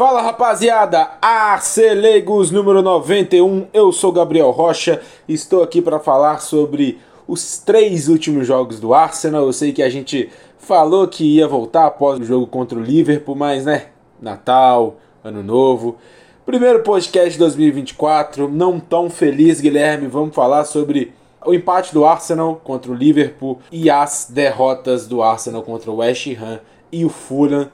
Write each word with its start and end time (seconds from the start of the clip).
Fala 0.00 0.22
rapaziada, 0.22 1.10
Arcelegos 1.20 2.50
número 2.50 2.80
91, 2.80 3.66
eu 3.70 3.92
sou 3.92 4.10
Gabriel 4.10 4.50
Rocha, 4.50 5.02
estou 5.28 5.62
aqui 5.62 5.82
para 5.82 5.98
falar 6.00 6.38
sobre 6.38 6.98
os 7.28 7.58
três 7.58 8.08
últimos 8.08 8.46
jogos 8.46 8.80
do 8.80 8.94
Arsenal. 8.94 9.44
Eu 9.44 9.52
sei 9.52 9.74
que 9.74 9.82
a 9.82 9.90
gente 9.90 10.30
falou 10.58 11.06
que 11.06 11.36
ia 11.36 11.46
voltar 11.46 11.84
após 11.84 12.18
o 12.18 12.24
jogo 12.24 12.46
contra 12.46 12.78
o 12.78 12.82
Liverpool, 12.82 13.36
mas 13.36 13.66
né, 13.66 13.88
Natal, 14.18 14.96
Ano 15.22 15.42
Novo. 15.42 15.98
Primeiro 16.46 16.82
podcast 16.82 17.32
de 17.32 17.38
2024, 17.38 18.48
não 18.48 18.80
tão 18.80 19.10
feliz, 19.10 19.60
Guilherme. 19.60 20.06
Vamos 20.06 20.34
falar 20.34 20.64
sobre 20.64 21.12
o 21.44 21.52
empate 21.52 21.92
do 21.92 22.06
Arsenal 22.06 22.58
contra 22.64 22.90
o 22.90 22.94
Liverpool 22.94 23.58
e 23.70 23.90
as 23.90 24.28
derrotas 24.30 25.06
do 25.06 25.22
Arsenal 25.22 25.62
contra 25.62 25.90
o 25.90 25.96
West 25.96 26.26
Ham 26.40 26.58
e 26.90 27.04
o 27.04 27.10
Fulham. 27.10 27.68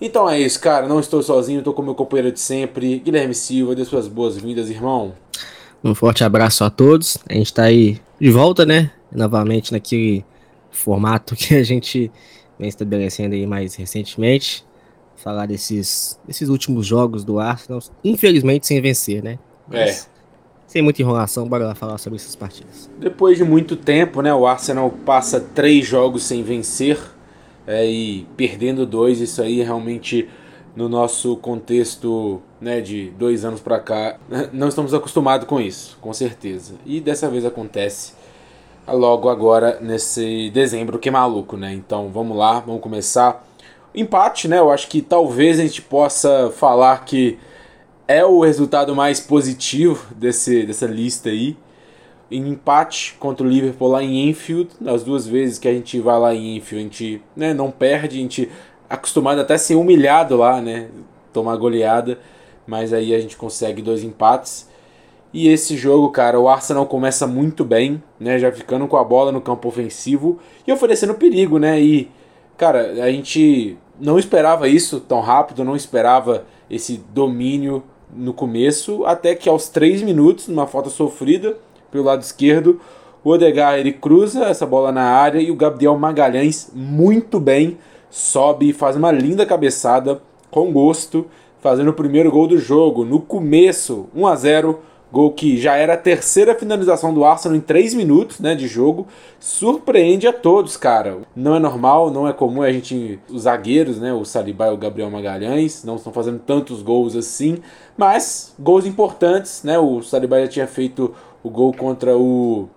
Então 0.00 0.28
é 0.30 0.38
isso, 0.40 0.60
cara. 0.60 0.86
Não 0.86 1.00
estou 1.00 1.22
sozinho, 1.22 1.58
estou 1.58 1.74
com 1.74 1.82
meu 1.82 1.94
companheiro 1.94 2.32
de 2.32 2.40
sempre, 2.40 2.98
Guilherme 2.98 3.34
Silva. 3.34 3.74
Dê 3.74 3.84
suas 3.84 4.06
boas-vindas, 4.06 4.70
irmão. 4.70 5.14
Um 5.82 5.94
forte 5.94 6.22
abraço 6.22 6.64
a 6.64 6.70
todos. 6.70 7.18
A 7.28 7.34
gente 7.34 7.46
está 7.46 7.64
aí 7.64 8.00
de 8.20 8.30
volta, 8.30 8.64
né? 8.64 8.90
Novamente 9.10 9.72
naquele 9.72 10.24
formato 10.70 11.34
que 11.34 11.54
a 11.54 11.62
gente 11.62 12.10
vem 12.58 12.68
estabelecendo 12.68 13.34
aí 13.34 13.46
mais 13.46 13.74
recentemente. 13.74 14.64
Falar 15.16 15.46
desses, 15.46 16.18
desses 16.24 16.48
últimos 16.48 16.86
jogos 16.86 17.24
do 17.24 17.40
Arsenal, 17.40 17.80
infelizmente 18.04 18.68
sem 18.68 18.80
vencer, 18.80 19.22
né? 19.22 19.38
Mas, 19.66 20.08
é. 20.14 20.18
Sem 20.68 20.82
muita 20.82 21.00
enrolação, 21.00 21.48
bora 21.48 21.66
lá 21.66 21.74
falar 21.74 21.96
sobre 21.96 22.18
essas 22.18 22.36
partidas. 22.36 22.90
Depois 23.00 23.38
de 23.38 23.42
muito 23.42 23.74
tempo, 23.74 24.20
né? 24.20 24.32
O 24.34 24.46
Arsenal 24.46 24.90
passa 24.90 25.40
três 25.40 25.86
jogos 25.86 26.22
sem 26.22 26.42
vencer 26.42 26.98
é, 27.68 27.86
e 27.86 28.26
perdendo 28.34 28.86
dois, 28.86 29.20
isso 29.20 29.42
aí 29.42 29.62
realmente 29.62 30.26
no 30.74 30.88
nosso 30.88 31.36
contexto 31.36 32.40
né, 32.58 32.80
de 32.80 33.10
dois 33.10 33.44
anos 33.44 33.60
para 33.60 33.78
cá, 33.78 34.18
não 34.54 34.68
estamos 34.68 34.94
acostumados 34.94 35.46
com 35.46 35.60
isso, 35.60 35.98
com 36.00 36.12
certeza. 36.14 36.76
E 36.86 36.98
dessa 36.98 37.28
vez 37.28 37.44
acontece 37.44 38.14
logo 38.86 39.28
agora 39.28 39.78
nesse 39.82 40.48
dezembro 40.48 40.98
que 40.98 41.10
é 41.10 41.12
maluco, 41.12 41.58
né? 41.58 41.74
Então 41.74 42.08
vamos 42.08 42.34
lá, 42.38 42.60
vamos 42.60 42.80
começar. 42.80 43.46
Empate, 43.94 44.48
né? 44.48 44.58
Eu 44.58 44.70
acho 44.70 44.88
que 44.88 45.02
talvez 45.02 45.60
a 45.60 45.62
gente 45.62 45.82
possa 45.82 46.50
falar 46.50 47.04
que 47.04 47.38
é 48.06 48.24
o 48.24 48.40
resultado 48.40 48.96
mais 48.96 49.20
positivo 49.20 50.06
desse, 50.14 50.64
dessa 50.64 50.86
lista 50.86 51.28
aí 51.28 51.54
em 52.30 52.48
empate 52.48 53.16
contra 53.18 53.46
o 53.46 53.50
Liverpool 53.50 53.88
lá 53.88 54.02
em 54.02 54.28
Enfield. 54.28 54.70
As 54.86 55.02
duas 55.02 55.26
vezes 55.26 55.58
que 55.58 55.68
a 55.68 55.72
gente 55.72 55.98
vai 56.00 56.18
lá 56.18 56.34
em 56.34 56.56
Enfield, 56.56 56.76
a 56.76 56.82
gente 56.82 57.22
né, 57.34 57.54
não 57.54 57.70
perde, 57.70 58.18
a 58.18 58.20
gente 58.20 58.50
é 58.88 58.94
acostumado 58.94 59.40
até 59.40 59.54
a 59.54 59.58
ser 59.58 59.74
humilhado 59.74 60.36
lá, 60.36 60.60
né? 60.60 60.88
Tomar 61.32 61.56
goleada, 61.56 62.18
mas 62.66 62.92
aí 62.92 63.14
a 63.14 63.20
gente 63.20 63.36
consegue 63.36 63.82
dois 63.82 64.02
empates. 64.02 64.68
E 65.32 65.48
esse 65.48 65.76
jogo, 65.76 66.10
cara, 66.10 66.40
o 66.40 66.48
Arsenal 66.48 66.86
começa 66.86 67.26
muito 67.26 67.64
bem, 67.64 68.02
né? 68.18 68.38
Já 68.38 68.50
ficando 68.50 68.86
com 68.86 68.96
a 68.96 69.04
bola 69.04 69.30
no 69.30 69.40
campo 69.40 69.68
ofensivo 69.68 70.38
e 70.66 70.72
oferecendo 70.72 71.14
perigo, 71.14 71.58
né? 71.58 71.80
E, 71.80 72.10
cara, 72.56 73.04
a 73.04 73.10
gente 73.10 73.76
não 74.00 74.18
esperava 74.18 74.68
isso 74.68 75.00
tão 75.00 75.20
rápido, 75.20 75.64
não 75.64 75.76
esperava 75.76 76.44
esse 76.70 76.98
domínio 77.12 77.82
no 78.10 78.32
começo, 78.32 79.04
até 79.04 79.34
que 79.34 79.48
aos 79.48 79.68
3 79.68 80.02
minutos, 80.02 80.48
numa 80.48 80.66
falta 80.66 80.88
sofrida, 80.88 81.58
pelo 81.90 82.04
lado 82.04 82.22
esquerdo. 82.22 82.80
O 83.24 83.30
Odegar 83.30 83.78
ele 83.78 83.92
cruza 83.92 84.44
essa 84.44 84.64
bola 84.64 84.92
na 84.92 85.02
área 85.02 85.40
e 85.40 85.50
o 85.50 85.56
Gabriel 85.56 85.98
Magalhães 85.98 86.70
muito 86.74 87.40
bem 87.40 87.76
sobe 88.10 88.70
e 88.70 88.72
faz 88.72 88.96
uma 88.96 89.10
linda 89.10 89.44
cabeçada 89.44 90.20
com 90.50 90.72
gosto, 90.72 91.26
fazendo 91.60 91.90
o 91.90 91.94
primeiro 91.94 92.30
gol 92.30 92.46
do 92.46 92.58
jogo 92.58 93.04
no 93.04 93.20
começo, 93.20 94.06
1 94.14 94.26
a 94.26 94.36
0. 94.36 94.78
Gol 95.10 95.32
que 95.32 95.56
já 95.56 95.74
era 95.74 95.94
a 95.94 95.96
terceira 95.96 96.54
finalização 96.54 97.14
do 97.14 97.24
Arsenal 97.24 97.56
em 97.56 97.62
3 97.62 97.94
minutos 97.94 98.40
né, 98.40 98.54
de 98.54 98.68
jogo. 98.68 99.06
Surpreende 99.40 100.26
a 100.26 100.34
todos, 100.34 100.76
cara. 100.76 101.20
Não 101.34 101.54
é 101.54 101.58
normal, 101.58 102.10
não 102.10 102.28
é 102.28 102.32
comum 102.34 102.60
a 102.60 102.70
gente. 102.70 103.18
Os 103.30 103.42
zagueiros, 103.44 103.98
né? 103.98 104.12
O 104.12 104.22
Saliba 104.26 104.66
e 104.66 104.70
o 104.70 104.76
Gabriel 104.76 105.10
Magalhães, 105.10 105.82
não 105.82 105.96
estão 105.96 106.12
fazendo 106.12 106.38
tantos 106.40 106.82
gols 106.82 107.16
assim. 107.16 107.56
Mas 107.96 108.54
gols 108.58 108.84
importantes, 108.84 109.62
né? 109.64 109.78
O 109.78 110.02
Saliba 110.02 110.42
já 110.42 110.48
tinha 110.48 110.66
feito 110.66 111.14
o 111.42 111.50
gol 111.50 111.72
contra 111.72 112.16
o 112.16 112.68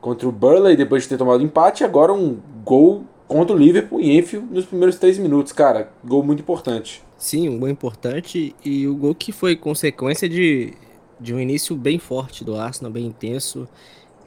contra 0.00 0.28
o 0.28 0.32
Burley 0.32 0.76
depois 0.76 1.04
de 1.04 1.10
ter 1.10 1.16
tomado 1.16 1.42
empate, 1.42 1.84
agora 1.84 2.12
um 2.12 2.38
gol 2.64 3.04
contra 3.28 3.54
o 3.54 3.58
Liverpool 3.58 4.00
em 4.00 4.18
Enfield 4.18 4.46
nos 4.52 4.66
primeiros 4.66 4.96
três 4.96 5.16
minutos, 5.16 5.52
cara, 5.52 5.92
gol 6.04 6.22
muito 6.22 6.40
importante. 6.40 7.02
Sim, 7.16 7.48
um 7.48 7.58
gol 7.58 7.68
importante 7.68 8.54
e 8.64 8.86
o 8.88 8.96
gol 8.96 9.14
que 9.14 9.30
foi 9.30 9.54
consequência 9.54 10.28
de, 10.28 10.74
de 11.20 11.32
um 11.32 11.38
início 11.38 11.76
bem 11.76 11.98
forte 11.98 12.44
do 12.44 12.56
Arsenal, 12.56 12.92
bem 12.92 13.06
intenso, 13.06 13.68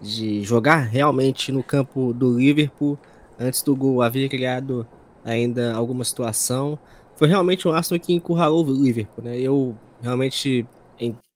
de 0.01 0.41
jogar 0.43 0.77
realmente 0.77 1.51
no 1.51 1.61
campo 1.61 2.13
do 2.13 2.37
Liverpool. 2.37 2.97
Antes 3.37 3.61
do 3.61 3.75
gol 3.75 4.01
havia 4.01 4.29
criado 4.29 4.87
ainda 5.25 5.73
alguma 5.73 6.05
situação. 6.05 6.79
Foi 7.15 7.27
realmente 7.27 7.67
um 7.67 7.71
Arsenal 7.71 7.99
que 7.99 8.13
encurralou 8.13 8.65
o 8.65 8.71
Liverpool, 8.71 9.23
né? 9.25 9.37
Eu 9.37 9.75
realmente 10.01 10.65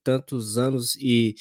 tantos 0.04 0.58
anos 0.58 0.96
e 1.00 1.36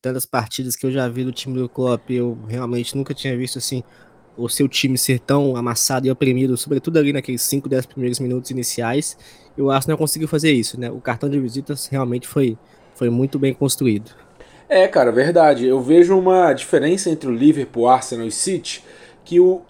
tantas 0.00 0.26
partidas 0.26 0.76
que 0.76 0.86
eu 0.86 0.92
já 0.92 1.08
vi 1.08 1.24
do 1.24 1.32
time 1.32 1.58
do 1.58 1.68
Klopp, 1.68 2.10
eu 2.10 2.38
realmente 2.48 2.96
nunca 2.96 3.14
tinha 3.14 3.36
visto 3.36 3.58
assim 3.58 3.82
o 4.36 4.48
seu 4.48 4.68
time 4.68 4.96
ser 4.96 5.20
tão 5.20 5.56
amassado 5.56 6.06
e 6.06 6.10
oprimido, 6.10 6.56
sobretudo 6.56 6.98
ali 6.98 7.12
naqueles 7.12 7.42
5, 7.42 7.68
10 7.68 7.86
primeiros 7.86 8.18
minutos 8.18 8.50
iniciais. 8.50 9.16
E 9.56 9.60
o 9.60 9.70
Arsenal 9.70 9.98
conseguiu 9.98 10.26
fazer 10.26 10.52
isso, 10.52 10.80
né? 10.80 10.90
O 10.90 11.00
cartão 11.00 11.28
de 11.28 11.38
visitas 11.38 11.86
realmente 11.86 12.26
foi, 12.26 12.56
foi 12.94 13.10
muito 13.10 13.38
bem 13.38 13.52
construído. 13.52 14.10
É, 14.68 14.88
cara, 14.88 15.12
verdade. 15.12 15.66
Eu 15.66 15.80
vejo 15.82 16.18
uma 16.18 16.52
diferença 16.54 17.10
entre 17.10 17.28
o 17.28 17.34
Liverpool, 17.34 17.88
Arsenal 17.88 18.26
e 18.26 18.32
City, 18.32 18.82
que 19.24 19.38
o 19.38 19.62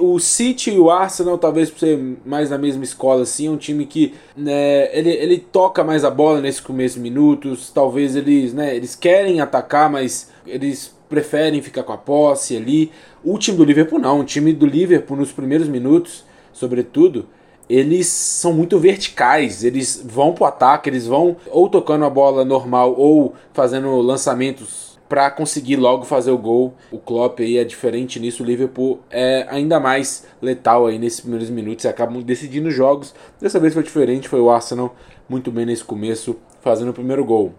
o 0.00 0.18
City 0.18 0.72
e 0.72 0.78
o 0.78 0.90
Arsenal, 0.90 1.38
talvez 1.38 1.70
por 1.70 1.78
ser 1.78 1.98
mais 2.24 2.50
na 2.50 2.58
mesma 2.58 2.84
escola, 2.84 3.22
assim, 3.22 3.46
é 3.46 3.50
um 3.50 3.56
time 3.56 3.86
que 3.86 4.14
né, 4.36 4.94
ele, 4.96 5.10
ele 5.10 5.38
toca 5.38 5.82
mais 5.82 6.04
a 6.04 6.10
bola 6.10 6.40
nesses 6.40 6.60
primeiros 6.60 6.96
minutos. 6.96 7.70
Talvez 7.70 8.14
eles, 8.14 8.52
né, 8.52 8.76
eles 8.76 8.94
querem 8.94 9.40
atacar, 9.40 9.90
mas 9.90 10.30
eles 10.46 10.94
preferem 11.08 11.62
ficar 11.62 11.82
com 11.82 11.92
a 11.92 11.96
posse 11.96 12.56
ali. 12.56 12.90
O 13.24 13.38
time 13.38 13.56
do 13.56 13.64
Liverpool 13.64 13.98
não, 13.98 14.20
o 14.20 14.24
time 14.24 14.52
do 14.52 14.66
Liverpool 14.66 15.16
nos 15.16 15.32
primeiros 15.32 15.68
minutos, 15.68 16.24
sobretudo, 16.52 17.26
eles 17.68 18.06
são 18.06 18.52
muito 18.52 18.78
verticais, 18.78 19.64
eles 19.64 20.04
vão 20.04 20.34
pro 20.34 20.44
ataque, 20.44 20.90
eles 20.90 21.06
vão 21.06 21.36
ou 21.50 21.68
tocando 21.68 22.04
a 22.04 22.10
bola 22.10 22.44
normal 22.44 22.94
ou 22.98 23.34
fazendo 23.54 23.96
lançamentos 24.02 24.93
para 25.08 25.30
conseguir 25.30 25.76
logo 25.76 26.04
fazer 26.04 26.30
o 26.30 26.38
gol. 26.38 26.74
O 26.90 26.98
Klopp 26.98 27.40
aí 27.40 27.58
é 27.58 27.64
diferente 27.64 28.18
nisso, 28.18 28.42
o 28.42 28.46
Liverpool 28.46 29.00
é 29.10 29.46
ainda 29.48 29.78
mais 29.78 30.26
letal 30.40 30.86
aí 30.86 30.98
nesses 30.98 31.20
primeiros 31.20 31.50
minutos 31.50 31.84
e 31.84 31.88
acabam 31.88 32.22
decidindo 32.22 32.70
jogos. 32.70 33.14
Dessa 33.40 33.60
vez 33.60 33.74
foi 33.74 33.82
diferente, 33.82 34.28
foi 34.28 34.40
o 34.40 34.50
Arsenal 34.50 34.94
muito 35.28 35.50
bem 35.50 35.66
nesse 35.66 35.84
começo, 35.84 36.36
fazendo 36.60 36.90
o 36.90 36.94
primeiro 36.94 37.24
gol. 37.24 37.54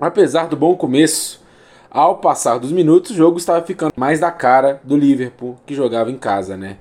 Apesar 0.00 0.48
do 0.48 0.56
bom 0.56 0.74
começo, 0.76 1.42
ao 1.90 2.18
passar 2.18 2.58
dos 2.58 2.72
minutos, 2.72 3.10
o 3.10 3.14
jogo 3.14 3.36
estava 3.38 3.64
ficando 3.66 3.92
mais 3.96 4.20
da 4.20 4.30
cara 4.30 4.80
do 4.84 4.96
Liverpool, 4.96 5.58
que 5.66 5.74
jogava 5.74 6.10
em 6.10 6.16
casa, 6.16 6.56
né? 6.56 6.78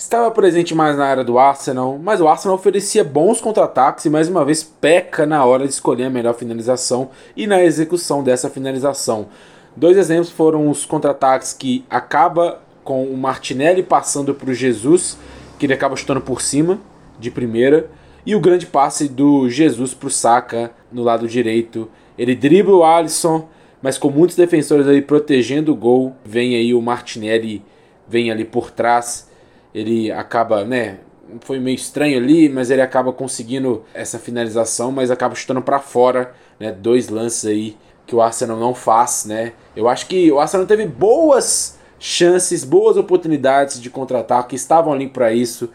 Estava 0.00 0.30
presente 0.30 0.74
mais 0.74 0.96
na 0.96 1.04
área 1.04 1.22
do 1.22 1.38
Arsenal, 1.38 1.98
mas 2.02 2.22
o 2.22 2.26
Arsenal 2.26 2.56
oferecia 2.56 3.04
bons 3.04 3.38
contra-ataques 3.38 4.06
e 4.06 4.08
mais 4.08 4.30
uma 4.30 4.46
vez 4.46 4.62
peca 4.62 5.26
na 5.26 5.44
hora 5.44 5.64
de 5.64 5.74
escolher 5.74 6.04
a 6.04 6.10
melhor 6.10 6.32
finalização 6.32 7.10
e 7.36 7.46
na 7.46 7.62
execução 7.62 8.24
dessa 8.24 8.48
finalização. 8.48 9.28
Dois 9.76 9.98
exemplos 9.98 10.30
foram 10.30 10.70
os 10.70 10.86
contra-ataques 10.86 11.52
que 11.52 11.84
acaba 11.90 12.62
com 12.82 13.04
o 13.04 13.14
Martinelli 13.14 13.82
passando 13.82 14.34
para 14.34 14.48
o 14.48 14.54
Jesus, 14.54 15.18
que 15.58 15.66
ele 15.66 15.74
acaba 15.74 15.94
chutando 15.96 16.22
por 16.22 16.40
cima 16.40 16.80
de 17.18 17.30
primeira, 17.30 17.90
e 18.24 18.34
o 18.34 18.40
grande 18.40 18.64
passe 18.64 19.06
do 19.06 19.50
Jesus 19.50 19.92
para 19.92 20.08
o 20.08 20.10
Saka 20.10 20.70
no 20.90 21.02
lado 21.02 21.28
direito. 21.28 21.90
Ele 22.16 22.34
dribla 22.34 22.74
o 22.74 22.84
Alisson, 22.84 23.50
mas 23.82 23.98
com 23.98 24.08
muitos 24.08 24.34
defensores 24.34 24.88
ali 24.88 25.02
protegendo 25.02 25.72
o 25.72 25.76
gol, 25.76 26.14
vem 26.24 26.56
aí 26.56 26.72
o 26.72 26.80
Martinelli, 26.80 27.62
vem 28.08 28.30
ali 28.30 28.46
por 28.46 28.70
trás 28.70 29.28
ele 29.74 30.10
acaba, 30.10 30.64
né? 30.64 30.98
Foi 31.40 31.58
meio 31.60 31.76
estranho 31.76 32.18
ali, 32.18 32.48
mas 32.48 32.70
ele 32.70 32.82
acaba 32.82 33.12
conseguindo 33.12 33.84
essa 33.94 34.18
finalização, 34.18 34.90
mas 34.90 35.10
acaba 35.10 35.34
chutando 35.34 35.62
para 35.62 35.78
fora, 35.78 36.34
né? 36.58 36.72
Dois 36.72 37.08
lances 37.08 37.46
aí 37.46 37.76
que 38.06 38.14
o 38.16 38.20
Arsenal 38.20 38.58
não 38.58 38.74
faz, 38.74 39.24
né? 39.24 39.52
Eu 39.76 39.88
acho 39.88 40.06
que 40.06 40.30
o 40.32 40.40
Arsenal 40.40 40.66
teve 40.66 40.84
boas 40.86 41.78
chances, 42.00 42.64
boas 42.64 42.96
oportunidades 42.96 43.80
de 43.80 43.88
contra-ataque, 43.90 44.56
estavam 44.56 44.92
ali 44.92 45.06
para 45.06 45.32
isso 45.32 45.70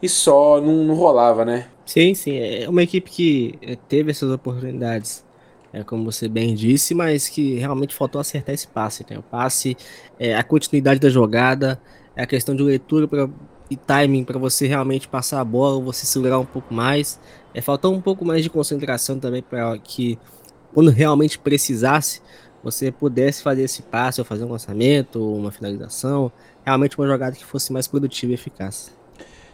e 0.00 0.08
só 0.08 0.60
não, 0.60 0.84
não, 0.84 0.94
rolava, 0.94 1.44
né? 1.44 1.66
Sim, 1.84 2.14
sim, 2.14 2.38
é 2.38 2.68
uma 2.68 2.82
equipe 2.82 3.10
que 3.10 3.58
é, 3.60 3.76
teve 3.76 4.10
essas 4.10 4.30
oportunidades, 4.30 5.24
é 5.72 5.82
como 5.82 6.10
você 6.10 6.28
bem 6.28 6.54
disse, 6.54 6.94
mas 6.94 7.28
que 7.28 7.56
realmente 7.56 7.94
faltou 7.94 8.20
acertar 8.20 8.54
esse 8.54 8.68
passe, 8.68 9.04
né? 9.10 9.18
O 9.18 9.22
passe, 9.22 9.76
é, 10.18 10.34
a 10.34 10.42
continuidade 10.42 11.00
da 11.00 11.10
jogada, 11.10 11.78
é 12.16 12.22
a 12.22 12.26
questão 12.26 12.54
de 12.54 12.62
leitura 12.62 13.08
pra, 13.08 13.28
e 13.70 13.76
timing 13.76 14.24
para 14.24 14.38
você 14.38 14.66
realmente 14.66 15.08
passar 15.08 15.40
a 15.40 15.44
bola, 15.44 15.80
você 15.80 16.06
segurar 16.06 16.38
um 16.38 16.44
pouco 16.44 16.72
mais. 16.72 17.20
É, 17.52 17.60
faltou 17.60 17.94
um 17.94 18.00
pouco 18.00 18.24
mais 18.24 18.42
de 18.42 18.50
concentração 18.50 19.18
também 19.18 19.42
para 19.42 19.76
que, 19.78 20.18
quando 20.72 20.90
realmente 20.90 21.38
precisasse, 21.38 22.20
você 22.62 22.90
pudesse 22.90 23.42
fazer 23.42 23.62
esse 23.62 23.82
passe 23.82 24.20
ou 24.20 24.24
fazer 24.24 24.44
um 24.44 24.50
lançamento, 24.50 25.20
uma 25.36 25.50
finalização, 25.50 26.32
realmente 26.64 26.98
uma 26.98 27.06
jogada 27.06 27.36
que 27.36 27.44
fosse 27.44 27.72
mais 27.72 27.86
produtiva 27.86 28.32
e 28.32 28.34
eficaz. 28.34 28.92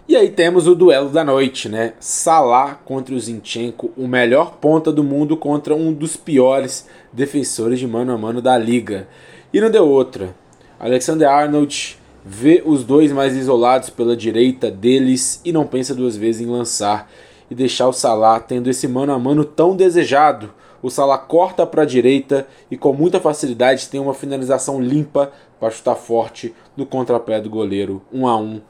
E 0.09 0.17
aí 0.17 0.31
temos 0.31 0.67
o 0.67 0.75
duelo 0.75 1.09
da 1.11 1.23
noite, 1.23 1.69
né? 1.69 1.95
Salah 2.01 2.75
contra 2.75 3.15
o 3.15 3.21
Zinchenko, 3.21 3.93
o 3.97 4.09
melhor 4.09 4.56
ponta 4.56 4.91
do 4.91 5.05
mundo 5.05 5.37
contra 5.37 5.75
um 5.75 5.93
dos 5.93 6.17
piores 6.17 6.89
defensores 7.13 7.79
de 7.79 7.87
mano 7.87 8.13
a 8.13 8.19
mano 8.19 8.43
da 8.43 8.59
liga. 8.59 9.06
E 9.53 9.61
não 9.61 9.71
deu 9.71 9.87
outra. 9.87 10.35
Alexander 10.81 11.29
Arnold 11.29 12.00
vê 12.25 12.62
os 12.64 12.84
dois 12.84 13.12
mais 13.12 13.37
isolados 13.37 13.90
pela 13.90 14.17
direita 14.17 14.70
deles 14.70 15.40
e 15.44 15.52
não 15.52 15.67
pensa 15.67 15.94
duas 15.94 16.17
vezes 16.17 16.40
em 16.40 16.50
lançar 16.50 17.11
e 17.50 17.55
deixar 17.55 17.88
o 17.88 17.93
Salah 17.93 18.38
tendo 18.38 18.70
esse 18.70 18.87
mano 18.87 19.12
a 19.12 19.19
mano 19.19 19.44
tão 19.44 19.75
desejado. 19.75 20.52
O 20.82 20.90
Salah 20.90 21.19
corta 21.19 21.67
para 21.67 21.82
a 21.82 21.87
direita 21.87 22.46
e 22.70 22.76
com 22.76 22.93
muita 22.93 23.20
facilidade 23.20 23.88
tem 23.88 24.00
uma 24.00 24.14
finalização 24.14 24.81
limpa 24.81 25.32
para 25.58 25.70
chutar 25.70 25.94
forte 25.94 26.55
no 26.76 26.87
contrapé 26.87 27.40
do 27.40 27.50
goleiro, 27.50 28.00
1 28.12 28.20
um 28.20 28.28
a 28.28 28.37
1 28.37 28.43
um 28.43 28.61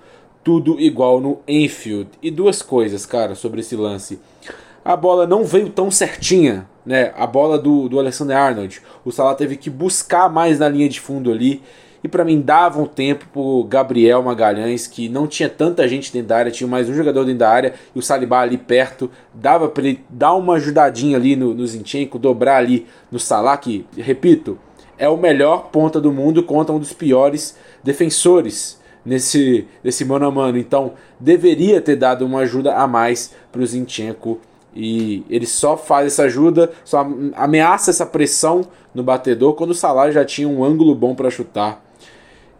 tudo 0.42 0.80
igual 0.80 1.20
no 1.20 1.40
Enfield. 1.46 2.10
E 2.22 2.30
duas 2.30 2.62
coisas, 2.62 3.04
cara, 3.04 3.34
sobre 3.34 3.60
esse 3.60 3.76
lance. 3.76 4.18
A 4.84 4.96
bola 4.96 5.26
não 5.26 5.44
veio 5.44 5.68
tão 5.68 5.90
certinha, 5.90 6.66
né? 6.84 7.12
A 7.16 7.26
bola 7.26 7.58
do, 7.58 7.88
do 7.88 7.98
Alexander 7.98 8.36
Arnold. 8.36 8.80
O 9.04 9.12
Salah 9.12 9.34
teve 9.34 9.56
que 9.56 9.68
buscar 9.68 10.30
mais 10.30 10.58
na 10.58 10.68
linha 10.68 10.88
de 10.88 11.00
fundo 11.00 11.30
ali. 11.30 11.62
E 12.02 12.08
para 12.08 12.24
mim 12.24 12.40
dava 12.40 12.80
um 12.80 12.86
tempo 12.86 13.26
pro 13.32 13.64
Gabriel 13.64 14.22
Magalhães, 14.22 14.86
que 14.86 15.08
não 15.08 15.26
tinha 15.26 15.48
tanta 15.48 15.86
gente 15.86 16.10
dentro 16.12 16.28
da 16.28 16.36
área, 16.38 16.50
tinha 16.50 16.66
mais 16.66 16.88
um 16.88 16.94
jogador 16.94 17.24
dentro 17.24 17.40
da 17.40 17.50
área 17.50 17.74
e 17.94 17.98
o 17.98 18.02
Salibá 18.02 18.40
ali 18.40 18.56
perto. 18.56 19.10
Dava 19.34 19.68
para 19.68 19.86
ele 19.86 20.00
dar 20.08 20.34
uma 20.34 20.54
ajudadinha 20.54 21.16
ali 21.16 21.36
no, 21.36 21.52
no 21.52 21.66
Zinchenko, 21.66 22.18
dobrar 22.18 22.56
ali 22.56 22.86
no 23.10 23.18
Salah, 23.18 23.56
que, 23.58 23.84
repito, 23.96 24.58
é 24.96 25.08
o 25.08 25.16
melhor 25.16 25.68
ponta 25.70 26.00
do 26.00 26.10
mundo 26.10 26.42
contra 26.42 26.74
um 26.74 26.78
dos 26.78 26.92
piores 26.92 27.56
defensores 27.84 28.80
nesse, 29.04 29.66
nesse 29.84 30.04
mano 30.04 30.26
a 30.26 30.30
mano. 30.30 30.56
Então 30.56 30.92
deveria 31.18 31.82
ter 31.82 31.96
dado 31.96 32.24
uma 32.24 32.40
ajuda 32.40 32.76
a 32.76 32.86
mais 32.86 33.34
para 33.52 33.60
o 33.60 33.66
Zinchenko. 33.66 34.38
E 34.74 35.24
ele 35.28 35.46
só 35.46 35.76
faz 35.76 36.06
essa 36.06 36.22
ajuda, 36.22 36.70
só 36.84 37.06
ameaça 37.34 37.90
essa 37.90 38.06
pressão 38.06 38.62
no 38.94 39.02
batedor 39.02 39.54
quando 39.54 39.70
o 39.70 39.74
Salah 39.74 40.10
já 40.10 40.24
tinha 40.24 40.48
um 40.48 40.64
ângulo 40.64 40.94
bom 40.94 41.14
para 41.14 41.28
chutar. 41.28 41.89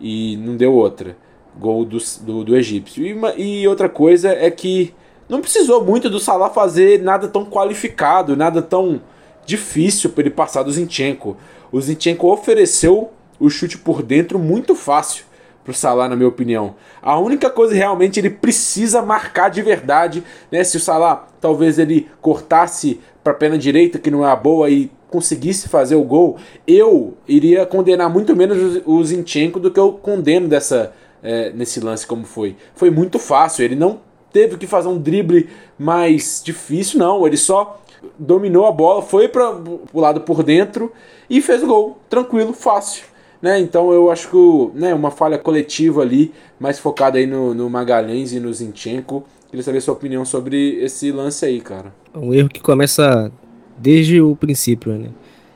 E 0.01 0.37
não 0.37 0.57
deu 0.57 0.73
outra. 0.73 1.17
Gol 1.59 1.85
do, 1.85 1.99
do, 2.23 2.45
do 2.45 2.57
egípcio. 2.57 3.05
E, 3.05 3.61
e 3.63 3.69
outra 3.69 3.89
coisa 3.89 4.31
é 4.31 4.51
que 4.51 4.95
não 5.29 5.41
precisou 5.41 5.85
muito 5.85 6.11
do 6.11 6.19
Salah 6.19 6.51
fazer 6.51 7.03
nada 7.03 7.29
tão 7.29 7.45
qualificado, 7.45 8.37
nada 8.37 8.61
tão 8.61 9.01
difícil 9.47 10.11
para 10.11 10.23
ele 10.23 10.31
passar 10.31 10.63
do 10.63 10.73
Zinchenko. 10.73 11.37
O 11.71 11.81
Zinchenko 11.81 12.33
ofereceu 12.33 13.11
o 13.39 13.49
chute 13.49 13.79
por 13.79 14.03
dentro 14.03 14.39
muito 14.39 14.75
fácil 14.75 15.25
pro 15.65 15.75
Salah, 15.75 16.09
na 16.09 16.17
minha 16.17 16.29
opinião. 16.29 16.75
A 17.03 17.19
única 17.19 17.49
coisa 17.49 17.75
realmente 17.75 18.19
ele 18.19 18.31
precisa 18.31 19.03
marcar 19.03 19.51
de 19.51 19.63
verdade, 19.63 20.23
né? 20.51 20.65
Se 20.65 20.77
o 20.77 20.81
Salah 20.81 21.29
talvez 21.41 21.79
ele 21.79 22.09
cortasse 22.21 23.01
para 23.23 23.33
a 23.33 23.37
perna 23.37 23.59
direita, 23.59 23.99
que 23.99 24.11
não 24.11 24.27
é 24.27 24.31
a 24.31 24.37
boa, 24.37 24.69
e 24.71 24.91
conseguisse 25.11 25.69
fazer 25.69 25.97
o 25.97 26.05
gol, 26.05 26.37
eu 26.67 27.15
iria 27.27 27.67
condenar 27.67 28.09
muito 28.09 28.35
menos 28.35 28.81
o 28.87 29.05
Zinchenko 29.05 29.59
do 29.59 29.71
que 29.71 29.81
eu 29.81 29.93
condeno 29.93 30.49
dessa 30.49 30.93
é, 31.23 31.51
nesse 31.51 31.81
lance 31.81 32.07
como 32.07 32.25
foi. 32.25 32.57
Foi 32.75 32.91
muito 32.91 33.19
fácil, 33.19 33.65
ele 33.65 33.77
não 33.77 34.01
teve 34.33 34.57
que 34.57 34.67
fazer 34.67 34.89
um 34.89 34.99
drible 34.99 35.49
mais 35.79 36.41
difícil, 36.45 36.99
não. 36.99 37.27
Ele 37.27 37.37
só 37.37 37.81
dominou 38.19 38.67
a 38.67 38.73
bola, 38.73 39.03
foi 39.03 39.29
para 39.29 39.51
o 39.93 40.01
lado 40.01 40.21
por 40.23 40.43
dentro 40.43 40.93
e 41.29 41.43
fez 41.43 41.63
o 41.63 41.67
gol. 41.67 41.99
Tranquilo, 42.09 42.53
fácil. 42.53 43.05
Né? 43.43 43.59
Então 43.59 43.93
eu 43.93 44.11
acho 44.11 44.29
que 44.29 44.79
né, 44.79 44.95
uma 44.95 45.11
falha 45.11 45.39
coletiva 45.39 46.03
ali, 46.03 46.33
mais 46.59 46.79
focada 46.79 47.19
aí 47.19 47.27
no, 47.27 47.55
no 47.55 47.69
Magalhães 47.71 48.33
e 48.33 48.41
no 48.41 48.53
Zinchenko. 48.53 49.25
Queria 49.49 49.65
saber 49.65 49.81
sua 49.81 49.95
opinião 49.95 50.25
sobre 50.25 50.79
esse 50.83 51.11
lance 51.11 51.45
aí, 51.45 51.61
cara. 51.61 51.93
Um 52.15 52.33
erro 52.33 52.49
que 52.49 52.61
começa 52.61 53.33
desde 53.81 54.21
o 54.21 54.37
princípio, 54.37 54.93
né? 54.93 55.11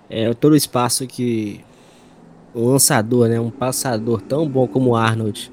É 0.08 0.32
todo 0.34 0.52
o 0.52 0.56
espaço 0.56 1.06
que 1.06 1.60
um 2.54 2.68
lançador, 2.68 3.28
né, 3.28 3.40
um 3.40 3.50
passador 3.50 4.20
tão 4.20 4.48
bom 4.48 4.66
como 4.66 4.94
Arnold 4.94 5.50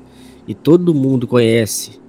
e 0.48 0.54
todo 0.54 0.94
mundo 0.94 1.28
conhece, 1.28 2.00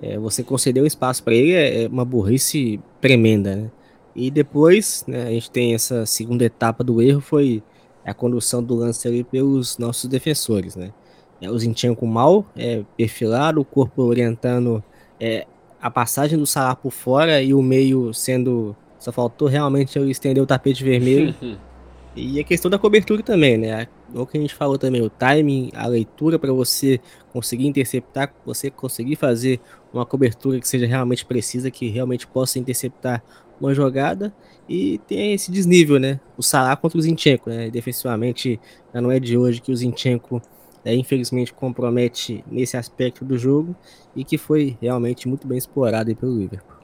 é, 0.00 0.18
você 0.18 0.42
conceder 0.42 0.82
um 0.82 0.86
espaço 0.86 1.22
para 1.22 1.34
ele 1.34 1.52
é, 1.52 1.84
é 1.84 1.88
uma 1.88 2.04
burrice 2.04 2.80
tremenda, 3.00 3.56
né? 3.56 3.70
E 4.14 4.30
depois, 4.30 5.04
né, 5.06 5.22
a 5.24 5.30
gente 5.30 5.50
tem 5.50 5.74
essa 5.74 6.04
segunda 6.04 6.44
etapa 6.44 6.84
do 6.84 7.00
erro 7.00 7.20
foi 7.20 7.62
a 8.04 8.12
condução 8.12 8.62
do 8.62 8.74
lance 8.74 9.06
ali 9.06 9.24
pelos 9.24 9.78
nossos 9.78 10.08
defensores, 10.08 10.76
né? 10.76 10.92
É, 11.40 11.50
o 11.50 11.58
Zinchenko 11.58 12.06
mal 12.06 12.46
é, 12.56 12.84
perfilado, 12.96 13.60
o 13.60 13.64
corpo 13.64 14.02
orientando 14.02 14.82
é, 15.18 15.46
a 15.80 15.90
passagem 15.90 16.38
do 16.38 16.46
Salah 16.46 16.76
por 16.76 16.92
fora 16.92 17.42
e 17.42 17.52
o 17.52 17.60
meio 17.60 18.14
sendo. 18.14 18.76
Só 19.02 19.10
faltou 19.10 19.48
realmente 19.48 19.98
eu 19.98 20.08
estender 20.08 20.40
o 20.40 20.46
tapete 20.46 20.84
vermelho. 20.84 21.34
e 22.14 22.38
a 22.38 22.44
questão 22.44 22.70
da 22.70 22.78
cobertura 22.78 23.20
também, 23.20 23.58
né? 23.58 23.88
O 24.14 24.24
que 24.24 24.38
a 24.38 24.40
gente 24.40 24.54
falou 24.54 24.78
também, 24.78 25.02
o 25.02 25.10
timing, 25.10 25.72
a 25.74 25.88
leitura 25.88 26.38
para 26.38 26.52
você 26.52 27.00
conseguir 27.32 27.66
interceptar, 27.66 28.32
você 28.46 28.70
conseguir 28.70 29.16
fazer 29.16 29.58
uma 29.92 30.06
cobertura 30.06 30.60
que 30.60 30.68
seja 30.68 30.86
realmente 30.86 31.26
precisa, 31.26 31.68
que 31.68 31.88
realmente 31.88 32.24
possa 32.28 32.60
interceptar 32.60 33.24
uma 33.60 33.74
jogada 33.74 34.32
e 34.68 34.98
tem 35.08 35.32
esse 35.32 35.50
desnível, 35.50 35.98
né? 35.98 36.20
O 36.38 36.42
Salah 36.44 36.76
contra 36.76 36.96
o 36.96 37.02
Zinchenko, 37.02 37.50
né? 37.50 37.70
Defensivamente, 37.70 38.60
já 38.94 39.00
não 39.00 39.10
é 39.10 39.18
de 39.18 39.36
hoje 39.36 39.60
que 39.60 39.72
o 39.72 39.76
Zinchenko 39.76 40.40
é, 40.84 40.94
infelizmente 40.94 41.52
compromete 41.52 42.44
nesse 42.48 42.76
aspecto 42.76 43.24
do 43.24 43.36
jogo 43.36 43.74
e 44.14 44.22
que 44.22 44.38
foi 44.38 44.76
realmente 44.80 45.26
muito 45.26 45.48
bem 45.48 45.58
explorado 45.58 46.14
pelo 46.14 46.38
Liverpool. 46.38 46.76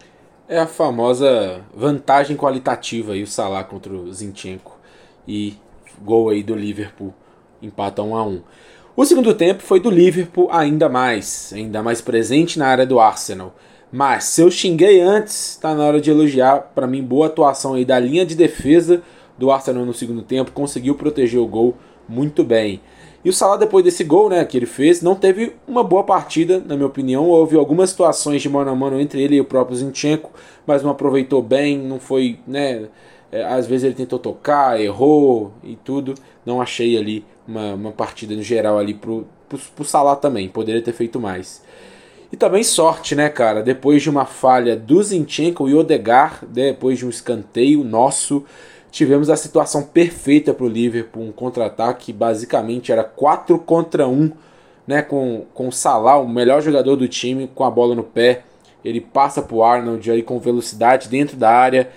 É 0.50 0.58
a 0.58 0.66
famosa 0.66 1.60
vantagem 1.74 2.34
qualitativa 2.34 3.12
aí 3.12 3.22
o 3.22 3.26
Salah 3.26 3.62
contra 3.62 3.92
o 3.92 4.10
Zinchenko 4.10 4.78
e 5.26 5.54
gol 6.00 6.30
aí 6.30 6.42
do 6.42 6.54
Liverpool 6.54 7.12
empata 7.60 8.02
1 8.02 8.16
a 8.16 8.24
1. 8.24 8.42
O 8.96 9.04
segundo 9.04 9.34
tempo 9.34 9.62
foi 9.62 9.78
do 9.78 9.90
Liverpool 9.90 10.48
ainda 10.50 10.88
mais, 10.88 11.52
ainda 11.52 11.82
mais 11.82 12.00
presente 12.00 12.58
na 12.58 12.66
área 12.66 12.86
do 12.86 12.98
Arsenal. 12.98 13.54
Mas 13.92 14.24
se 14.24 14.40
eu 14.40 14.50
xinguei 14.50 15.02
antes, 15.02 15.58
tá 15.60 15.74
na 15.74 15.84
hora 15.84 16.00
de 16.00 16.10
elogiar. 16.10 16.72
Para 16.74 16.86
mim, 16.86 17.02
boa 17.02 17.26
atuação 17.26 17.74
aí 17.74 17.84
da 17.84 17.98
linha 17.98 18.24
de 18.24 18.34
defesa 18.34 19.02
do 19.36 19.50
Arsenal 19.50 19.84
no 19.84 19.92
segundo 19.92 20.22
tempo. 20.22 20.52
Conseguiu 20.52 20.94
proteger 20.94 21.40
o 21.40 21.46
gol 21.46 21.76
muito 22.08 22.42
bem. 22.42 22.80
E 23.24 23.28
o 23.28 23.32
Salah, 23.32 23.56
depois 23.56 23.84
desse 23.84 24.04
gol 24.04 24.30
né, 24.30 24.44
que 24.44 24.56
ele 24.56 24.66
fez, 24.66 25.02
não 25.02 25.14
teve 25.14 25.56
uma 25.66 25.82
boa 25.82 26.04
partida, 26.04 26.62
na 26.64 26.76
minha 26.76 26.86
opinião. 26.86 27.28
Houve 27.28 27.56
algumas 27.56 27.90
situações 27.90 28.40
de 28.40 28.48
mano 28.48 28.70
a 28.70 28.74
mano 28.74 29.00
entre 29.00 29.20
ele 29.22 29.36
e 29.36 29.40
o 29.40 29.44
próprio 29.44 29.76
Zinchenko, 29.76 30.30
mas 30.66 30.82
não 30.82 30.90
aproveitou 30.90 31.42
bem, 31.42 31.78
não 31.78 31.98
foi. 31.98 32.38
né? 32.46 32.88
É, 33.30 33.44
às 33.44 33.66
vezes 33.66 33.84
ele 33.84 33.94
tentou 33.94 34.18
tocar, 34.18 34.80
errou 34.80 35.52
e 35.62 35.76
tudo. 35.76 36.14
Não 36.46 36.62
achei 36.62 36.96
ali 36.96 37.24
uma, 37.46 37.74
uma 37.74 37.92
partida 37.92 38.34
no 38.34 38.42
geral 38.42 38.78
ali 38.78 38.94
pro, 38.94 39.26
pro, 39.48 39.58
pro 39.58 39.84
Salah 39.84 40.16
também. 40.16 40.48
Poderia 40.48 40.80
ter 40.80 40.92
feito 40.92 41.20
mais. 41.20 41.62
E 42.30 42.36
também 42.36 42.62
sorte, 42.62 43.14
né, 43.14 43.28
cara? 43.28 43.62
Depois 43.62 44.02
de 44.02 44.10
uma 44.10 44.26
falha 44.26 44.76
do 44.76 45.02
Zinchenko 45.02 45.68
e 45.68 45.74
Odegar, 45.74 46.44
depois 46.46 46.98
de 46.98 47.06
um 47.06 47.08
escanteio 47.08 47.82
nosso, 47.82 48.44
tivemos 48.90 49.30
a 49.30 49.36
situação 49.36 49.82
perfeita 49.82 50.52
para 50.54 50.64
o 50.64 50.68
Liverpool, 50.68 51.22
um 51.22 51.32
contra-ataque 51.32 52.12
basicamente 52.12 52.90
era 52.92 53.04
4 53.04 53.58
contra 53.58 54.08
1, 54.08 54.30
né, 54.86 55.02
com, 55.02 55.44
com 55.52 55.68
o 55.68 55.72
Salah, 55.72 56.18
o 56.18 56.28
melhor 56.28 56.62
jogador 56.62 56.96
do 56.96 57.06
time, 57.06 57.50
com 57.54 57.64
a 57.64 57.70
bola 57.70 57.94
no 57.94 58.02
pé. 58.02 58.42
Ele 58.84 59.00
passa 59.00 59.42
para 59.42 59.56
o 59.56 59.62
Arnold 59.62 60.10
aí 60.10 60.22
com 60.22 60.38
velocidade 60.38 61.08
dentro 61.08 61.36
da 61.36 61.50
área. 61.50 61.90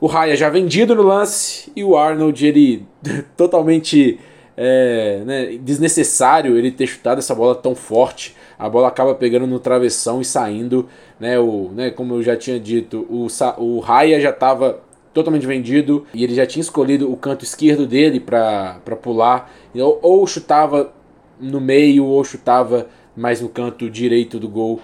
O 0.00 0.06
Raya 0.06 0.34
já 0.34 0.48
vendido 0.48 0.94
no 0.94 1.02
lance 1.02 1.70
e 1.76 1.84
o 1.84 1.96
Arnold 1.96 2.46
ele 2.46 2.86
totalmente 3.36 4.18
é, 4.56 5.22
né, 5.24 5.58
desnecessário 5.60 6.56
ele 6.56 6.70
ter 6.70 6.86
chutado 6.86 7.18
essa 7.18 7.34
bola 7.34 7.54
tão 7.54 7.74
forte 7.74 8.34
a 8.58 8.68
bola 8.68 8.88
acaba 8.88 9.14
pegando 9.14 9.46
no 9.46 9.58
travessão 9.58 10.20
e 10.20 10.24
saindo, 10.24 10.88
né, 11.18 11.38
o, 11.38 11.70
né, 11.74 11.90
como 11.90 12.14
eu 12.14 12.22
já 12.22 12.36
tinha 12.36 12.58
dito, 12.58 13.06
o, 13.10 13.26
o 13.58 13.80
Raya 13.80 14.20
já 14.20 14.30
estava 14.30 14.80
totalmente 15.14 15.46
vendido 15.46 16.04
e 16.12 16.24
ele 16.24 16.34
já 16.34 16.44
tinha 16.44 16.60
escolhido 16.60 17.10
o 17.10 17.16
canto 17.16 17.44
esquerdo 17.44 17.86
dele 17.86 18.18
para 18.18 18.80
pular, 19.00 19.50
ou, 19.74 19.98
ou 20.02 20.26
chutava 20.26 20.92
no 21.40 21.60
meio 21.60 22.04
ou 22.04 22.22
chutava 22.24 22.88
mais 23.16 23.40
no 23.40 23.48
canto 23.48 23.88
direito 23.88 24.38
do 24.40 24.48
gol. 24.48 24.80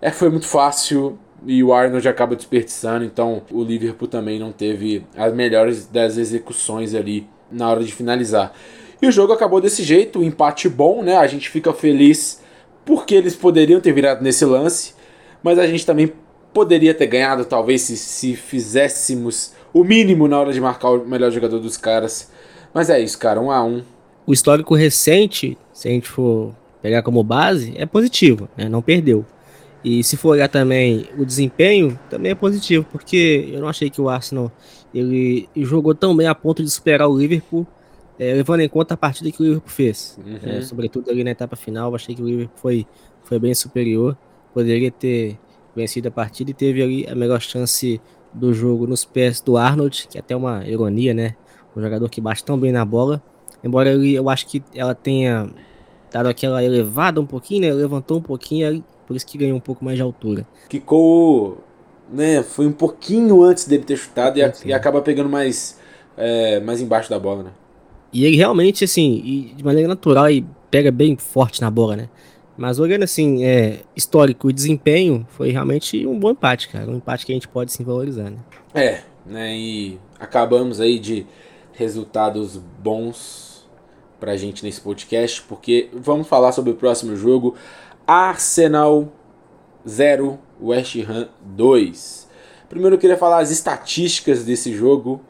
É, 0.00 0.10
foi 0.10 0.28
muito 0.28 0.46
fácil 0.46 1.18
e 1.46 1.64
o 1.64 1.72
Arnold 1.72 2.06
acaba 2.06 2.36
desperdiçando, 2.36 3.04
então 3.04 3.42
o 3.50 3.64
Liverpool 3.64 4.06
também 4.06 4.38
não 4.38 4.52
teve 4.52 5.04
as 5.16 5.32
melhores 5.32 5.86
das 5.86 6.18
execuções 6.18 6.94
ali 6.94 7.26
na 7.50 7.68
hora 7.68 7.82
de 7.82 7.92
finalizar. 7.92 8.52
E 9.00 9.06
o 9.06 9.12
jogo 9.12 9.32
acabou 9.32 9.62
desse 9.62 9.82
jeito, 9.82 10.20
um 10.20 10.22
empate 10.22 10.68
bom, 10.68 11.02
né? 11.02 11.16
A 11.16 11.26
gente 11.26 11.48
fica 11.48 11.72
feliz 11.72 12.42
porque 12.84 13.14
eles 13.14 13.34
poderiam 13.34 13.80
ter 13.80 13.92
virado 13.92 14.22
nesse 14.22 14.44
lance, 14.44 14.94
mas 15.42 15.58
a 15.58 15.66
gente 15.66 15.86
também 15.86 16.12
poderia 16.52 16.92
ter 16.92 17.06
ganhado, 17.06 17.44
talvez, 17.44 17.82
se, 17.82 17.96
se 17.96 18.34
fizéssemos 18.34 19.52
o 19.72 19.84
mínimo 19.84 20.28
na 20.28 20.38
hora 20.38 20.52
de 20.52 20.60
marcar 20.60 20.90
o 20.90 21.06
melhor 21.06 21.30
jogador 21.30 21.58
dos 21.58 21.76
caras. 21.76 22.30
Mas 22.72 22.90
é 22.90 23.00
isso, 23.00 23.18
cara, 23.18 23.40
um 23.40 23.50
a 23.50 23.62
um. 23.64 23.82
O 24.26 24.32
histórico 24.32 24.74
recente, 24.74 25.56
se 25.72 25.88
a 25.88 25.90
gente 25.90 26.08
for 26.08 26.54
pegar 26.80 27.02
como 27.02 27.22
base, 27.22 27.74
é 27.76 27.84
positivo, 27.84 28.48
né? 28.56 28.68
Não 28.68 28.80
perdeu. 28.80 29.24
E 29.82 30.04
se 30.04 30.16
for 30.16 30.30
olhar 30.30 30.48
também 30.48 31.08
o 31.18 31.24
desempenho, 31.24 31.98
também 32.10 32.32
é 32.32 32.34
positivo, 32.34 32.86
porque 32.92 33.48
eu 33.52 33.60
não 33.60 33.68
achei 33.68 33.88
que 33.88 34.00
o 34.00 34.08
Arsenal 34.08 34.52
ele 34.92 35.48
jogou 35.56 35.94
tão 35.94 36.14
bem 36.14 36.26
a 36.26 36.34
ponto 36.34 36.62
de 36.62 36.70
superar 36.70 37.08
o 37.08 37.16
Liverpool, 37.16 37.66
é, 38.18 38.34
levando 38.34 38.60
em 38.60 38.68
conta 38.68 38.94
a 38.94 38.96
partida 38.96 39.30
que 39.30 39.40
o 39.40 39.44
Liverpool 39.44 39.70
fez. 39.70 40.18
Uhum. 40.24 40.38
É, 40.42 40.60
sobretudo 40.60 41.10
ali 41.10 41.24
na 41.24 41.30
etapa 41.30 41.56
final, 41.56 41.90
eu 41.90 41.94
achei 41.94 42.14
que 42.14 42.22
o 42.22 42.26
Liverpool 42.26 42.58
foi, 42.58 42.86
foi 43.22 43.38
bem 43.38 43.54
superior, 43.54 44.16
poderia 44.52 44.90
ter 44.90 45.38
vencido 45.74 46.08
a 46.08 46.10
partida 46.10 46.50
e 46.50 46.54
teve 46.54 46.82
ali 46.82 47.06
a 47.08 47.14
melhor 47.14 47.40
chance 47.40 48.00
do 48.32 48.52
jogo 48.52 48.86
nos 48.86 49.04
pés 49.04 49.40
do 49.40 49.56
Arnold, 49.56 50.06
que 50.08 50.18
é 50.18 50.20
até 50.20 50.34
uma 50.34 50.66
ironia, 50.66 51.12
né? 51.12 51.34
Um 51.76 51.80
jogador 51.80 52.08
que 52.08 52.20
bate 52.20 52.44
tão 52.44 52.58
bem 52.58 52.72
na 52.72 52.84
bola, 52.84 53.22
embora 53.62 53.90
ele, 53.90 54.14
eu 54.14 54.28
acho 54.28 54.46
que 54.46 54.62
ela 54.74 54.94
tenha 54.94 55.48
dado 56.10 56.28
aquela 56.28 56.62
elevada 56.62 57.20
um 57.20 57.26
pouquinho, 57.26 57.62
né? 57.62 57.72
Levantou 57.72 58.18
um 58.18 58.22
pouquinho, 58.22 58.84
por 59.06 59.16
isso 59.16 59.26
que 59.26 59.38
ganhou 59.38 59.56
um 59.56 59.60
pouco 59.60 59.84
mais 59.84 59.96
de 59.96 60.02
altura. 60.02 60.46
Ficou, 60.68 61.58
né? 62.12 62.42
Foi 62.42 62.66
um 62.66 62.72
pouquinho 62.72 63.42
antes 63.42 63.66
dele 63.66 63.84
ter 63.84 63.96
chutado 63.96 64.38
e, 64.38 64.42
a, 64.42 64.52
e 64.64 64.72
acaba 64.72 65.00
pegando 65.00 65.28
mais, 65.28 65.78
é, 66.16 66.60
mais 66.60 66.80
embaixo 66.80 67.08
da 67.08 67.18
bola, 67.18 67.44
né? 67.44 67.50
E 68.12 68.24
ele 68.24 68.36
realmente, 68.36 68.82
assim, 68.84 69.52
de 69.56 69.64
maneira 69.64 69.88
natural, 69.88 70.28
e 70.28 70.44
pega 70.70 70.90
bem 70.90 71.16
forte 71.16 71.60
na 71.60 71.70
bola, 71.70 71.96
né? 71.96 72.08
Mas 72.56 72.78
olhando 72.78 73.04
assim, 73.04 73.44
é, 73.44 73.80
histórico 73.96 74.50
e 74.50 74.52
desempenho, 74.52 75.26
foi 75.30 75.50
realmente 75.50 76.06
um 76.06 76.18
bom 76.18 76.30
empate, 76.30 76.68
cara. 76.68 76.90
Um 76.90 76.96
empate 76.96 77.24
que 77.24 77.32
a 77.32 77.34
gente 77.34 77.48
pode 77.48 77.72
sim 77.72 77.84
valorizar, 77.84 78.30
né? 78.30 78.38
É, 78.74 79.00
né? 79.24 79.56
E 79.56 79.98
acabamos 80.18 80.80
aí 80.80 80.98
de 80.98 81.26
resultados 81.72 82.56
bons 82.56 83.66
pra 84.18 84.36
gente 84.36 84.62
nesse 84.62 84.80
podcast, 84.80 85.40
porque 85.42 85.88
vamos 85.94 86.28
falar 86.28 86.52
sobre 86.52 86.72
o 86.72 86.74
próximo 86.74 87.16
jogo. 87.16 87.54
Arsenal 88.06 89.08
0, 89.88 90.38
West 90.60 90.96
Ham 91.08 91.28
2. 91.42 92.28
Primeiro 92.68 92.96
eu 92.96 93.00
queria 93.00 93.16
falar 93.16 93.38
as 93.38 93.50
estatísticas 93.50 94.44
desse 94.44 94.72
jogo. 94.74 95.20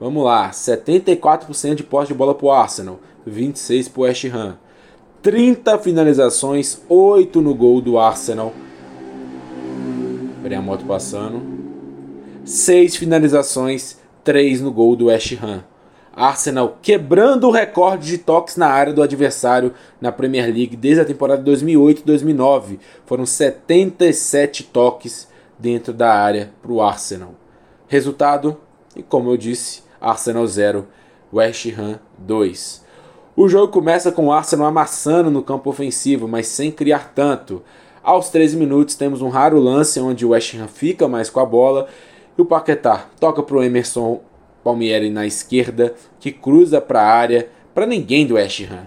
Vamos 0.00 0.24
lá, 0.24 0.50
74% 0.50 1.74
de 1.74 1.82
posse 1.82 2.08
de 2.08 2.14
bola 2.14 2.34
pro 2.34 2.50
Arsenal, 2.50 2.98
26 3.26 3.88
pro 3.88 4.02
West 4.02 4.24
Ham. 4.24 4.58
30 5.22 5.78
finalizações, 5.78 6.80
8 6.88 7.42
no 7.42 7.54
gol 7.54 7.82
do 7.82 7.98
Arsenal. 7.98 8.54
Peraí 10.42 10.56
a 10.56 10.62
moto 10.62 10.86
passando. 10.86 11.42
6 12.42 12.96
finalizações, 12.96 13.98
3 14.24 14.62
no 14.62 14.72
gol 14.72 14.96
do 14.96 15.06
West 15.06 15.36
Ham. 15.42 15.62
Arsenal 16.12 16.78
quebrando 16.80 17.46
o 17.46 17.50
recorde 17.50 18.08
de 18.08 18.18
toques 18.18 18.56
na 18.56 18.68
área 18.68 18.92
do 18.92 19.02
adversário 19.02 19.74
na 20.00 20.10
Premier 20.10 20.46
League 20.46 20.74
desde 20.74 21.02
a 21.02 21.04
temporada 21.04 21.42
2008-2009. 21.50 22.78
Foram 23.04 23.26
77 23.26 24.64
toques 24.64 25.28
dentro 25.58 25.92
da 25.92 26.14
área 26.14 26.50
para 26.62 26.72
o 26.72 26.80
Arsenal. 26.80 27.34
Resultado, 27.86 28.56
e 28.96 29.02
como 29.02 29.30
eu 29.30 29.36
disse, 29.36 29.82
Arsenal 30.00 30.46
0, 30.46 30.88
West 31.32 31.66
Ham 31.78 32.00
2. 32.18 32.88
O 33.42 33.48
jogo 33.48 33.72
começa 33.72 34.12
com 34.12 34.26
o 34.26 34.32
Arsenal 34.32 34.66
amassando 34.66 35.30
no 35.30 35.42
campo 35.42 35.70
ofensivo, 35.70 36.28
mas 36.28 36.46
sem 36.46 36.70
criar 36.70 37.14
tanto. 37.14 37.62
Aos 38.02 38.28
13 38.28 38.54
minutos 38.54 38.96
temos 38.96 39.22
um 39.22 39.30
raro 39.30 39.58
lance 39.58 39.98
onde 39.98 40.26
o 40.26 40.28
West 40.28 40.54
Ham 40.56 40.68
fica 40.68 41.08
mais 41.08 41.30
com 41.30 41.40
a 41.40 41.46
bola 41.46 41.88
e 42.36 42.42
o 42.42 42.44
Paquetá 42.44 43.06
toca 43.18 43.42
para 43.42 43.56
o 43.56 43.62
Emerson 43.62 44.20
Palmieri 44.62 45.08
na 45.08 45.26
esquerda, 45.26 45.94
que 46.20 46.30
cruza 46.30 46.82
para 46.82 47.00
a 47.00 47.10
área, 47.10 47.48
para 47.74 47.86
ninguém 47.86 48.26
do 48.26 48.34
West 48.34 48.60
Ham. 48.70 48.86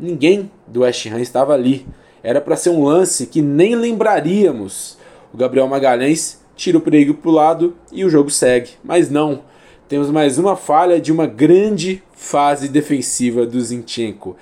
Ninguém 0.00 0.50
do 0.66 0.80
West 0.80 1.06
Ham 1.06 1.20
estava 1.20 1.54
ali. 1.54 1.86
Era 2.20 2.40
para 2.40 2.56
ser 2.56 2.70
um 2.70 2.82
lance 2.82 3.28
que 3.28 3.40
nem 3.40 3.76
lembraríamos. 3.76 4.98
O 5.32 5.36
Gabriel 5.36 5.68
Magalhães 5.68 6.44
tira 6.56 6.78
o 6.78 6.80
perigo 6.80 7.14
para 7.14 7.30
o 7.30 7.34
lado 7.34 7.76
e 7.92 8.04
o 8.04 8.10
jogo 8.10 8.28
segue. 8.28 8.70
Mas 8.82 9.08
não. 9.08 9.42
Temos 9.88 10.10
mais 10.10 10.36
uma 10.36 10.56
falha 10.56 11.00
de 11.00 11.12
uma 11.12 11.26
grande 11.26 12.02
fase 12.24 12.68
defensiva 12.68 13.46
do 13.46 13.60
Zinchenko. 13.60 14.36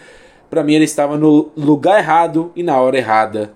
Para 0.48 0.62
mim, 0.62 0.74
ele 0.74 0.84
estava 0.84 1.18
no 1.18 1.50
lugar 1.56 1.98
errado 1.98 2.52
e 2.54 2.62
na 2.62 2.80
hora 2.80 2.96
errada. 2.96 3.52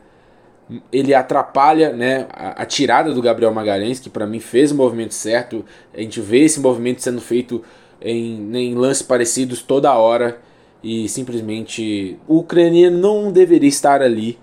Ele 0.92 1.14
atrapalha 1.14 1.92
né, 1.92 2.26
a, 2.30 2.62
a, 2.62 2.66
tirada 2.66 3.12
do 3.12 3.22
Gabriel 3.22 3.54
Magalhães, 3.54 4.00
que 4.00 4.10
para 4.10 4.26
mim 4.26 4.40
fez 4.40 4.72
o 4.72 4.74
movimento 4.74 5.14
certo. 5.14 5.64
A 5.94 6.00
gente 6.00 6.20
vê 6.20 6.40
esse 6.40 6.58
movimento 6.58 7.02
sendo 7.02 7.20
feito 7.20 7.62
em, 8.02 8.50
em 8.56 8.74
lances 8.74 9.02
parecidos 9.02 9.62
toda 9.62 9.94
hora. 9.94 10.40
E 10.82 11.08
simplesmente 11.08 12.18
o 12.26 12.38
ucraniano 12.38 12.98
não 12.98 13.30
deveria 13.30 13.68
estar 13.68 14.02
ali. 14.02 14.38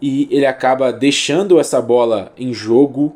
E 0.00 0.26
ele 0.30 0.46
acaba 0.46 0.92
deixando 0.92 1.60
essa 1.60 1.80
bola 1.80 2.32
em 2.36 2.52
jogo. 2.52 3.14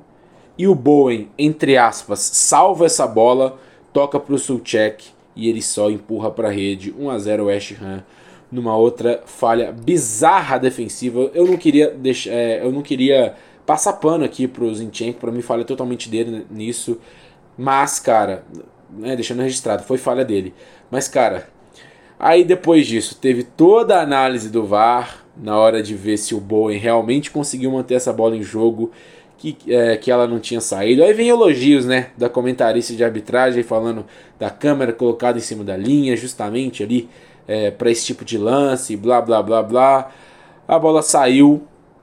E 0.57 0.69
o 0.69 0.75
Bowen, 0.75 1.29
entre 1.37 1.77
aspas, 1.77 2.21
salva 2.21 2.87
essa 2.87 3.07
bola, 3.07 3.59
toca 3.93 4.21
para 4.21 4.35
o 4.35 4.39
Sulchek 4.39 5.16
e 5.37 5.49
ele 5.49 5.63
só 5.63 5.91
empurra 5.91 6.31
para 6.31 6.49
a 6.49 6.51
rede 6.51 6.93
1 6.99 7.11
a 7.11 7.19
0 7.19 7.45
West 7.45 7.75
Ham 7.81 8.03
numa 8.51 8.77
outra 8.77 9.23
falha 9.27 9.73
bizarra 9.73 10.59
defensiva. 10.59 11.31
Eu 11.35 11.47
não 11.47 11.57
queria 11.57 11.91
deixar, 11.91 12.31
é, 12.31 12.65
eu 12.65 12.73
não 12.73 12.83
queria 12.83 13.35
passar 13.67 13.95
pano 13.95 14.25
aqui 14.25 14.49
pro 14.49 14.73
Zinchenko, 14.75 15.21
para 15.21 15.33
mim 15.33 15.43
falha 15.43 15.65
totalmente 15.65 16.09
dele 16.09 16.47
nisso. 16.51 16.99
Mas, 17.59 17.99
cara, 17.99 18.45
né, 18.91 19.15
deixando 19.17 19.43
registrado, 19.43 19.83
foi 19.83 19.99
falha 19.99 20.25
dele. 20.25 20.55
Mas, 20.91 21.09
cara, 21.09 21.49
aí 22.19 22.45
depois 22.45 22.87
disso, 22.87 23.17
teve 23.17 23.43
toda 23.43 23.99
a 23.99 24.03
análise 24.03 24.49
do 24.49 24.65
VAR 24.65 25.27
na 25.37 25.59
hora 25.59 25.83
de 25.83 25.95
ver 25.95 26.17
se 26.17 26.35
o 26.35 26.41
Bowen 26.41 26.79
realmente 26.79 27.31
conseguiu 27.31 27.71
manter 27.71 27.95
essa 27.95 28.13
bola 28.13 28.37
em 28.37 28.43
jogo, 28.43 28.91
que, 29.39 29.57
é, 29.69 29.97
que 29.97 30.11
ela 30.11 30.27
não 30.27 30.39
tinha 30.39 30.61
saído. 30.61 31.03
Aí 31.03 31.13
vem 31.13 31.29
elogios, 31.29 31.85
né, 31.85 32.09
da 32.17 32.29
comentarista 32.29 32.95
de 32.95 33.05
arbitragem 33.05 33.63
falando 33.63 34.05
da 34.39 34.51
câmera 34.51 34.93
colocada 34.93 35.39
em 35.39 35.41
cima 35.41 35.63
da 35.63 35.77
linha, 35.77 36.17
justamente 36.17 36.83
ali 36.83 37.09
é, 37.47 37.71
para 37.71 37.91
esse 37.91 38.05
tipo 38.05 38.25
de 38.25 38.39
lance, 38.39 38.97
blá 38.97 39.21
blá 39.21 39.43
blá 39.43 39.63
blá. 39.63 40.11
A 40.67 40.79
bola 40.79 41.03
saiu, 41.03 41.63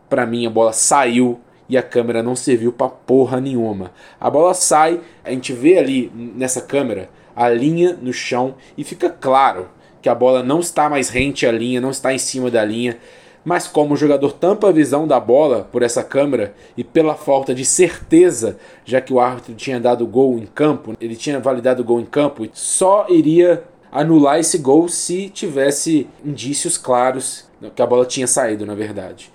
para 0.09 0.25
mim 0.25 0.45
a 0.45 0.49
bola 0.49 0.71
saiu 0.71 1.39
e 1.67 1.77
a 1.77 1.83
câmera 1.83 2.21
não 2.21 2.35
serviu 2.35 2.71
para 2.71 2.89
porra 2.89 3.41
nenhuma. 3.41 3.91
A 4.19 4.29
bola 4.29 4.53
sai, 4.53 5.01
a 5.23 5.31
gente 5.31 5.53
vê 5.53 5.77
ali 5.77 6.11
nessa 6.15 6.61
câmera 6.61 7.09
a 7.35 7.49
linha 7.49 7.97
no 7.99 8.13
chão 8.13 8.55
e 8.77 8.83
fica 8.83 9.09
claro 9.09 9.67
que 10.01 10.09
a 10.09 10.15
bola 10.15 10.43
não 10.43 10.59
está 10.59 10.89
mais 10.89 11.09
rente 11.09 11.45
à 11.47 11.51
linha, 11.51 11.81
não 11.81 11.89
está 11.89 12.13
em 12.13 12.17
cima 12.17 12.51
da 12.51 12.63
linha. 12.63 12.97
Mas 13.43 13.67
como 13.67 13.93
o 13.93 13.97
jogador 13.97 14.31
tampa 14.33 14.69
a 14.69 14.71
visão 14.71 15.05
da 15.05 15.19
bola 15.19 15.67
por 15.71 15.83
essa 15.83 16.01
câmera 16.01 16.53
e 16.77 16.83
pela 16.83 17.13
falta 17.13 17.53
de 17.53 17.65
certeza, 17.65 18.57
já 18.85 19.01
que 19.01 19.13
o 19.13 19.19
árbitro 19.19 19.53
tinha 19.53 19.79
dado 19.79 20.07
gol 20.07 20.37
em 20.39 20.45
campo, 20.45 20.93
ele 20.99 21.15
tinha 21.15 21.39
validado 21.39 21.81
o 21.81 21.85
gol 21.85 21.99
em 21.99 22.05
campo, 22.05 22.47
só 22.53 23.05
iria 23.09 23.63
anular 23.91 24.39
esse 24.39 24.57
gol 24.57 24.87
se 24.87 25.29
tivesse 25.29 26.07
indícios 26.25 26.77
claros 26.77 27.45
que 27.75 27.81
a 27.81 27.85
bola 27.85 28.05
tinha 28.05 28.27
saído, 28.27 28.65
na 28.65 28.75
verdade. 28.75 29.31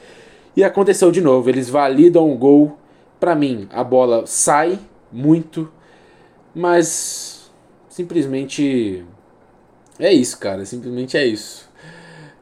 E 0.56 0.64
aconteceu 0.64 1.12
de 1.12 1.20
novo, 1.20 1.48
eles 1.48 1.68
validam 1.68 2.30
o 2.30 2.36
gol. 2.36 2.76
Para 3.20 3.34
mim, 3.34 3.68
a 3.72 3.84
bola 3.84 4.26
sai 4.26 4.78
muito, 5.12 5.70
mas 6.54 7.50
simplesmente 7.88 9.04
é 9.98 10.12
isso, 10.12 10.38
cara. 10.38 10.64
Simplesmente 10.64 11.16
é 11.16 11.26
isso. 11.26 11.67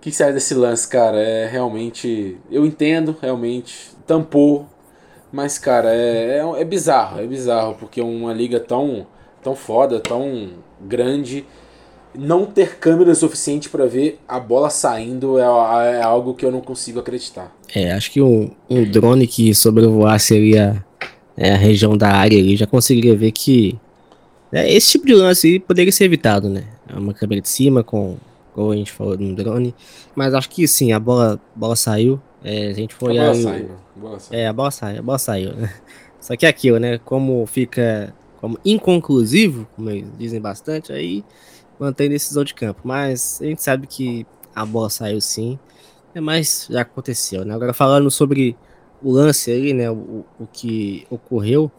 Que 0.07 0.13
sai 0.13 0.33
desse 0.33 0.55
lance, 0.55 0.87
cara? 0.87 1.19
É 1.19 1.49
realmente. 1.49 2.37
Eu 2.49 2.65
entendo, 2.65 3.17
realmente. 3.21 3.91
Tampou. 4.07 4.65
Mas, 5.33 5.59
cara, 5.59 5.93
é, 5.93 6.39
é, 6.39 6.61
é 6.61 6.65
bizarro. 6.65 7.21
É 7.21 7.27
bizarro, 7.27 7.75
porque 7.75 8.01
uma 8.01 8.33
liga 8.33 8.61
tão, 8.61 9.05
tão 9.43 9.57
foda, 9.57 9.99
tão 9.99 10.51
grande 10.81 11.45
não 12.15 12.47
ter 12.47 12.79
câmera 12.79 13.17
suficiente 13.17 13.69
para 13.69 13.85
ver 13.87 14.21
a 14.29 14.39
bola 14.39 14.71
saindo 14.71 15.41
é, 15.41 15.43
é, 15.43 16.03
algo 16.03 16.35
que 16.35 16.47
eu 16.47 16.53
não 16.53 16.61
consigo 16.61 17.01
acreditar. 17.01 17.53
É, 17.75 17.91
acho 17.91 18.13
que 18.13 18.23
um, 18.23 18.53
um 18.71 18.89
drone 18.89 19.27
que 19.27 19.53
sobrevoasse 19.57 20.37
ali 20.37 20.57
a, 20.57 20.85
é, 21.37 21.51
a 21.53 21.57
região 21.57 21.97
da 21.97 22.13
área 22.13 22.39
ali 22.39 22.57
já 22.57 22.65
conseguiria 22.65 23.17
ver 23.17 23.33
que 23.33 23.77
é, 24.53 24.73
esse 24.73 24.93
tipo 24.93 25.05
de 25.05 25.15
lance 25.15 25.59
poderia 25.59 25.91
ser 25.91 26.05
evitado, 26.05 26.49
né? 26.49 26.63
É 26.89 26.97
uma 26.97 27.13
câmera 27.13 27.41
de 27.41 27.49
cima 27.49 27.83
com, 27.83 28.17
como 28.57 28.73
a 28.73 28.77
gente 28.77 28.91
falou 28.91 29.19
no 29.19 29.37
drone, 29.37 29.75
mas 30.15 30.33
acho 30.33 30.49
que 30.49 30.67
sim, 30.67 30.91
a 30.91 30.99
bola, 30.99 31.39
bola 31.55 31.77
saiu. 31.77 32.19
É, 32.43 32.69
a 32.69 32.73
gente 32.73 32.95
foi 32.95 33.19
a 33.19 33.25
bola, 33.25 33.35
saiu, 33.35 33.71
a 33.71 34.01
bola 34.01 34.19
saiu. 34.19 34.41
É, 34.41 34.47
a 34.47 34.53
bola 34.53 34.71
saiu, 34.71 34.99
a 34.99 35.03
bola 35.03 35.19
saiu, 35.19 35.53
né? 35.55 35.75
Só 36.19 36.35
que 36.35 36.47
é 36.47 36.49
aquilo, 36.49 36.79
né? 36.79 36.97
Como 37.05 37.45
fica 37.45 38.15
como 38.41 38.59
inconclusivo, 38.65 39.69
como 39.77 39.91
eles 39.91 40.09
dizem 40.19 40.41
bastante, 40.41 40.91
aí 40.91 41.23
mantém 41.79 42.09
decisão 42.09 42.45
de 42.45 42.55
campo. 42.55 42.81
Mas 42.83 43.43
a 43.43 43.45
gente 43.45 43.63
sabe 43.63 43.87
que 43.87 44.27
a 44.55 44.65
bola 44.65 44.89
saiu 44.89 45.21
sim. 45.21 45.59
É, 46.15 46.21
mas 46.21 46.67
já 46.71 46.81
aconteceu, 46.81 47.45
né? 47.45 47.55
Agora 47.55 47.75
falando 47.75 48.11
sobre 48.11 48.57
o 49.03 49.13
lance 49.13 49.51
aí, 49.51 49.75
né, 49.75 49.91
o, 49.91 50.25
o 50.41 50.47
que 50.51 51.07
ocorreu, 51.11 51.71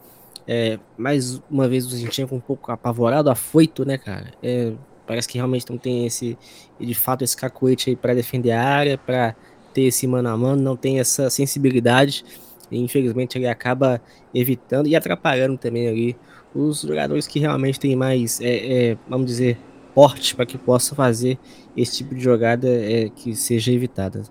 é, 0.48 0.78
mais 0.96 1.42
uma 1.50 1.68
vez 1.68 1.88
o 1.88 1.90
Zinchenko 1.90 2.36
um 2.36 2.40
pouco 2.40 2.72
apavorado, 2.72 3.32
afoito, 3.32 3.84
né, 3.84 3.98
cara? 3.98 4.32
É, 4.44 4.74
parece 5.08 5.28
que 5.28 5.38
realmente 5.38 5.66
não 5.70 5.78
tem 5.78 6.06
esse, 6.06 6.38
de 6.80 6.94
fato, 6.94 7.24
esse 7.24 7.36
cacuete 7.36 7.90
aí 7.90 7.96
para 7.96 8.14
defender 8.14 8.52
a 8.52 8.64
área, 8.64 8.98
para 8.98 9.36
ter 9.74 9.84
esse 9.84 10.06
mano 10.06 10.30
a 10.30 10.38
mano, 10.38 10.62
não 10.62 10.76
tem 10.76 11.00
essa 11.00 11.30
sensibilidade, 11.30 12.26
e 12.70 12.78
infelizmente 12.78 13.38
ele 13.38 13.48
acaba 13.48 14.02
evitando 14.36 14.88
e 14.88 14.96
atrapalhando 14.96 15.58
também 15.58 15.88
ali 15.88 16.18
os 16.54 16.82
jogadores 16.82 17.26
que 17.26 17.40
realmente 17.40 17.80
têm 17.80 17.96
mais, 17.96 18.42
é, 18.42 18.92
é, 18.92 18.98
vamos 19.08 19.28
dizer, 19.28 19.58
porte 19.94 20.36
para 20.36 20.46
que 20.46 20.58
possa 20.58 20.94
fazer 20.94 21.40
esse 21.76 21.98
tipo 21.98 22.14
de 22.14 22.22
jogada 22.22 22.68
é, 22.68 23.10
que 23.10 23.36
seja 23.36 23.72
evitada. 23.72 24.24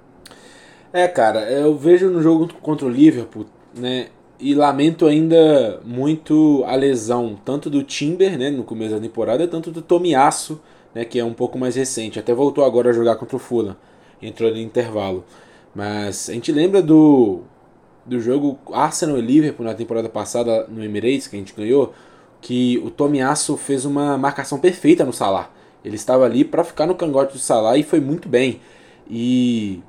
É, 0.93 1.09
cara, 1.09 1.51
eu 1.51 1.77
vejo 1.77 2.09
no 2.09 2.23
jogo 2.23 2.53
contra 2.61 2.87
o 2.87 2.91
Liverpool, 2.91 3.47
né? 3.77 4.09
E 4.39 4.55
lamento 4.55 5.07
ainda 5.07 5.81
muito 5.85 6.63
a 6.67 6.75
lesão, 6.77 7.39
tanto 7.43 7.71
do 7.71 7.83
Timber, 7.83 8.39
né, 8.39 8.51
no 8.51 8.65
começo 8.65 8.95
da 8.95 9.01
temporada, 9.01 9.49
tanto 9.49 9.71
do 9.71 9.81
Tomiasso, 9.81 10.61
né, 10.95 11.05
que 11.05 11.19
é 11.19 11.25
um 11.25 11.33
pouco 11.33 11.59
mais 11.59 11.75
recente. 11.75 12.19
Até 12.19 12.35
voltou 12.35 12.65
agora 12.65 12.91
a 12.91 12.93
jogar 12.93 13.17
contra 13.17 13.37
o 13.37 13.39
Fulham, 13.39 13.77
entrou 14.21 14.51
no 14.51 14.59
intervalo. 14.59 15.25
Mas 15.75 16.29
a 16.29 16.35
gente 16.35 16.53
lembra 16.53 16.83
do, 16.83 17.41
do 18.05 18.21
jogo 18.21 18.59
Arsenal 18.73 19.19
e 19.19 19.23
Liverpool 19.23 19.65
na 19.65 19.75
temporada 19.75 20.09
passada 20.09 20.67
no 20.69 20.85
Emirates, 20.85 21.27
que 21.27 21.37
a 21.37 21.39
gente 21.39 21.55
ganhou, 21.55 21.95
que 22.41 22.79
o 22.85 22.91
Tomiasso 22.91 23.57
fez 23.57 23.85
uma 23.85 24.17
marcação 24.19 24.59
perfeita 24.59 25.05
no 25.05 25.13
Salah. 25.13 25.51
Ele 25.85 25.97
estava 25.97 26.25
ali 26.25 26.45
para 26.45 26.65
ficar 26.65 26.87
no 26.87 26.95
cangote 26.95 27.33
do 27.33 27.39
Salah 27.39 27.77
e 27.77 27.83
foi 27.83 28.01
muito 28.01 28.29
bem. 28.29 28.61
E 29.09 29.81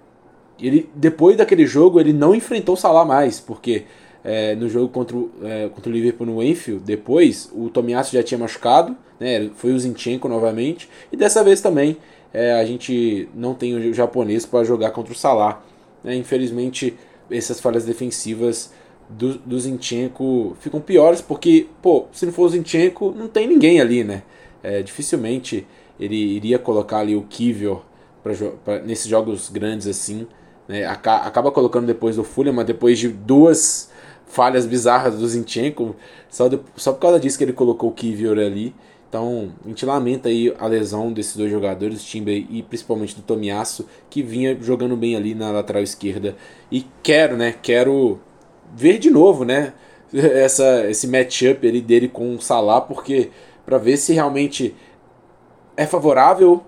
ele 0.59 0.89
depois 0.95 1.37
daquele 1.37 1.65
jogo 1.65 1.99
ele 1.99 2.13
não 2.13 2.33
enfrentou 2.33 2.75
o 2.75 2.77
Salah 2.77 3.05
mais, 3.05 3.39
porque 3.39 3.85
é, 4.27 4.55
no 4.55 4.67
jogo 4.67 4.89
contra 4.89 5.15
o, 5.15 5.31
é, 5.41 5.69
contra 5.69 5.89
o 5.89 5.93
Liverpool 5.93 6.27
no 6.27 6.43
Enfield, 6.43 6.83
depois 6.83 7.49
o 7.53 7.69
Tomiasso 7.69 8.11
já 8.11 8.21
tinha 8.21 8.37
machucado, 8.37 8.95
né, 9.17 9.49
foi 9.55 9.71
o 9.71 9.79
Zinchenko 9.79 10.27
novamente, 10.27 10.89
e 11.09 11.15
dessa 11.15 11.41
vez 11.45 11.61
também 11.61 11.95
é, 12.33 12.51
a 12.51 12.65
gente 12.65 13.29
não 13.33 13.53
tem 13.53 13.73
o 13.73 13.93
japonês 13.93 14.45
para 14.45 14.65
jogar 14.65 14.91
contra 14.91 15.13
o 15.13 15.15
Salah. 15.15 15.63
Né, 16.03 16.13
infelizmente 16.15 16.93
essas 17.31 17.61
falhas 17.61 17.85
defensivas 17.85 18.73
do, 19.09 19.35
do 19.37 19.57
Zinchenko 19.57 20.57
ficam 20.59 20.81
piores, 20.81 21.21
porque, 21.21 21.67
pô, 21.81 22.07
se 22.11 22.25
não 22.25 22.33
for 22.33 22.43
o 22.43 22.49
Zinchenko, 22.49 23.13
não 23.15 23.29
tem 23.29 23.47
ninguém 23.47 23.79
ali, 23.79 24.03
né? 24.03 24.23
É, 24.61 24.81
dificilmente 24.81 25.65
ele 25.97 26.15
iria 26.15 26.59
colocar 26.59 26.99
ali 26.99 27.15
o 27.15 27.21
Kivior 27.21 27.81
nesses 28.85 29.07
jogos 29.07 29.49
grandes 29.49 29.87
assim. 29.87 30.27
Né? 30.67 30.85
Acaba 30.85 31.49
colocando 31.49 31.85
depois 31.85 32.17
do 32.17 32.23
Fulham, 32.23 32.53
mas 32.53 32.65
depois 32.65 32.99
de 32.99 33.07
duas 33.07 33.89
falhas 34.27 34.65
bizarras 34.65 35.17
do 35.17 35.27
Zinchenko, 35.27 35.95
só, 36.29 36.47
de, 36.47 36.59
só 36.75 36.93
por 36.93 36.99
causa 36.99 37.19
disso 37.19 37.37
que 37.37 37.43
ele 37.43 37.53
colocou 37.53 37.89
o 37.89 37.93
Kivior 37.93 38.37
ali. 38.37 38.75
Então, 39.09 39.53
a 39.63 39.67
gente 39.69 39.85
lamenta 39.85 40.27
aí 40.27 40.53
a 40.59 40.67
lesão 40.67 41.13
desses 41.13 41.35
dois 41.35 41.49
jogadores, 41.49 42.03
Timber 42.03 42.45
e 42.49 42.61
principalmente 42.61 43.15
do 43.15 43.21
Tomiasso, 43.21 43.87
que 44.09 44.21
vinha 44.21 44.57
jogando 44.61 44.97
bem 44.97 45.15
ali 45.15 45.33
na 45.33 45.49
lateral 45.49 45.81
esquerda. 45.81 46.35
E 46.69 46.85
quero, 47.01 47.37
né? 47.37 47.55
Quero 47.61 48.19
ver 48.75 48.99
de 48.99 49.09
novo, 49.09 49.45
né? 49.45 49.73
Essa, 50.13 50.89
esse 50.89 51.07
matchup 51.07 51.67
ali 51.67 51.81
dele 51.81 52.07
com 52.07 52.35
o 52.35 52.41
Salah, 52.41 52.79
porque 52.79 53.29
para 53.65 53.77
ver 53.77 53.97
se 53.97 54.13
realmente 54.13 54.73
é 55.75 55.85
favorável 55.85 56.63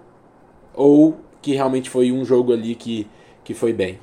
ou 0.74 1.16
que 1.42 1.54
realmente 1.54 1.90
foi 1.90 2.12
um 2.12 2.26
jogo 2.26 2.52
ali 2.52 2.76
que, 2.76 3.08
que 3.44 3.54
foi 3.54 3.72
bem. 3.72 3.98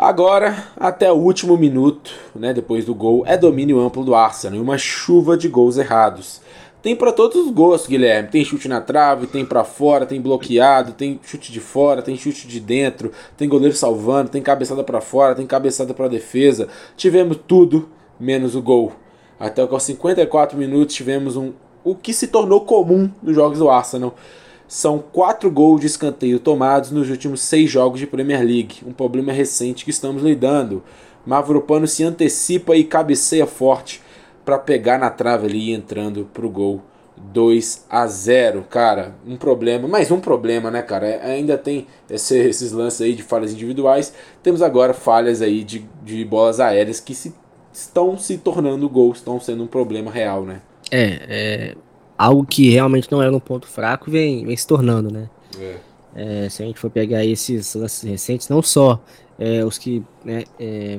Agora, 0.00 0.68
até 0.76 1.10
o 1.10 1.16
último 1.16 1.56
minuto, 1.56 2.12
né, 2.32 2.54
depois 2.54 2.84
do 2.84 2.94
gol, 2.94 3.24
é 3.26 3.36
domínio 3.36 3.80
amplo 3.80 4.04
do 4.04 4.14
Arsenal 4.14 4.56
e 4.56 4.62
uma 4.62 4.78
chuva 4.78 5.36
de 5.36 5.48
gols 5.48 5.76
errados. 5.76 6.40
Tem 6.80 6.94
para 6.94 7.10
todos 7.10 7.36
os 7.44 7.50
gostos, 7.50 7.90
Guilherme. 7.90 8.28
Tem 8.28 8.44
chute 8.44 8.68
na 8.68 8.80
trave, 8.80 9.26
tem 9.26 9.44
para 9.44 9.64
fora, 9.64 10.06
tem 10.06 10.20
bloqueado, 10.20 10.92
tem 10.92 11.18
chute 11.24 11.50
de 11.50 11.58
fora, 11.58 12.00
tem 12.00 12.16
chute 12.16 12.46
de 12.46 12.60
dentro, 12.60 13.10
tem 13.36 13.48
goleiro 13.48 13.74
salvando, 13.74 14.30
tem 14.30 14.40
cabeçada 14.40 14.84
para 14.84 15.00
fora, 15.00 15.34
tem 15.34 15.48
cabeçada 15.48 15.92
para 15.92 16.06
defesa. 16.06 16.68
Tivemos 16.96 17.36
tudo 17.48 17.88
menos 18.20 18.54
o 18.54 18.62
gol. 18.62 18.92
Até 19.40 19.62
aos 19.62 19.82
54 19.82 20.56
minutos 20.56 20.94
tivemos 20.94 21.34
um 21.34 21.52
o 21.82 21.96
que 21.96 22.12
se 22.12 22.28
tornou 22.28 22.60
comum 22.60 23.10
nos 23.20 23.34
jogos 23.34 23.58
do 23.58 23.68
Arsenal. 23.68 24.14
São 24.68 24.98
quatro 24.98 25.50
gols 25.50 25.80
de 25.80 25.86
escanteio 25.86 26.38
tomados 26.38 26.90
nos 26.90 27.08
últimos 27.08 27.40
seis 27.40 27.70
jogos 27.70 27.98
de 27.98 28.06
Premier 28.06 28.40
League, 28.40 28.82
um 28.86 28.92
problema 28.92 29.32
recente 29.32 29.82
que 29.82 29.90
estamos 29.90 30.22
lidando. 30.22 30.84
Mavropano 31.24 31.86
se 31.86 32.04
antecipa 32.04 32.76
e 32.76 32.84
cabeceia 32.84 33.46
forte 33.46 34.02
para 34.44 34.58
pegar 34.58 34.98
na 34.98 35.08
trave 35.08 35.46
ali 35.46 35.72
entrando 35.72 36.28
pro 36.34 36.50
gol 36.50 36.82
2 37.16 37.86
a 37.88 38.06
0 38.06 38.66
cara, 38.68 39.14
um 39.26 39.36
problema, 39.36 39.88
mais 39.88 40.10
um 40.10 40.20
problema, 40.20 40.70
né, 40.70 40.82
cara? 40.82 41.06
É, 41.06 41.32
ainda 41.32 41.56
tem 41.56 41.86
esse, 42.08 42.36
esses 42.36 42.70
lances 42.70 43.00
aí 43.00 43.14
de 43.14 43.22
falhas 43.22 43.52
individuais, 43.52 44.12
temos 44.42 44.60
agora 44.60 44.92
falhas 44.92 45.40
aí 45.40 45.64
de, 45.64 45.88
de 46.04 46.24
bolas 46.26 46.60
aéreas 46.60 47.00
que 47.00 47.14
se, 47.14 47.34
estão 47.72 48.18
se 48.18 48.36
tornando 48.36 48.88
gols, 48.88 49.18
estão 49.18 49.40
sendo 49.40 49.64
um 49.64 49.66
problema 49.66 50.10
real, 50.10 50.44
né? 50.44 50.60
É, 50.90 51.20
é 51.28 51.74
algo 52.18 52.44
que 52.44 52.68
realmente 52.68 53.10
não 53.10 53.22
era 53.22 53.34
um 53.34 53.38
ponto 53.38 53.68
fraco 53.68 54.10
vem, 54.10 54.44
vem 54.44 54.56
se 54.56 54.66
tornando, 54.66 55.10
né? 55.10 55.30
É. 55.58 55.76
É, 56.14 56.48
se 56.48 56.62
a 56.62 56.66
gente 56.66 56.80
for 56.80 56.90
pegar 56.90 57.24
esses 57.24 57.74
lances 57.74 58.02
recentes, 58.02 58.48
não 58.48 58.60
só 58.60 59.00
é, 59.38 59.64
os 59.64 59.78
que 59.78 60.02
né, 60.24 60.42
é, 60.58 60.98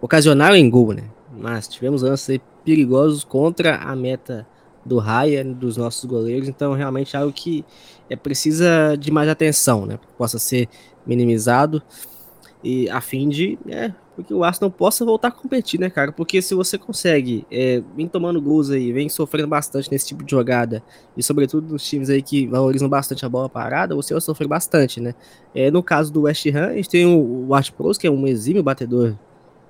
ocasionaram 0.00 0.54
em 0.54 0.70
gol, 0.70 0.92
né? 0.92 1.02
Mas 1.36 1.66
tivemos 1.66 2.02
lances 2.02 2.38
perigosos 2.64 3.24
contra 3.24 3.76
a 3.76 3.96
meta 3.96 4.46
do 4.86 4.98
Raya, 4.98 5.44
dos 5.44 5.76
nossos 5.76 6.04
goleiros, 6.04 6.48
então 6.48 6.74
realmente 6.74 7.16
é 7.16 7.18
algo 7.18 7.32
que 7.32 7.64
é, 8.08 8.14
precisa 8.14 8.96
de 8.96 9.10
mais 9.10 9.28
atenção, 9.28 9.84
né? 9.84 9.98
Que 9.98 10.06
possa 10.16 10.38
ser 10.38 10.68
minimizado 11.04 11.82
e 12.62 12.88
a 12.90 13.00
fim 13.00 13.28
de 13.28 13.58
é, 13.68 13.92
porque 14.20 14.34
o 14.34 14.44
Arsenal 14.44 14.70
possa 14.70 15.04
voltar 15.04 15.28
a 15.28 15.30
competir, 15.30 15.80
né, 15.80 15.88
cara? 15.88 16.12
Porque 16.12 16.42
se 16.42 16.54
você 16.54 16.76
consegue 16.76 17.46
é, 17.50 17.82
vem 17.96 18.06
tomando 18.06 18.40
gols 18.40 18.70
aí, 18.70 18.92
vem 18.92 19.08
sofrendo 19.08 19.48
bastante 19.48 19.90
nesse 19.90 20.06
tipo 20.06 20.22
de 20.22 20.30
jogada, 20.30 20.82
e 21.16 21.22
sobretudo 21.22 21.72
nos 21.72 21.86
times 21.86 22.10
aí 22.10 22.22
que 22.22 22.46
valorizam 22.46 22.88
bastante 22.88 23.24
a 23.24 23.28
bola 23.28 23.48
parada, 23.48 23.94
você 23.94 24.14
vai 24.14 24.20
sofrer 24.20 24.46
bastante, 24.46 25.00
né? 25.00 25.14
É, 25.54 25.70
no 25.70 25.82
caso 25.82 26.12
do 26.12 26.22
West 26.22 26.46
Ham, 26.46 26.68
a 26.68 26.74
gente 26.74 26.88
tem 26.88 27.06
o, 27.06 27.48
o 27.48 27.54
Art 27.54 27.70
Pros, 27.72 27.98
que 27.98 28.06
é 28.06 28.10
um 28.10 28.26
exímio 28.26 28.62
batedor 28.62 29.16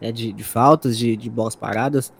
né, 0.00 0.10
de, 0.10 0.32
de 0.32 0.44
faltas, 0.44 0.96
de, 0.96 1.16
de 1.16 1.30
bolas 1.30 1.54
paradas. 1.54 2.12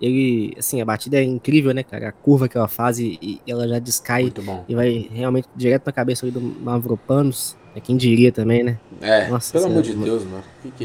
Ele, 0.00 0.54
assim, 0.56 0.80
a 0.80 0.84
batida 0.84 1.16
é 1.16 1.24
incrível, 1.24 1.74
né, 1.74 1.82
cara? 1.82 2.10
A 2.10 2.12
curva 2.12 2.48
que 2.48 2.56
ela 2.56 2.68
faz 2.68 3.00
e, 3.00 3.18
e 3.20 3.40
ela 3.48 3.66
já 3.66 3.80
descai 3.80 4.32
e 4.68 4.74
vai 4.74 5.08
realmente 5.12 5.48
direto 5.56 5.86
na 5.86 5.92
cabeça 5.92 6.24
ali 6.24 6.30
do 6.30 6.40
Mavropanos. 6.40 7.56
É 7.74 7.80
quem 7.80 7.96
diria 7.96 8.32
também, 8.32 8.62
né? 8.62 8.78
É, 9.00 9.28
Nossa, 9.28 9.52
pelo 9.52 9.66
amor 9.66 9.82
de 9.82 9.94
Deus, 9.94 10.24
mano. 10.24 10.42
Que 10.62 10.70
que 10.70 10.84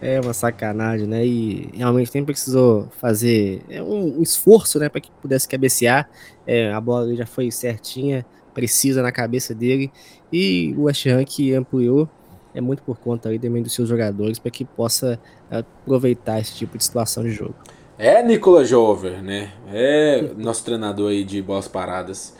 é, 0.00 0.14
é 0.16 0.20
uma 0.20 0.32
sacanagem, 0.32 1.06
né? 1.06 1.24
E 1.24 1.70
realmente 1.74 2.10
nem 2.14 2.24
precisou 2.24 2.88
fazer 2.98 3.62
é 3.68 3.82
um, 3.82 4.20
esforço, 4.22 4.78
né, 4.78 4.88
para 4.88 5.00
que 5.00 5.10
pudesse 5.22 5.46
cabecear. 5.46 6.08
É, 6.46 6.72
a 6.72 6.80
bola 6.80 7.14
já 7.14 7.26
foi 7.26 7.50
certinha, 7.50 8.24
precisa 8.54 9.02
na 9.02 9.12
cabeça 9.12 9.54
dele. 9.54 9.92
E 10.32 10.74
o 10.76 10.84
West 10.84 11.06
Ham 11.06 11.24
que 11.24 11.54
ampliou 11.54 12.08
é 12.54 12.60
muito 12.60 12.82
por 12.82 12.98
conta 12.98 13.28
aí 13.28 13.38
também 13.38 13.62
dos 13.62 13.74
seus 13.74 13.88
jogadores 13.88 14.38
para 14.38 14.50
que 14.50 14.64
possa 14.64 15.20
aproveitar 15.50 16.40
esse 16.40 16.54
tipo 16.54 16.76
de 16.78 16.82
situação 16.82 17.22
de 17.22 17.30
jogo. 17.30 17.54
É 17.98 18.22
Nicolas 18.22 18.68
Jover, 18.68 19.22
né? 19.22 19.52
É 19.72 20.22
nosso 20.36 20.64
treinador 20.64 21.10
aí 21.10 21.24
de 21.24 21.40
bolas 21.40 21.68
paradas 21.68 22.34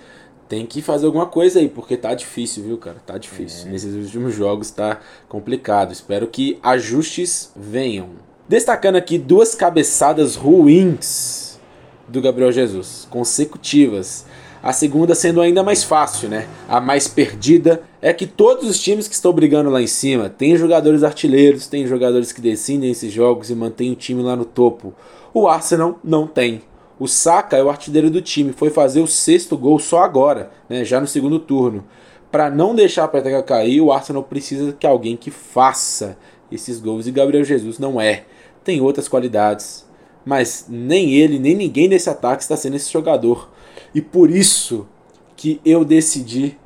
tem 0.48 0.64
que 0.64 0.80
fazer 0.80 1.06
alguma 1.06 1.26
coisa 1.26 1.58
aí, 1.58 1.68
porque 1.68 1.96
tá 1.96 2.14
difícil, 2.14 2.64
viu, 2.64 2.78
cara? 2.78 2.96
Tá 3.04 3.18
difícil. 3.18 3.68
É. 3.68 3.70
Nesses 3.70 3.94
últimos 3.94 4.34
jogos 4.34 4.70
tá 4.70 5.00
complicado. 5.28 5.92
Espero 5.92 6.26
que 6.26 6.58
ajustes 6.62 7.50
venham. 7.56 8.10
Destacando 8.48 8.96
aqui 8.96 9.18
duas 9.18 9.54
cabeçadas 9.54 10.36
ruins 10.36 11.58
do 12.06 12.20
Gabriel 12.20 12.52
Jesus, 12.52 13.06
consecutivas. 13.10 14.24
A 14.62 14.72
segunda 14.72 15.14
sendo 15.14 15.40
ainda 15.40 15.62
mais 15.62 15.84
fácil, 15.84 16.28
né? 16.28 16.48
A 16.68 16.80
mais 16.80 17.06
perdida 17.06 17.82
é 18.00 18.12
que 18.12 18.26
todos 18.26 18.68
os 18.68 18.80
times 18.80 19.06
que 19.06 19.14
estão 19.14 19.32
brigando 19.32 19.70
lá 19.70 19.80
em 19.80 19.86
cima 19.86 20.28
têm 20.28 20.56
jogadores 20.56 21.02
artilheiros, 21.02 21.66
têm 21.66 21.86
jogadores 21.86 22.32
que 22.32 22.40
decidem 22.40 22.90
esses 22.90 23.12
jogos 23.12 23.50
e 23.50 23.54
mantêm 23.54 23.92
o 23.92 23.96
time 23.96 24.22
lá 24.22 24.34
no 24.34 24.44
topo. 24.44 24.94
O 25.32 25.46
Arsenal 25.46 25.98
não 26.02 26.26
tem. 26.26 26.62
O 26.98 27.06
Saka 27.06 27.56
é 27.56 27.62
o 27.62 27.68
artilheiro 27.68 28.10
do 28.10 28.22
time, 28.22 28.52
foi 28.52 28.70
fazer 28.70 29.00
o 29.00 29.06
sexto 29.06 29.56
gol 29.56 29.78
só 29.78 30.02
agora, 30.02 30.50
né, 30.68 30.84
já 30.84 31.00
no 31.00 31.06
segundo 31.06 31.38
turno. 31.38 31.84
Para 32.30 32.50
não 32.50 32.74
deixar 32.74 33.04
a 33.04 33.08
peteca 33.08 33.42
cair, 33.42 33.80
o 33.80 33.92
Arsenal 33.92 34.22
precisa 34.22 34.72
que 34.72 34.86
alguém 34.86 35.16
que 35.16 35.30
faça 35.30 36.16
esses 36.50 36.80
gols 36.80 37.06
e 37.06 37.12
Gabriel 37.12 37.44
Jesus 37.44 37.78
não 37.78 38.00
é. 38.00 38.24
Tem 38.64 38.80
outras 38.80 39.08
qualidades, 39.08 39.86
mas 40.24 40.66
nem 40.68 41.14
ele, 41.14 41.38
nem 41.38 41.54
ninguém 41.54 41.88
nesse 41.88 42.10
ataque 42.10 42.42
está 42.42 42.56
sendo 42.56 42.76
esse 42.76 42.90
jogador. 42.90 43.50
E 43.94 44.00
por 44.00 44.30
isso 44.30 44.86
que 45.36 45.60
eu 45.64 45.84
decidi 45.84 46.58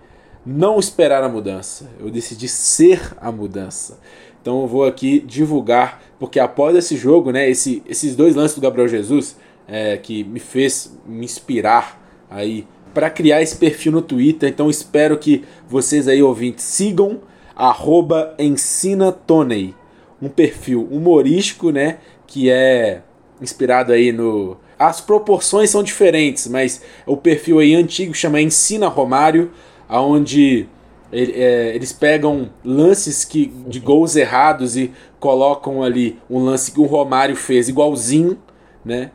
não 0.47 0.79
esperar 0.79 1.23
a 1.23 1.29
mudança. 1.29 1.91
Eu 1.99 2.11
decidi 2.11 2.49
ser 2.49 3.15
a 3.21 3.31
mudança. 3.31 3.99
Então 4.41 4.63
eu 4.63 4.67
vou 4.67 4.85
aqui 4.85 5.21
divulgar, 5.21 6.03
porque 6.19 6.41
após 6.41 6.75
esse 6.75 6.97
jogo, 6.97 7.31
né, 7.31 7.49
esse, 7.51 7.83
esses 7.87 8.17
dois 8.17 8.35
lances 8.35 8.55
do 8.55 8.61
Gabriel 8.63 8.89
Jesus, 8.89 9.37
é, 9.71 9.97
que 9.97 10.25
me 10.25 10.41
fez 10.41 10.99
me 11.07 11.25
inspirar 11.25 12.27
aí 12.29 12.67
para 12.93 13.09
criar 13.09 13.41
esse 13.41 13.57
perfil 13.57 13.93
no 13.93 14.03
Twitter. 14.03 14.49
Então 14.49 14.69
espero 14.69 15.17
que 15.17 15.45
vocês 15.69 16.09
aí 16.09 16.23
ouvintes 16.23 16.65
sigam 16.65 17.21
arroba 17.55 18.35
ensinatoney, 18.39 19.75
um 20.21 20.29
perfil 20.29 20.89
humorístico, 20.91 21.71
né, 21.71 21.99
que 22.27 22.51
é 22.51 23.03
inspirado 23.41 23.93
aí 23.93 24.13
no 24.13 24.57
as 24.79 24.99
proporções 24.99 25.69
são 25.69 25.83
diferentes, 25.83 26.49
mas 26.49 26.81
o 27.07 27.15
perfil 27.15 27.59
aí 27.59 27.75
antigo 27.75 28.15
chama 28.15 28.41
Ensina 28.41 28.89
Romário, 28.89 29.51
aonde 29.87 30.67
é, 31.13 31.73
eles 31.75 31.93
pegam 31.93 32.49
lances 32.65 33.23
que, 33.23 33.53
de 33.67 33.79
gols 33.79 34.17
errados 34.17 34.79
e 34.79 34.91
colocam 35.19 35.83
ali 35.83 36.19
um 36.31 36.39
lance 36.39 36.73
que 36.73 36.81
o 36.81 36.87
Romário 36.87 37.37
fez 37.37 37.69
igualzinho, 37.69 38.39
né? 38.83 39.11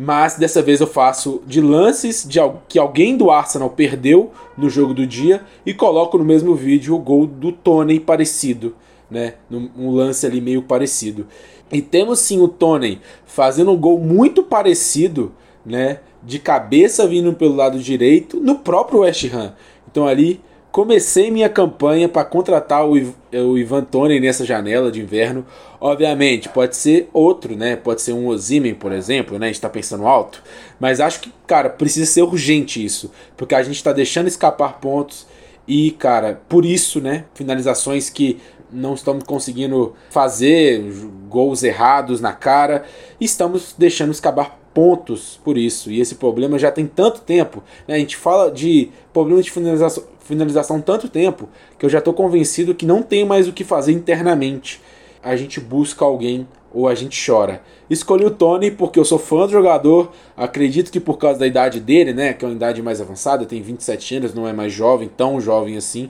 Mas 0.00 0.36
dessa 0.36 0.62
vez 0.62 0.80
eu 0.80 0.86
faço 0.86 1.42
de 1.44 1.60
lances 1.60 2.24
de 2.24 2.38
que 2.68 2.78
alguém 2.78 3.16
do 3.16 3.32
Arsenal 3.32 3.68
perdeu 3.68 4.30
no 4.56 4.70
jogo 4.70 4.94
do 4.94 5.04
dia 5.04 5.42
e 5.66 5.74
coloco 5.74 6.16
no 6.16 6.24
mesmo 6.24 6.54
vídeo 6.54 6.94
o 6.94 7.00
gol 7.00 7.26
do 7.26 7.50
Tony 7.50 7.98
parecido, 7.98 8.76
né? 9.10 9.34
Um 9.50 9.90
lance 9.90 10.24
ali 10.24 10.40
meio 10.40 10.62
parecido. 10.62 11.26
E 11.72 11.82
temos 11.82 12.20
sim 12.20 12.40
o 12.40 12.46
Tony 12.46 13.00
fazendo 13.26 13.72
um 13.72 13.76
gol 13.76 13.98
muito 13.98 14.44
parecido, 14.44 15.32
né? 15.66 15.98
De 16.22 16.38
cabeça 16.38 17.04
vindo 17.04 17.32
pelo 17.32 17.56
lado 17.56 17.80
direito 17.80 18.38
no 18.38 18.54
próprio 18.54 19.00
West 19.00 19.24
Ham. 19.34 19.52
Então 19.90 20.06
ali 20.06 20.40
comecei 20.70 21.30
minha 21.30 21.48
campanha 21.48 22.08
para 22.08 22.24
contratar 22.24 22.86
o, 22.86 22.92
o 22.92 23.58
Ivan 23.58 23.84
Tony 23.84 24.20
nessa 24.20 24.44
janela 24.44 24.90
de 24.90 25.00
inverno. 25.00 25.44
Obviamente, 25.80 26.48
pode 26.48 26.76
ser 26.76 27.08
outro, 27.12 27.56
né? 27.56 27.76
Pode 27.76 28.02
ser 28.02 28.12
um 28.12 28.26
Ozimen, 28.28 28.74
por 28.74 28.92
exemplo, 28.92 29.38
né? 29.38 29.46
A 29.46 29.48
gente 29.48 29.60
tá 29.60 29.68
pensando 29.68 30.06
alto. 30.06 30.42
Mas 30.78 31.00
acho 31.00 31.20
que, 31.20 31.32
cara, 31.46 31.70
precisa 31.70 32.06
ser 32.06 32.22
urgente 32.22 32.84
isso. 32.84 33.10
Porque 33.36 33.54
a 33.54 33.62
gente 33.62 33.82
tá 33.82 33.92
deixando 33.92 34.28
escapar 34.28 34.80
pontos. 34.80 35.26
E, 35.66 35.90
cara, 35.92 36.40
por 36.48 36.64
isso, 36.64 37.00
né? 37.00 37.24
Finalizações 37.34 38.10
que 38.10 38.40
não 38.70 38.94
estamos 38.94 39.24
conseguindo 39.24 39.94
fazer 40.10 40.82
gols 41.28 41.62
errados 41.62 42.20
na 42.20 42.32
cara, 42.32 42.84
estamos 43.20 43.74
deixando 43.76 44.12
escapar 44.12 44.58
pontos 44.78 45.40
por 45.42 45.58
isso. 45.58 45.90
E 45.90 46.00
esse 46.00 46.14
problema 46.14 46.56
já 46.56 46.70
tem 46.70 46.86
tanto 46.86 47.22
tempo. 47.22 47.64
Né? 47.88 47.96
A 47.96 47.98
gente 47.98 48.16
fala 48.16 48.48
de 48.48 48.90
problema 49.12 49.42
de 49.42 49.50
finalização, 49.50 50.04
finalização 50.20 50.80
tanto 50.80 51.08
tempo 51.08 51.48
que 51.76 51.84
eu 51.84 51.90
já 51.90 51.98
estou 51.98 52.14
convencido 52.14 52.76
que 52.76 52.86
não 52.86 53.02
tem 53.02 53.24
mais 53.24 53.48
o 53.48 53.52
que 53.52 53.64
fazer 53.64 53.90
internamente. 53.90 54.80
A 55.20 55.34
gente 55.34 55.58
busca 55.58 56.04
alguém 56.04 56.46
ou 56.72 56.86
a 56.86 56.94
gente 56.94 57.20
chora. 57.26 57.60
Escolhi 57.90 58.24
o 58.24 58.30
Tony 58.30 58.70
porque 58.70 59.00
eu 59.00 59.04
sou 59.04 59.18
fã 59.18 59.46
do 59.46 59.50
jogador, 59.50 60.12
acredito 60.36 60.92
que 60.92 61.00
por 61.00 61.18
causa 61.18 61.40
da 61.40 61.46
idade 61.48 61.80
dele, 61.80 62.12
né, 62.12 62.32
que 62.32 62.44
é 62.44 62.48
uma 62.48 62.54
idade 62.54 62.80
mais 62.80 63.00
avançada, 63.00 63.44
tem 63.46 63.60
27 63.60 64.18
anos, 64.18 64.32
não 64.32 64.46
é 64.46 64.52
mais 64.52 64.72
jovem, 64.72 65.08
tão 65.08 65.40
jovem 65.40 65.76
assim 65.76 66.08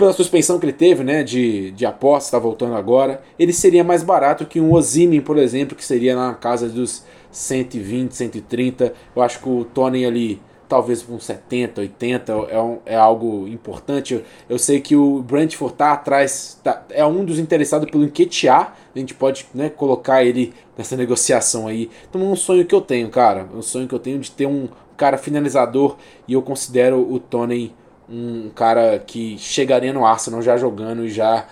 pela 0.00 0.14
suspensão 0.14 0.58
que 0.58 0.64
ele 0.64 0.72
teve, 0.72 1.04
né, 1.04 1.22
de, 1.22 1.72
de 1.72 1.84
aposta, 1.84 2.28
está 2.28 2.38
voltando 2.38 2.74
agora, 2.74 3.20
ele 3.38 3.52
seria 3.52 3.84
mais 3.84 4.02
barato 4.02 4.46
que 4.46 4.58
um 4.58 4.72
Ozimin, 4.72 5.20
por 5.20 5.36
exemplo, 5.36 5.76
que 5.76 5.84
seria 5.84 6.16
na 6.16 6.32
casa 6.32 6.70
dos 6.70 7.04
120, 7.30 8.12
130. 8.12 8.92
Eu 9.14 9.22
acho 9.22 9.40
que 9.40 9.48
o 9.48 9.64
Tony 9.64 10.04
ali, 10.04 10.40
talvez 10.68 11.02
com 11.02 11.18
70, 11.18 11.80
80, 11.80 12.32
é, 12.32 12.60
um, 12.60 12.78
é 12.86 12.96
algo 12.96 13.46
importante. 13.48 14.14
Eu, 14.14 14.22
eu, 14.48 14.58
sei 14.58 14.80
que 14.80 14.96
o 14.96 15.22
Brentford 15.22 15.74
tá 15.74 15.92
atrás, 15.92 16.58
tá, 16.62 16.84
é 16.90 17.04
um 17.04 17.24
dos 17.24 17.38
interessados 17.38 17.90
pelo 17.90 18.04
Enquetear, 18.04 18.76
a 18.94 18.98
gente 18.98 19.14
pode 19.14 19.46
né, 19.54 19.68
colocar 19.68 20.24
ele 20.24 20.52
nessa 20.76 20.96
negociação 20.96 21.66
aí. 21.66 21.90
Então 22.08 22.20
é 22.20 22.24
um 22.24 22.36
sonho 22.36 22.64
que 22.64 22.74
eu 22.74 22.80
tenho, 22.80 23.08
cara, 23.08 23.48
é 23.52 23.56
um 23.56 23.62
sonho 23.62 23.86
que 23.86 23.94
eu 23.94 23.98
tenho 23.98 24.18
de 24.18 24.30
ter 24.30 24.46
um 24.46 24.68
cara 24.96 25.16
finalizador 25.16 25.96
e 26.28 26.34
eu 26.34 26.42
considero 26.42 27.00
o 27.10 27.18
Tony 27.18 27.74
um 28.10 28.50
cara 28.50 28.98
que 28.98 29.38
chegaria 29.38 29.92
no 29.92 30.04
Arsenal 30.04 30.42
já 30.42 30.56
jogando 30.56 31.04
e 31.04 31.10
já 31.10 31.46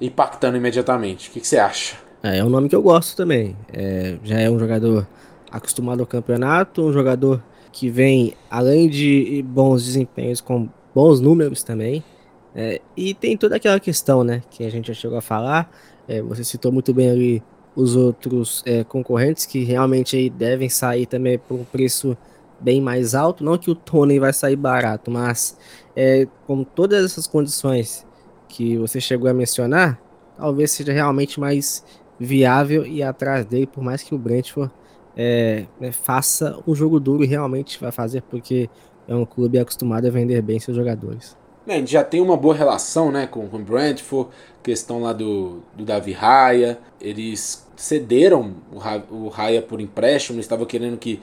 impactando 0.00 0.56
imediatamente. 0.56 1.28
O 1.28 1.32
que, 1.32 1.46
você 1.46 1.58
acha? 1.58 1.96
É, 2.22 2.38
é, 2.38 2.44
um 2.44 2.48
nome 2.48 2.68
que 2.68 2.74
eu 2.74 2.82
gosto 2.82 3.16
também. 3.16 3.56
É, 3.72 4.16
já 4.24 4.40
é 4.40 4.48
um 4.48 4.58
jogador 4.58 5.06
acostumado 5.50 6.00
ao 6.00 6.06
campeonato, 6.06 6.82
um 6.82 6.92
jogador 6.92 7.42
que 7.72 7.88
vem, 7.88 8.34
além 8.50 8.88
de 8.88 9.44
bons 9.46 9.84
desempenhos, 9.84 10.40
com 10.40 10.68
bons 10.94 11.20
números 11.20 11.62
também. 11.62 12.02
É, 12.54 12.80
e 12.96 13.14
tem 13.14 13.36
toda 13.36 13.56
aquela 13.56 13.78
questão, 13.78 14.24
né, 14.24 14.42
que 14.50 14.64
a 14.64 14.70
gente 14.70 14.88
já 14.88 14.94
chegou 14.94 15.18
a 15.18 15.22
falar. 15.22 15.70
É, 16.06 16.22
você 16.22 16.42
citou 16.42 16.72
muito 16.72 16.92
bem 16.92 17.10
ali 17.10 17.42
os 17.76 17.94
outros 17.94 18.62
é, 18.66 18.82
concorrentes 18.82 19.46
que 19.46 19.62
realmente 19.62 20.16
aí 20.16 20.28
devem 20.28 20.68
sair 20.68 21.06
também 21.06 21.38
por 21.38 21.54
um 21.54 21.64
preço 21.64 22.16
bem 22.58 22.80
mais 22.80 23.14
alto. 23.14 23.44
Não 23.44 23.56
que 23.56 23.70
o 23.70 23.74
Tony 23.74 24.18
vai 24.18 24.32
sair 24.32 24.56
barato, 24.56 25.10
mas 25.10 25.56
é, 25.94 26.26
com 26.46 26.64
todas 26.64 27.04
essas 27.04 27.26
condições 27.26 28.04
que 28.48 28.76
você 28.76 29.00
chegou 29.00 29.30
a 29.30 29.34
mencionar, 29.34 30.00
talvez 30.36 30.72
seja 30.72 30.92
realmente 30.92 31.38
mais 31.38 31.84
viável 32.18 32.84
ir 32.84 33.02
atrás 33.02 33.46
dele, 33.46 33.66
por 33.66 33.84
mais 33.84 34.02
que 34.02 34.14
o 34.14 34.18
Brentford 34.18 34.72
é, 35.18 35.64
né, 35.80 35.90
faça 35.90 36.56
um 36.64 36.76
jogo 36.76 37.00
duro 37.00 37.24
e 37.24 37.26
realmente 37.26 37.80
vai 37.80 37.90
fazer, 37.90 38.22
porque 38.22 38.70
é 39.08 39.14
um 39.14 39.26
clube 39.26 39.58
acostumado 39.58 40.06
a 40.06 40.10
vender 40.10 40.40
bem 40.40 40.60
seus 40.60 40.76
jogadores. 40.76 41.36
É, 41.66 41.74
a 41.74 41.76
gente 41.78 41.90
já 41.90 42.04
tem 42.04 42.20
uma 42.20 42.36
boa 42.36 42.54
relação 42.54 43.10
né, 43.10 43.26
com 43.26 43.44
o 43.44 43.58
Brentford, 43.58 44.30
questão 44.62 45.02
lá 45.02 45.12
do, 45.12 45.58
do 45.76 45.84
Davi 45.84 46.12
Raya, 46.12 46.78
eles 47.00 47.66
cederam 47.76 48.54
o, 48.72 49.16
o 49.26 49.28
Raya 49.28 49.60
por 49.60 49.80
empréstimo, 49.80 50.38
estavam 50.38 50.64
querendo 50.64 50.96
que 50.96 51.20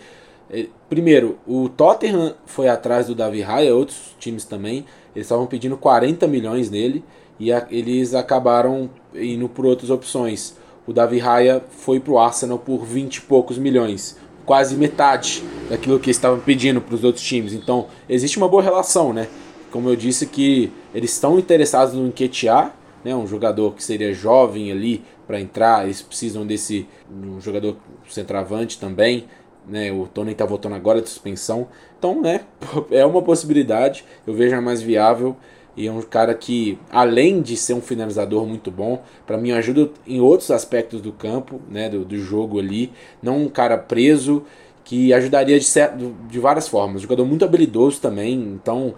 é, 0.50 0.68
primeiro, 0.90 1.40
o 1.48 1.70
Tottenham 1.70 2.36
foi 2.46 2.68
atrás 2.68 3.08
do 3.08 3.16
Davi 3.16 3.42
Raya, 3.42 3.74
outros 3.74 4.16
times 4.20 4.46
também. 4.46 4.86
Eles 5.16 5.26
estavam 5.26 5.48
pedindo 5.48 5.76
40 5.78 6.28
milhões 6.28 6.70
nele 6.70 7.04
e 7.40 7.52
a, 7.52 7.66
eles 7.72 8.14
acabaram 8.14 8.90
indo 9.14 9.50
por 9.50 9.66
outras 9.66 9.90
opções. 9.90 10.56
O 10.88 10.94
Davi 10.94 11.18
Raya 11.18 11.64
foi 11.70 12.00
para 12.00 12.14
o 12.14 12.20
Arsenal 12.20 12.60
por 12.60 12.86
20 12.86 13.16
e 13.16 13.22
poucos 13.22 13.58
milhões, 13.58 14.18
quase 14.46 14.76
metade 14.76 15.44
daquilo 15.70 16.00
que 16.00 16.12
estavam 16.12 16.40
pedindo 16.40 16.80
para 16.80 16.96
os 16.96 17.04
outros 17.04 17.24
times. 17.24 17.54
Então, 17.54 17.88
existe 18.08 18.38
uma 18.38 18.48
boa 18.48 18.62
relação, 18.62 19.12
né? 19.12 19.28
Como 19.72 19.90
eu 19.90 19.96
disse 19.96 20.26
que 20.28 20.72
eles 20.94 21.12
estão 21.12 21.40
interessados 21.40 21.94
no 21.94 22.08
Nketiah, 22.08 22.72
né, 23.04 23.16
um 23.16 23.28
jogador 23.28 23.74
que 23.74 23.84
seria 23.84 24.14
jovem 24.14 24.72
ali 24.72 25.04
para 25.28 25.40
entrar, 25.40 25.86
eles 25.86 26.02
precisam 26.02 26.46
desse 26.46 26.88
um 27.12 27.42
jogador 27.42 27.78
centroavante 28.08 28.80
também 28.80 29.26
né? 29.68 29.92
O 29.92 30.08
Tony 30.08 30.32
está 30.32 30.46
voltando 30.46 30.76
agora 30.76 31.02
de 31.02 31.10
suspensão. 31.10 31.68
Então, 31.98 32.22
né? 32.22 32.42
É 32.92 33.06
uma 33.06 33.22
possibilidade. 33.22 34.06
Eu 34.26 34.34
vejo 34.34 34.56
a 34.56 34.62
mais 34.62 34.82
viável. 34.82 35.36
E 35.78 35.88
é 35.88 35.92
um 35.92 36.02
cara 36.02 36.34
que, 36.34 36.80
além 36.90 37.42
de 37.42 37.58
ser 37.58 37.74
um 37.74 37.82
finalizador 37.82 38.46
muito 38.46 38.72
bom, 38.72 39.04
para 39.28 39.38
mim 39.38 39.52
ajuda 39.52 39.90
em 40.08 40.22
outros 40.22 40.52
aspectos 40.52 41.02
do 41.02 41.12
campo, 41.12 41.60
né? 41.70 41.90
Do, 41.90 42.06
do 42.06 42.18
jogo 42.18 42.60
ali. 42.60 42.92
Não 43.22 43.44
um 43.44 43.50
cara 43.50 43.78
preso, 43.78 44.44
que 44.86 45.12
ajudaria 45.12 45.60
de, 45.60 45.66
certo, 45.66 46.16
de 46.30 46.40
várias 46.40 46.68
formas. 46.68 47.02
Jogador 47.02 47.26
muito 47.26 47.44
habilidoso 47.44 48.00
também. 48.00 48.34
Então, 48.34 48.94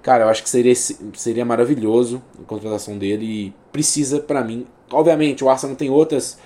cara, 0.00 0.24
eu 0.24 0.28
acho 0.28 0.42
que 0.42 0.48
seria, 0.48 0.74
seria 0.74 1.44
maravilhoso 1.44 2.22
a 2.40 2.44
contratação 2.46 2.96
dele. 2.96 3.26
E 3.26 3.54
precisa, 3.70 4.20
para 4.20 4.42
mim. 4.42 4.66
Obviamente, 4.90 5.44
o 5.44 5.50
Arsenal 5.50 5.76
tem 5.76 5.90
outras 5.90 6.38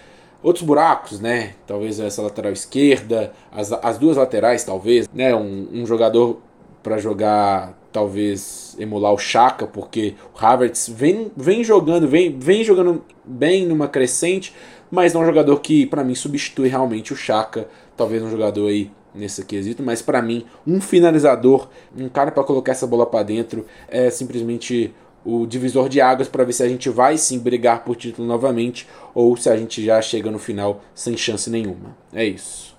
outros 0.42 0.64
buracos, 0.64 1.20
né? 1.20 1.55
Talvez 1.66 1.99
essa 1.99 2.22
lateral 2.22 2.53
esquerda, 2.53 3.33
as, 3.51 3.72
as 3.72 3.99
duas 3.99 4.16
laterais, 4.16 4.64
talvez, 4.64 5.09
né? 5.12 5.35
Um, 5.35 5.68
um 5.72 5.87
jogador 5.87 6.40
para 6.83 6.99
jogar, 6.99 7.77
talvez 7.97 8.77
emular 8.79 9.11
o 9.11 9.17
Chaka, 9.17 9.67
porque 9.67 10.17
o 10.35 10.45
Havertz 10.45 10.87
vem, 10.87 11.33
vem 11.35 11.65
jogando, 11.65 12.07
vem, 12.07 12.39
vem 12.39 12.63
jogando 12.63 13.03
bem 13.25 13.65
numa 13.65 13.89
crescente, 13.89 14.55
mas 14.91 15.15
não 15.15 15.23
é 15.23 15.25
um 15.25 15.27
jogador 15.27 15.59
que 15.61 15.87
para 15.87 16.05
mim 16.05 16.15
substitui 16.15 16.69
realmente 16.69 17.15
o 17.15 17.17
Chaka, 17.17 17.67
talvez 17.97 18.23
um 18.23 18.31
jogador 18.31 18.69
aí 18.69 18.91
nesse 19.15 19.43
quesito, 19.47 19.83
mas 19.83 20.03
para 20.03 20.21
mim 20.21 20.45
um 20.67 20.79
finalizador, 20.79 21.71
um 21.97 22.07
cara 22.07 22.31
para 22.31 22.45
colocar 22.45 22.73
essa 22.73 22.87
bola 22.87 23.07
para 23.07 23.23
dentro 23.23 23.65
é 23.89 24.11
simplesmente 24.11 24.93
o 25.25 25.47
divisor 25.47 25.89
de 25.89 25.99
águas 25.99 26.29
para 26.29 26.45
ver 26.45 26.53
se 26.53 26.63
a 26.63 26.69
gente 26.69 26.91
vai 26.91 27.17
sim 27.17 27.39
brigar 27.39 27.83
por 27.83 27.97
título 27.97 28.29
novamente 28.29 28.87
ou 29.15 29.39
se 29.39 29.49
a 29.49 29.57
gente 29.57 29.83
já 29.83 30.03
chega 30.03 30.31
no 30.31 30.39
final 30.39 30.83
sem 30.95 31.17
chance 31.17 31.49
nenhuma. 31.49 31.97
É 32.13 32.27
isso. 32.27 32.77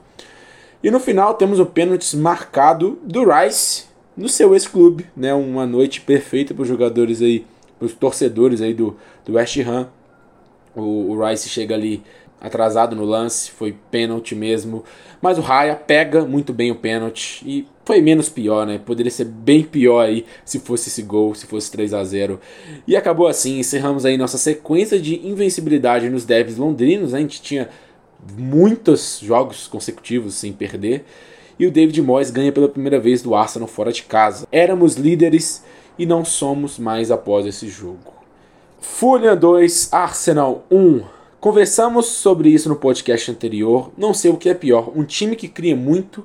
E 0.83 0.91
no 0.91 0.99
final 0.99 1.33
temos 1.33 1.59
o 1.59 1.65
pênalti 1.65 2.15
marcado 2.15 2.99
do 3.01 3.25
Rice 3.27 3.86
no 4.17 4.27
seu 4.27 4.53
ex-clube, 4.53 5.05
né? 5.15 5.33
Uma 5.33 5.65
noite 5.65 6.01
perfeita 6.01 6.53
para 6.53 6.63
os 6.63 6.67
jogadores 6.67 7.21
aí, 7.21 7.45
para 7.77 7.85
os 7.85 7.93
torcedores 7.93 8.61
aí 8.61 8.73
do, 8.73 8.97
do 9.23 9.33
West 9.33 9.57
Ham. 9.59 9.87
O, 10.75 11.11
o 11.11 11.25
Rice 11.25 11.47
chega 11.47 11.75
ali 11.75 12.03
atrasado 12.39 12.95
no 12.95 13.03
lance, 13.03 13.51
foi 13.51 13.75
pênalti 13.91 14.35
mesmo. 14.35 14.83
Mas 15.21 15.37
o 15.37 15.41
Raya 15.41 15.75
pega 15.75 16.25
muito 16.25 16.53
bem 16.53 16.71
o 16.71 16.75
pênalti 16.75 17.43
e 17.45 17.67
foi 17.85 18.01
menos 18.01 18.29
pior, 18.29 18.65
né? 18.65 18.79
Poderia 18.83 19.11
ser 19.11 19.25
bem 19.25 19.63
pior 19.63 20.01
aí 20.01 20.25
se 20.45 20.59
fosse 20.59 20.89
esse 20.89 21.01
gol, 21.01 21.33
se 21.33 21.45
fosse 21.47 21.71
3 21.71 21.93
a 21.93 22.03
0 22.03 22.39
E 22.87 22.95
acabou 22.95 23.27
assim, 23.27 23.59
encerramos 23.59 24.05
aí 24.05 24.17
nossa 24.17 24.37
sequência 24.37 24.99
de 24.99 25.25
invencibilidade 25.27 26.09
nos 26.09 26.25
devs 26.25 26.57
londrinos. 26.57 27.11
Né? 27.11 27.19
A 27.19 27.21
gente 27.21 27.41
tinha 27.41 27.69
muitos 28.37 29.19
jogos 29.21 29.67
consecutivos 29.67 30.35
sem 30.35 30.53
perder. 30.53 31.05
E 31.59 31.65
o 31.65 31.71
David 31.71 32.01
Moyes 32.01 32.29
ganha 32.29 32.51
pela 32.51 32.69
primeira 32.69 32.99
vez 32.99 33.21
do 33.21 33.33
Arsenal 33.33 33.67
fora 33.67 33.91
de 33.91 34.03
casa. 34.03 34.47
Éramos 34.51 34.95
líderes 34.95 35.63
e 35.97 36.05
não 36.05 36.23
somos 36.23 36.77
mais 36.77 37.09
após 37.09 37.45
esse 37.45 37.67
jogo. 37.67 38.13
Fulham 38.79 39.35
2, 39.35 39.91
Arsenal 39.91 40.65
1. 40.69 41.03
Conversamos 41.39 42.05
sobre 42.07 42.49
isso 42.49 42.69
no 42.69 42.75
podcast 42.75 43.31
anterior. 43.31 43.91
Não 43.97 44.13
sei 44.13 44.29
o 44.29 44.37
que 44.37 44.49
é 44.49 44.53
pior: 44.53 44.91
um 44.95 45.03
time 45.03 45.35
que 45.35 45.47
cria 45.47 45.75
muito 45.75 46.23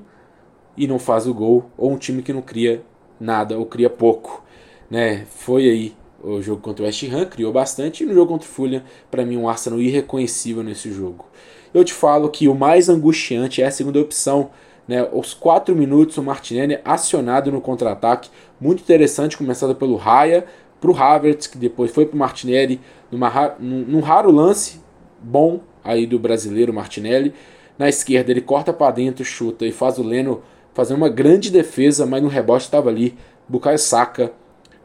e 0.76 0.86
não 0.86 0.98
faz 0.98 1.26
o 1.26 1.34
gol, 1.34 1.70
ou 1.76 1.92
um 1.92 1.98
time 1.98 2.22
que 2.22 2.32
não 2.32 2.42
cria 2.42 2.82
nada 3.18 3.58
ou 3.58 3.64
cria 3.64 3.88
pouco. 3.88 4.42
Né? 4.90 5.26
Foi 5.30 5.68
aí 5.68 5.94
o 6.22 6.40
jogo 6.40 6.60
contra 6.60 6.84
o 6.84 6.86
West 6.86 7.02
Ham, 7.04 7.26
criou 7.26 7.52
bastante, 7.52 8.04
e 8.04 8.06
no 8.06 8.14
jogo 8.14 8.32
contra 8.32 8.48
o 8.48 8.50
Fulham, 8.50 8.82
para 9.10 9.24
mim, 9.24 9.36
um 9.36 9.48
Arsenal 9.48 9.80
irreconhecível 9.80 10.62
nesse 10.62 10.92
jogo. 10.92 11.26
Eu 11.74 11.84
te 11.84 11.92
falo 11.92 12.28
que 12.28 12.48
o 12.48 12.54
mais 12.54 12.88
angustiante 12.88 13.62
é 13.62 13.66
a 13.66 13.70
segunda 13.70 14.00
opção. 14.00 14.50
Né, 14.92 15.08
os 15.10 15.32
4 15.32 15.74
minutos, 15.74 16.18
o 16.18 16.22
Martinelli 16.22 16.78
acionado 16.84 17.50
no 17.50 17.62
contra-ataque, 17.62 18.28
muito 18.60 18.82
interessante, 18.82 19.38
começado 19.38 19.74
pelo 19.74 19.96
Raya, 19.96 20.44
para 20.78 20.90
o 20.90 20.94
Havertz, 20.94 21.46
que 21.46 21.56
depois 21.56 21.90
foi 21.90 22.04
para 22.04 22.14
o 22.14 22.18
Martinelli, 22.18 22.78
numa, 23.10 23.56
num, 23.58 23.86
num 23.86 24.00
raro 24.00 24.30
lance, 24.30 24.82
bom 25.18 25.60
aí 25.82 26.06
do 26.06 26.18
brasileiro 26.18 26.74
Martinelli. 26.74 27.32
Na 27.78 27.88
esquerda 27.88 28.30
ele 28.30 28.42
corta 28.42 28.70
para 28.70 28.92
dentro, 28.92 29.24
chuta 29.24 29.64
e 29.64 29.72
faz 29.72 29.96
o 29.96 30.02
Leno 30.02 30.42
fazer 30.74 30.92
uma 30.92 31.08
grande 31.08 31.50
defesa, 31.50 32.04
mas 32.04 32.22
no 32.22 32.28
rebote 32.28 32.66
estava 32.66 32.90
ali 32.90 33.16
Bukayo 33.48 33.78
Saka 33.78 34.30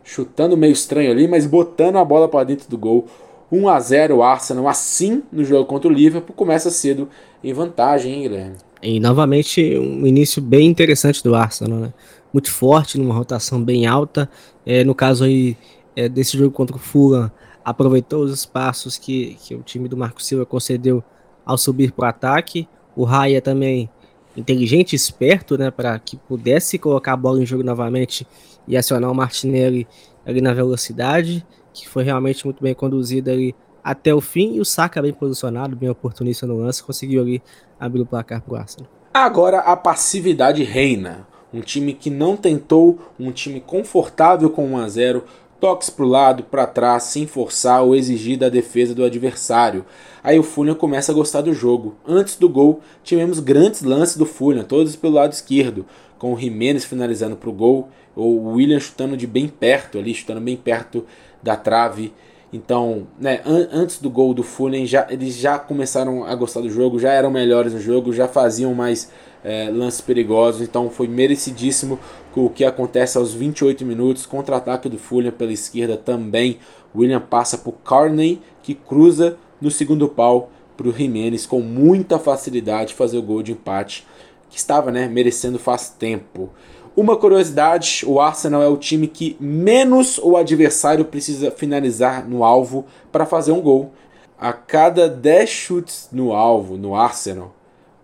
chutando 0.06 0.56
meio 0.56 0.72
estranho 0.72 1.12
ali, 1.12 1.28
mas 1.28 1.46
botando 1.46 1.98
a 1.98 2.06
bola 2.06 2.30
para 2.30 2.46
dentro 2.46 2.70
do 2.70 2.78
gol. 2.78 3.08
1 3.52 3.67
a 3.67 3.78
0 3.78 4.15
o 4.15 4.24
Arsenal 4.24 4.70
assim 4.70 5.22
no 5.34 5.43
jogo 5.43 5.65
contra 5.65 5.89
o 5.89 5.93
Liverpool 5.93 6.34
começa 6.34 6.72
cedo 6.72 7.10
em 7.43 7.52
vantagem, 7.52 8.13
hein, 8.13 8.22
Guilherme? 8.22 8.66
E 8.82 9.00
novamente 9.00 9.78
um 9.78 10.06
início 10.06 10.42
bem 10.42 10.68
interessante 10.68 11.24
do 11.24 11.36
Arsenal, 11.36 11.80
né? 11.80 11.94
Muito 12.32 12.52
forte, 12.52 12.98
numa 12.98 13.13
rotação 13.13 13.63
bem 13.63 13.88
alta. 13.88 14.30
É, 14.66 14.84
no 14.84 14.94
caso 14.94 15.24
aí 15.24 15.58
é, 15.96 16.08
desse 16.08 16.38
jogo 16.38 16.52
contra 16.52 16.76
o 16.76 16.80
Fulham, 16.80 17.32
aproveitou 17.63 18.24
os 18.24 18.32
espaços 18.32 18.98
que, 18.98 19.38
que 19.42 19.56
o 19.56 19.62
time 19.62 19.88
do 19.88 19.98
Marco 19.98 20.22
Silva 20.22 20.46
concedeu 20.46 21.04
ao 21.46 21.58
subir 21.58 21.92
para 21.92 22.06
o 22.06 22.10
ataque. 22.10 22.68
O 22.96 23.04
Raia 23.04 23.42
também 23.42 23.90
inteligente 24.36 24.96
esperto, 24.96 25.58
né, 25.58 25.72
para 25.72 25.98
que 25.98 26.16
pudesse 26.16 26.78
colocar 26.78 27.13
a 27.13 27.18
bola 27.18 27.42
em 27.42 27.46
jogo 27.46 27.63
novamente 27.63 28.28
e 28.68 28.78
acionar 28.78 29.12
o 29.12 29.16
Martinelli 29.16 29.88
ali 30.26 30.42
na 30.42 30.54
velocidade, 30.54 31.46
que 31.74 31.90
foi 31.90 32.04
realmente 32.04 32.46
muito 32.46 32.62
bem 32.62 32.76
conduzida 32.76 33.32
ali 33.32 33.56
até 33.88 34.13
o 34.13 34.19
fim. 34.19 34.56
E 34.56 34.60
o 34.60 34.65
Saka 34.65 35.02
bem 35.02 35.13
posicionado, 35.13 35.76
bem 35.76 35.89
oportunista 35.89 36.45
no 36.45 36.58
lance, 36.58 36.84
conseguiu 36.84 37.21
ali 37.21 37.41
abrir 37.80 38.02
o 38.02 38.06
placar 38.06 38.41
para 38.41 38.54
o 38.54 38.58
Arsenal. 38.58 38.91
Agora 39.13 39.60
a 39.60 39.78
passividade 39.78 40.63
reina. 40.63 41.26
Um 41.54 41.62
time 41.62 41.93
que 41.93 42.10
não 42.10 42.36
tentou, 42.36 43.00
um 43.17 43.32
time 43.32 43.62
confortável 43.62 44.50
com 44.50 44.67
1 44.73 44.78
a 44.78 44.89
0 44.89 45.23
toques 45.60 45.89
para 45.89 46.06
o 46.06 46.08
lado, 46.08 46.43
para 46.43 46.67
trás, 46.67 47.04
sem 47.04 47.26
forçar 47.26 47.82
ou 47.82 47.95
exigir 47.95 48.38
da 48.38 48.50
defesa 48.50 48.93
do 48.93 49.04
adversário. 49.04 49.86
Aí 50.21 50.38
o 50.38 50.43
Fulham 50.43 50.76
começa 50.76 51.12
a 51.12 51.15
gostar 51.15 51.41
do 51.41 51.54
jogo. 51.54 51.95
Antes 52.06 52.36
do 52.36 52.50
gol, 52.50 52.82
tivemos 53.04 53.39
grandes 53.39 53.82
lances 53.82 54.17
do 54.17 54.26
Fulham, 54.26 54.65
todos 54.65 54.95
pelo 54.95 55.15
lado 55.15 55.32
esquerdo, 55.32 55.86
com 56.19 56.34
o 56.34 56.38
Jimenez 56.38 56.84
finalizando 56.84 57.38
para 57.38 57.50
o 57.50 57.54
gol, 57.54 57.89
ou 58.15 58.38
o 58.38 58.54
William 58.56 58.80
chutando 58.80 59.15
de 59.15 59.26
bem 59.26 59.47
perto 59.47 59.97
ali, 59.97 60.13
chutando 60.13 60.41
bem 60.41 60.58
perto 60.58 61.06
da 61.41 61.56
trave. 61.56 62.13
Então, 62.58 63.08
né, 63.20 63.41
an 63.46 63.70
antes 63.72 64.00
do 64.00 64.10
gol 64.10 64.34
do 64.34 64.41
Fulham, 64.41 64.84
já, 64.84 65.06
eles 65.12 65.36
já 65.36 65.60
começaram 65.60 66.26
a 66.26 66.34
gostar 66.34 66.62
do 66.62 66.70
jogo, 66.70 66.98
já 66.98 67.12
eram 67.13 67.30
melhores 67.30 67.72
no 67.72 67.80
jogo, 67.80 68.12
já 68.12 68.28
faziam 68.28 68.74
mais 68.74 69.12
é, 69.43 69.70
lances 69.70 70.02
perigosos, 70.02 70.62
então 70.62 70.89
foi 70.89 71.08
merecidíssimo 71.08 72.00
o 72.36 72.50
que 72.50 72.65
acontece 72.65 73.17
aos 73.17 73.34
28 73.34 73.86
minutos, 73.86 74.26
contra-ataque 74.26 74.89
do 74.89 74.98
Fulham 74.98 75.32
pela 75.32 75.52
esquerda 75.52 75.98
também, 75.98 76.58
William 76.96 77.20
passa 77.20 77.58
por 77.58 77.74
Carney, 77.84 78.41
que 78.63 78.74
cruza 78.74 79.38
no 79.62 79.70
segundo 79.70 80.08
pau 80.08 80.52
para 80.76 80.88
o 80.88 80.93
Jimenez 80.93 81.46
com 81.46 81.60
muita 81.62 82.20
facilidade 82.20 82.93
fazer 82.93 83.17
o 83.17 83.24
gol 83.24 83.41
de 83.43 83.52
empate, 83.52 84.06
que 84.50 84.58
estava 84.58 84.91
né, 84.91 85.08
merecendo 85.08 85.60
faz 85.60 85.89
tempo. 85.89 86.50
Uma 86.97 87.15
curiosidade: 87.15 88.03
o 88.07 88.19
Arsenal 88.19 88.63
é 88.63 88.67
o 88.67 88.75
time 88.75 89.07
que 89.07 89.38
menos 89.39 90.17
o 90.17 90.36
adversário 90.36 91.05
precisa 91.05 91.51
finalizar 91.51 92.27
no 92.27 92.43
alvo 92.43 92.88
para 93.12 93.23
fazer 93.23 93.51
um 93.51 93.62
gol. 93.62 93.93
A 94.36 94.51
cada 94.51 95.07
10 95.07 95.47
chutes 95.47 96.10
no 96.12 96.33
alvo 96.33 96.75
no 96.75 96.95
Arsenal, 96.95 97.53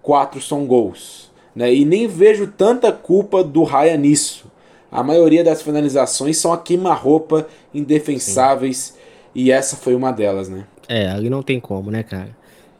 4 0.04 0.40
são 0.40 0.68
gols. 0.68 1.32
Né? 1.56 1.74
E 1.74 1.84
nem 1.84 2.08
vejo 2.08 2.46
tanta 2.46 2.92
culpa 2.92 3.44
do 3.44 3.64
Raya 3.64 3.98
nisso. 3.98 4.46
A 4.92 5.02
maioria 5.02 5.44
das 5.44 5.64
finalizações 5.64 6.38
são 6.38 6.54
a 6.54 6.58
queima-roupa, 6.58 7.48
indefensáveis, 7.74 8.78
Sim. 8.78 8.94
e 9.34 9.52
essa 9.52 9.76
foi 9.76 9.96
uma 9.96 10.12
delas, 10.12 10.50
né? 10.50 10.66
É, 10.88 11.10
ali 11.10 11.32
não 11.32 11.42
tem 11.42 11.60
como, 11.60 11.90
né, 11.90 12.04
cara? 12.04 12.36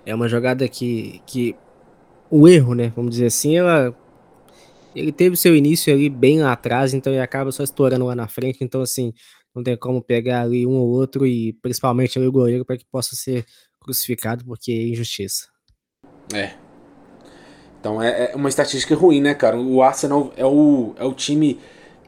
É 0.06 0.14
uma 0.14 0.28
jogada 0.28 0.68
que, 0.68 1.22
que 1.26 1.56
o 2.30 2.48
erro, 2.48 2.76
né, 2.76 2.92
vamos 2.96 3.12
dizer 3.12 3.28
assim, 3.28 3.58
ela 3.58 3.96
ele 4.96 5.12
teve 5.12 5.36
seu 5.36 5.56
início 5.56 5.94
ali 5.94 6.10
bem 6.10 6.42
lá 6.42 6.54
atrás, 6.54 6.94
então 6.94 7.12
ele 7.12 7.22
acaba 7.22 7.52
só 7.52 7.64
estourando 7.64 8.06
lá 8.06 8.16
na 8.16 8.28
frente, 8.28 8.60
então 8.62 8.82
assim, 8.82 9.14
não 9.54 9.64
tem 9.64 9.78
como 9.78 10.02
pegar 10.02 10.42
ali 10.42 10.66
um 10.66 10.76
ou 10.76 10.90
outro 10.90 11.26
e 11.26 11.54
principalmente 11.54 12.20
o 12.20 12.32
goleiro 12.32 12.66
para 12.66 12.78
que 12.78 12.86
possa 12.86 13.16
ser 13.16 13.46
crucificado 13.80 14.46
porque 14.46 14.72
é 14.72 14.88
injustiça. 14.88 15.48
É, 16.34 16.54
então 17.84 18.02
é, 18.02 18.32
é 18.32 18.36
uma 18.36 18.48
estatística 18.48 18.96
ruim, 18.96 19.20
né, 19.20 19.34
cara? 19.34 19.60
O 19.60 19.84
Arsenal 19.84 20.32
é 20.38 20.46
o, 20.46 20.96
é 20.98 21.04
o 21.04 21.14
time 21.14 21.60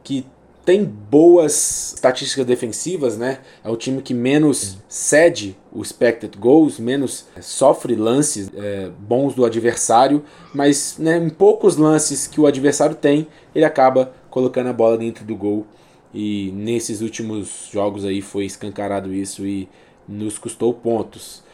que 0.02 0.26
tem 0.66 0.84
boas 0.84 1.92
estatísticas 1.94 2.44
defensivas, 2.44 3.16
né? 3.16 3.38
É 3.64 3.70
o 3.70 3.76
time 3.76 4.02
que 4.02 4.12
menos 4.12 4.78
cede 4.88 5.56
o 5.72 5.80
expected 5.80 6.36
goals, 6.36 6.80
menos 6.80 7.26
é, 7.36 7.40
sofre 7.40 7.94
lances 7.94 8.50
é, 8.52 8.90
bons 8.98 9.32
do 9.32 9.44
adversário, 9.44 10.24
mas 10.52 10.96
né, 10.98 11.18
em 11.18 11.28
poucos 11.28 11.76
lances 11.76 12.26
que 12.26 12.40
o 12.40 12.46
adversário 12.46 12.96
tem, 12.96 13.28
ele 13.54 13.64
acaba 13.64 14.12
colocando 14.28 14.66
a 14.68 14.72
bola 14.72 14.98
dentro 14.98 15.24
do 15.24 15.36
gol. 15.36 15.64
E 16.12 16.50
nesses 16.52 17.00
últimos 17.00 17.68
jogos 17.72 18.04
aí 18.04 18.20
foi 18.20 18.44
escancarado 18.44 19.14
isso 19.14 19.46
e 19.46 19.68
nos 20.08 20.36
custou 20.36 20.74
pontos. 20.74 21.44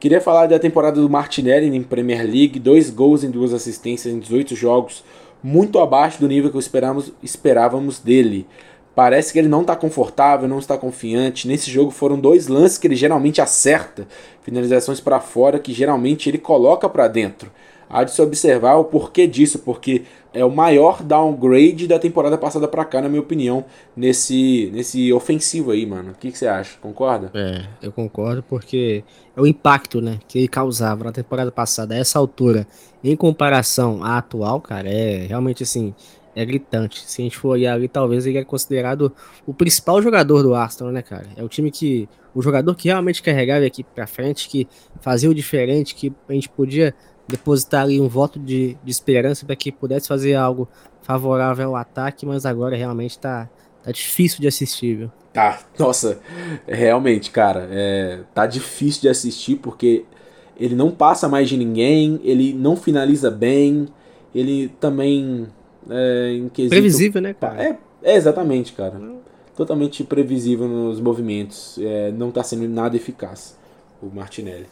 Queria 0.00 0.20
falar 0.20 0.46
da 0.46 0.58
temporada 0.58 0.98
do 0.98 1.10
Martinelli 1.10 1.66
em 1.66 1.82
Premier 1.82 2.24
League, 2.24 2.58
dois 2.58 2.88
gols 2.88 3.22
em 3.22 3.30
duas 3.30 3.52
assistências 3.52 4.12
em 4.14 4.18
18 4.18 4.56
jogos, 4.56 5.04
muito 5.42 5.78
abaixo 5.78 6.20
do 6.20 6.28
nível 6.28 6.50
que 6.50 6.58
esperávamos, 6.58 7.12
esperávamos 7.22 7.98
dele. 7.98 8.46
Parece 8.94 9.32
que 9.32 9.38
ele 9.38 9.48
não 9.48 9.62
está 9.62 9.74
confortável, 9.74 10.46
não 10.46 10.58
está 10.58 10.76
confiante. 10.76 11.48
Nesse 11.48 11.70
jogo 11.70 11.90
foram 11.90 12.20
dois 12.20 12.46
lances 12.46 12.76
que 12.76 12.86
ele 12.86 12.94
geralmente 12.94 13.40
acerta, 13.40 14.06
finalizações 14.42 15.00
para 15.00 15.18
fora 15.18 15.58
que 15.58 15.72
geralmente 15.72 16.28
ele 16.28 16.38
coloca 16.38 16.88
para 16.88 17.08
dentro. 17.08 17.50
Há 17.92 18.04
de 18.04 18.10
se 18.10 18.22
observar 18.22 18.76
o 18.76 18.84
porquê 18.84 19.26
disso, 19.26 19.58
porque 19.58 20.04
é 20.32 20.42
o 20.42 20.50
maior 20.50 21.02
downgrade 21.02 21.86
da 21.86 21.98
temporada 21.98 22.38
passada 22.38 22.66
para 22.66 22.86
cá, 22.86 23.02
na 23.02 23.08
minha 23.08 23.20
opinião, 23.20 23.66
nesse, 23.94 24.70
nesse 24.72 25.12
ofensivo 25.12 25.72
aí, 25.72 25.84
mano. 25.84 26.12
O 26.12 26.14
que, 26.14 26.32
que, 26.32 26.38
você 26.38 26.46
acha? 26.46 26.78
Concorda? 26.80 27.30
É, 27.34 27.66
eu 27.82 27.92
concordo 27.92 28.42
porque 28.42 29.04
é 29.36 29.40
o 29.40 29.46
impacto, 29.46 30.00
né, 30.00 30.18
que 30.26 30.38
ele 30.38 30.48
causava 30.48 31.04
na 31.04 31.12
temporada 31.12 31.52
passada, 31.52 31.94
a 31.94 31.98
essa 31.98 32.18
altura, 32.18 32.66
em 33.04 33.14
comparação 33.14 34.02
à 34.02 34.16
atual, 34.16 34.58
cara, 34.60 34.88
é 34.88 35.26
realmente 35.26 35.62
assim, 35.62 35.94
é 36.34 36.44
gritante. 36.44 37.02
Se 37.06 37.20
a 37.20 37.24
gente 37.24 37.36
for 37.36 37.50
olhar 37.50 37.74
ali, 37.74 37.88
talvez 37.88 38.26
ele 38.26 38.38
é 38.38 38.44
considerado 38.44 39.12
o 39.46 39.52
principal 39.52 40.00
jogador 40.00 40.42
do 40.42 40.54
Arsenal, 40.54 40.92
né, 40.92 41.02
cara? 41.02 41.26
É 41.36 41.42
o 41.42 41.48
time 41.48 41.70
que. 41.70 42.08
O 42.34 42.40
jogador 42.40 42.74
que 42.74 42.88
realmente 42.88 43.22
carregava 43.22 43.62
a 43.62 43.66
equipe 43.66 43.90
pra 43.94 44.06
frente, 44.06 44.48
que 44.48 44.66
fazia 45.02 45.28
o 45.28 45.34
diferente, 45.34 45.94
que 45.94 46.10
a 46.26 46.32
gente 46.32 46.48
podia 46.48 46.94
depositar 47.28 47.82
ali 47.82 48.00
um 48.00 48.08
voto 48.08 48.38
de, 48.38 48.76
de 48.82 48.90
esperança 48.90 49.46
para 49.46 49.56
que 49.56 49.70
pudesse 49.72 50.08
fazer 50.08 50.34
algo 50.34 50.68
favorável 51.02 51.70
ao 51.70 51.76
ataque, 51.76 52.26
mas 52.26 52.46
agora 52.46 52.76
realmente 52.76 53.18
tá, 53.18 53.48
tá 53.82 53.90
difícil 53.90 54.40
de 54.40 54.48
assistir, 54.48 54.96
viu? 54.96 55.10
Tá, 55.32 55.60
nossa, 55.78 56.20
realmente, 56.66 57.30
cara, 57.30 57.68
é, 57.70 58.20
tá 58.34 58.46
difícil 58.46 59.02
de 59.02 59.08
assistir 59.08 59.56
porque 59.56 60.04
ele 60.56 60.74
não 60.74 60.90
passa 60.90 61.28
mais 61.28 61.48
de 61.48 61.56
ninguém, 61.56 62.20
ele 62.22 62.52
não 62.52 62.76
finaliza 62.76 63.30
bem, 63.30 63.88
ele 64.34 64.68
também. 64.80 65.46
É, 65.90 66.34
em 66.34 66.48
quesito, 66.48 66.70
previsível, 66.70 67.20
né, 67.20 67.34
cara? 67.34 67.62
É, 67.62 67.78
é 68.02 68.14
exatamente, 68.14 68.72
cara. 68.72 69.00
Totalmente 69.56 70.04
previsível 70.04 70.68
nos 70.68 71.00
movimentos. 71.00 71.78
É, 71.80 72.12
não 72.12 72.30
tá 72.30 72.42
sendo 72.42 72.68
nada 72.68 72.96
eficaz 72.96 73.58
o 74.00 74.06
Martinelli. 74.06 74.66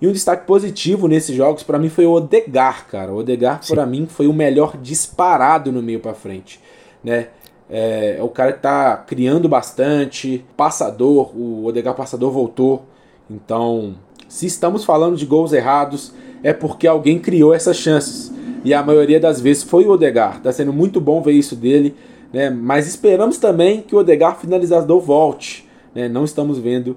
E 0.00 0.08
um 0.08 0.12
destaque 0.12 0.46
positivo 0.46 1.06
nesses 1.06 1.36
jogos 1.36 1.62
para 1.62 1.78
mim 1.78 1.90
foi 1.90 2.06
o 2.06 2.12
Odegar, 2.12 2.86
cara. 2.88 3.12
O 3.12 3.16
Odegar 3.16 3.60
para 3.66 3.84
mim 3.84 4.06
foi 4.06 4.26
o 4.26 4.32
melhor 4.32 4.76
disparado 4.76 5.70
no 5.70 5.82
meio 5.82 6.00
para 6.00 6.14
frente, 6.14 6.58
né? 7.04 7.28
É, 7.68 8.16
é, 8.18 8.22
o 8.22 8.28
cara 8.28 8.52
que 8.52 8.60
tá 8.60 8.96
criando 8.96 9.48
bastante, 9.48 10.44
passador, 10.56 11.36
o 11.36 11.66
Odegar 11.66 11.94
passador 11.94 12.32
voltou. 12.32 12.84
Então, 13.30 13.94
se 14.28 14.46
estamos 14.46 14.84
falando 14.84 15.16
de 15.16 15.26
gols 15.26 15.52
errados, 15.52 16.12
é 16.42 16.52
porque 16.52 16.86
alguém 16.86 17.18
criou 17.18 17.54
essas 17.54 17.76
chances. 17.76 18.32
E 18.64 18.74
a 18.74 18.82
maioria 18.82 19.20
das 19.20 19.40
vezes 19.40 19.62
foi 19.62 19.84
o 19.84 19.90
Odegar. 19.90 20.40
Tá 20.40 20.50
sendo 20.50 20.72
muito 20.72 21.00
bom 21.00 21.22
ver 21.22 21.32
isso 21.32 21.54
dele, 21.54 21.94
né? 22.32 22.50
Mas 22.50 22.88
esperamos 22.88 23.38
também 23.38 23.82
que 23.82 23.94
o 23.94 23.98
Odegar 23.98 24.38
finalizador 24.38 25.00
volte, 25.00 25.68
né? 25.94 26.08
Não 26.08 26.24
estamos 26.24 26.58
vendo 26.58 26.96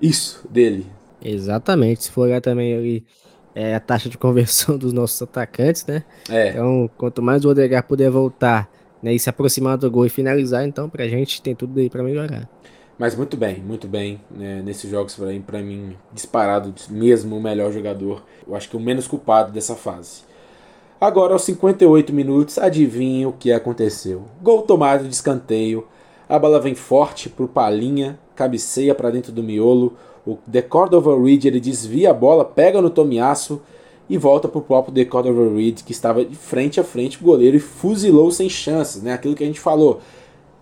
isso 0.00 0.46
dele. 0.50 0.86
Exatamente. 1.24 2.04
Se 2.04 2.10
for 2.10 2.22
olhar 2.22 2.40
também 2.40 2.74
ali 2.74 3.04
é, 3.54 3.74
a 3.74 3.80
taxa 3.80 4.08
de 4.08 4.18
conversão 4.18 4.76
dos 4.78 4.92
nossos 4.92 5.20
atacantes, 5.22 5.86
né? 5.86 6.04
É. 6.28 6.50
Então, 6.50 6.90
quanto 6.96 7.22
mais 7.22 7.44
o 7.44 7.50
Odegar 7.50 7.86
puder 7.86 8.10
voltar 8.10 8.70
né, 9.02 9.12
e 9.12 9.18
se 9.18 9.28
aproximar 9.28 9.76
do 9.76 9.90
gol 9.90 10.06
e 10.06 10.10
finalizar, 10.10 10.64
então 10.64 10.88
pra 10.88 11.06
gente 11.08 11.42
tem 11.42 11.54
tudo 11.54 11.78
aí 11.80 11.90
para 11.90 12.02
melhorar. 12.02 12.48
Mas 12.98 13.16
muito 13.16 13.36
bem, 13.36 13.58
muito 13.58 13.88
bem. 13.88 14.20
Né, 14.30 14.62
nesses 14.62 14.90
jogos, 14.90 15.18
para 15.46 15.60
mim, 15.60 15.96
disparado 16.12 16.72
mesmo 16.90 17.36
o 17.36 17.42
melhor 17.42 17.72
jogador. 17.72 18.22
Eu 18.46 18.54
acho 18.54 18.68
que 18.68 18.76
o 18.76 18.80
menos 18.80 19.08
culpado 19.08 19.50
dessa 19.50 19.74
fase. 19.74 20.22
Agora, 21.00 21.32
aos 21.32 21.42
58 21.42 22.12
minutos, 22.12 22.58
adivinha 22.58 23.28
o 23.28 23.32
que 23.32 23.50
aconteceu. 23.50 24.26
Gol 24.40 24.62
tomado 24.62 25.08
de 25.08 25.12
escanteio. 25.12 25.84
A 26.28 26.38
bola 26.38 26.60
vem 26.60 26.76
forte 26.76 27.28
pro 27.28 27.48
Palinha, 27.48 28.20
cabeceia 28.36 28.94
para 28.94 29.10
dentro 29.10 29.32
do 29.32 29.42
miolo. 29.42 29.96
O 30.26 30.38
The 30.50 30.62
Cordova 30.62 31.20
Reed 31.20 31.44
ele 31.44 31.60
desvia 31.60 32.10
a 32.10 32.14
bola, 32.14 32.44
pega 32.44 32.80
no 32.80 32.90
Tomiasso 32.90 33.60
e 34.08 34.16
volta 34.16 34.46
para 34.48 34.58
o 34.58 34.62
próprio 34.62 34.94
The 34.94 35.04
Cordova 35.04 35.54
Reed, 35.54 35.82
que 35.82 35.92
estava 35.92 36.24
de 36.24 36.36
frente 36.36 36.78
a 36.78 36.84
frente 36.84 37.18
com 37.18 37.24
o 37.24 37.28
goleiro 37.28 37.56
e 37.56 37.60
fuzilou 37.60 38.30
sem 38.30 38.48
chances. 38.48 39.02
Né? 39.02 39.12
Aquilo 39.12 39.34
que 39.34 39.42
a 39.42 39.46
gente 39.46 39.60
falou. 39.60 40.00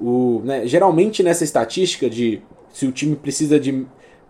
O, 0.01 0.41
né, 0.45 0.67
geralmente 0.67 1.23
nessa 1.23 1.45
estatística 1.45 2.09
de 2.09 2.41
se 2.73 2.87
o 2.87 2.93
time 2.93 3.17
precisa 3.17 3.61
de 3.61 3.87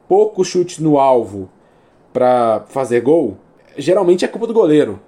poucos 0.09 0.49
chutes 0.49 0.79
no 0.79 0.99
alvo 0.99 1.49
para 2.13 2.65
fazer 2.69 3.01
gol, 3.01 3.37
geralmente 3.77 4.25
é 4.25 4.29
culpa 4.29 4.47
do 4.47 4.55
goleiro. 4.55 4.99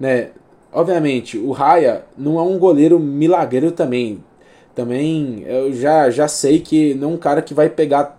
Né? 0.00 0.30
Obviamente, 0.72 1.36
o 1.36 1.52
Raya 1.52 2.04
não 2.16 2.38
é 2.38 2.42
um 2.42 2.58
goleiro 2.58 2.98
milagreiro 2.98 3.72
também. 3.72 4.22
Também 4.74 5.42
eu 5.46 5.72
já, 5.72 6.10
já 6.10 6.28
sei 6.28 6.60
que 6.60 6.94
não 6.94 7.10
é 7.10 7.14
um 7.14 7.16
cara 7.18 7.42
que 7.42 7.54
vai 7.54 7.68
pegar 7.68 8.18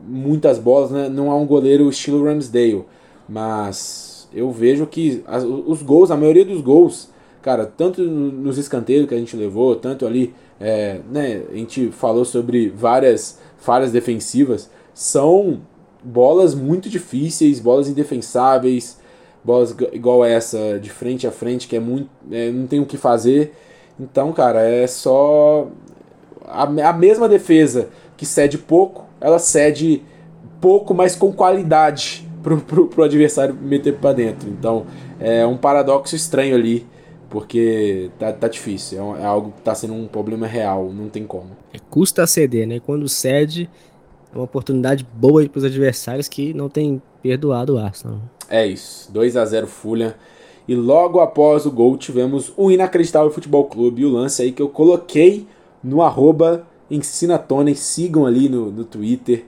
muitas 0.00 0.58
bolas, 0.58 0.90
né? 0.90 1.08
Não 1.08 1.30
é 1.30 1.34
um 1.34 1.46
goleiro 1.46 1.88
estilo 1.88 2.24
Ramsdale, 2.24 2.84
mas 3.28 4.28
eu 4.32 4.50
vejo 4.50 4.86
que 4.86 5.22
as, 5.26 5.44
os 5.44 5.82
gols, 5.82 6.10
a 6.10 6.16
maioria 6.16 6.44
dos 6.44 6.60
gols, 6.60 7.08
cara, 7.42 7.66
tanto 7.66 8.02
nos 8.02 8.58
escanteios 8.58 9.08
que 9.08 9.14
a 9.14 9.18
gente 9.18 9.36
levou, 9.36 9.76
tanto 9.76 10.06
ali, 10.06 10.34
é, 10.60 11.00
né? 11.10 11.42
A 11.50 11.54
gente 11.54 11.90
falou 11.90 12.24
sobre 12.24 12.68
várias 12.68 13.38
falhas 13.58 13.92
defensivas, 13.92 14.70
são 14.94 15.60
bolas 16.02 16.54
muito 16.54 16.88
difíceis, 16.88 17.60
bolas 17.60 17.88
indefensáveis, 17.88 18.98
bolas 19.42 19.74
igual 19.92 20.24
essa 20.24 20.78
de 20.80 20.90
frente 20.90 21.26
a 21.26 21.32
frente 21.32 21.66
que 21.66 21.76
é 21.76 21.80
muito, 21.80 22.08
é, 22.30 22.50
não 22.50 22.66
tem 22.66 22.80
o 22.80 22.86
que 22.86 22.96
fazer. 22.96 23.52
Então, 23.98 24.32
cara, 24.32 24.62
é 24.62 24.86
só 24.86 25.68
a, 26.46 26.62
a 26.62 26.92
mesma 26.92 27.28
defesa 27.28 27.88
que 28.16 28.24
cede 28.24 28.58
pouco 28.58 29.07
ela 29.20 29.38
cede 29.38 30.02
pouco, 30.60 30.94
mas 30.94 31.14
com 31.14 31.32
qualidade 31.32 32.28
pro, 32.42 32.60
pro, 32.60 32.86
pro 32.86 33.04
adversário 33.04 33.54
meter 33.54 33.96
para 33.96 34.12
dentro. 34.12 34.48
Então 34.48 34.86
é 35.20 35.46
um 35.46 35.56
paradoxo 35.56 36.14
estranho 36.16 36.54
ali, 36.54 36.86
porque 37.28 38.10
tá, 38.18 38.32
tá 38.32 38.48
difícil. 38.48 38.98
É, 38.98 39.02
um, 39.02 39.16
é 39.16 39.24
algo 39.24 39.52
que 39.52 39.62
tá 39.62 39.74
sendo 39.74 39.94
um 39.94 40.06
problema 40.06 40.46
real, 40.46 40.90
não 40.92 41.08
tem 41.08 41.24
como. 41.24 41.50
É, 41.72 41.78
custa 41.90 42.26
ceder, 42.26 42.66
né? 42.66 42.80
Quando 42.80 43.08
cede, 43.08 43.68
é 44.32 44.36
uma 44.36 44.44
oportunidade 44.44 45.06
boa 45.14 45.46
para 45.48 45.58
os 45.58 45.64
adversários 45.64 46.28
que 46.28 46.54
não 46.54 46.68
tem 46.68 47.02
perdoado 47.22 47.74
o 47.74 47.78
Arsenal. 47.78 48.20
É 48.48 48.66
isso, 48.66 49.12
2 49.12 49.36
a 49.36 49.44
0 49.44 49.66
Fulham. 49.66 50.14
E 50.66 50.74
logo 50.74 51.20
após 51.20 51.64
o 51.64 51.70
gol 51.70 51.96
tivemos 51.96 52.52
o 52.54 52.70
Inacreditável 52.70 53.30
Futebol 53.30 53.64
Clube. 53.64 54.02
E 54.02 54.04
o 54.04 54.10
lance 54.10 54.42
aí 54.42 54.52
que 54.52 54.60
eu 54.60 54.68
coloquei 54.68 55.46
no 55.82 56.02
arroba 56.02 56.66
Ensina 56.90 57.38
Tony, 57.38 57.74
sigam 57.74 58.26
ali 58.26 58.48
no, 58.48 58.70
no 58.70 58.84
Twitter. 58.84 59.44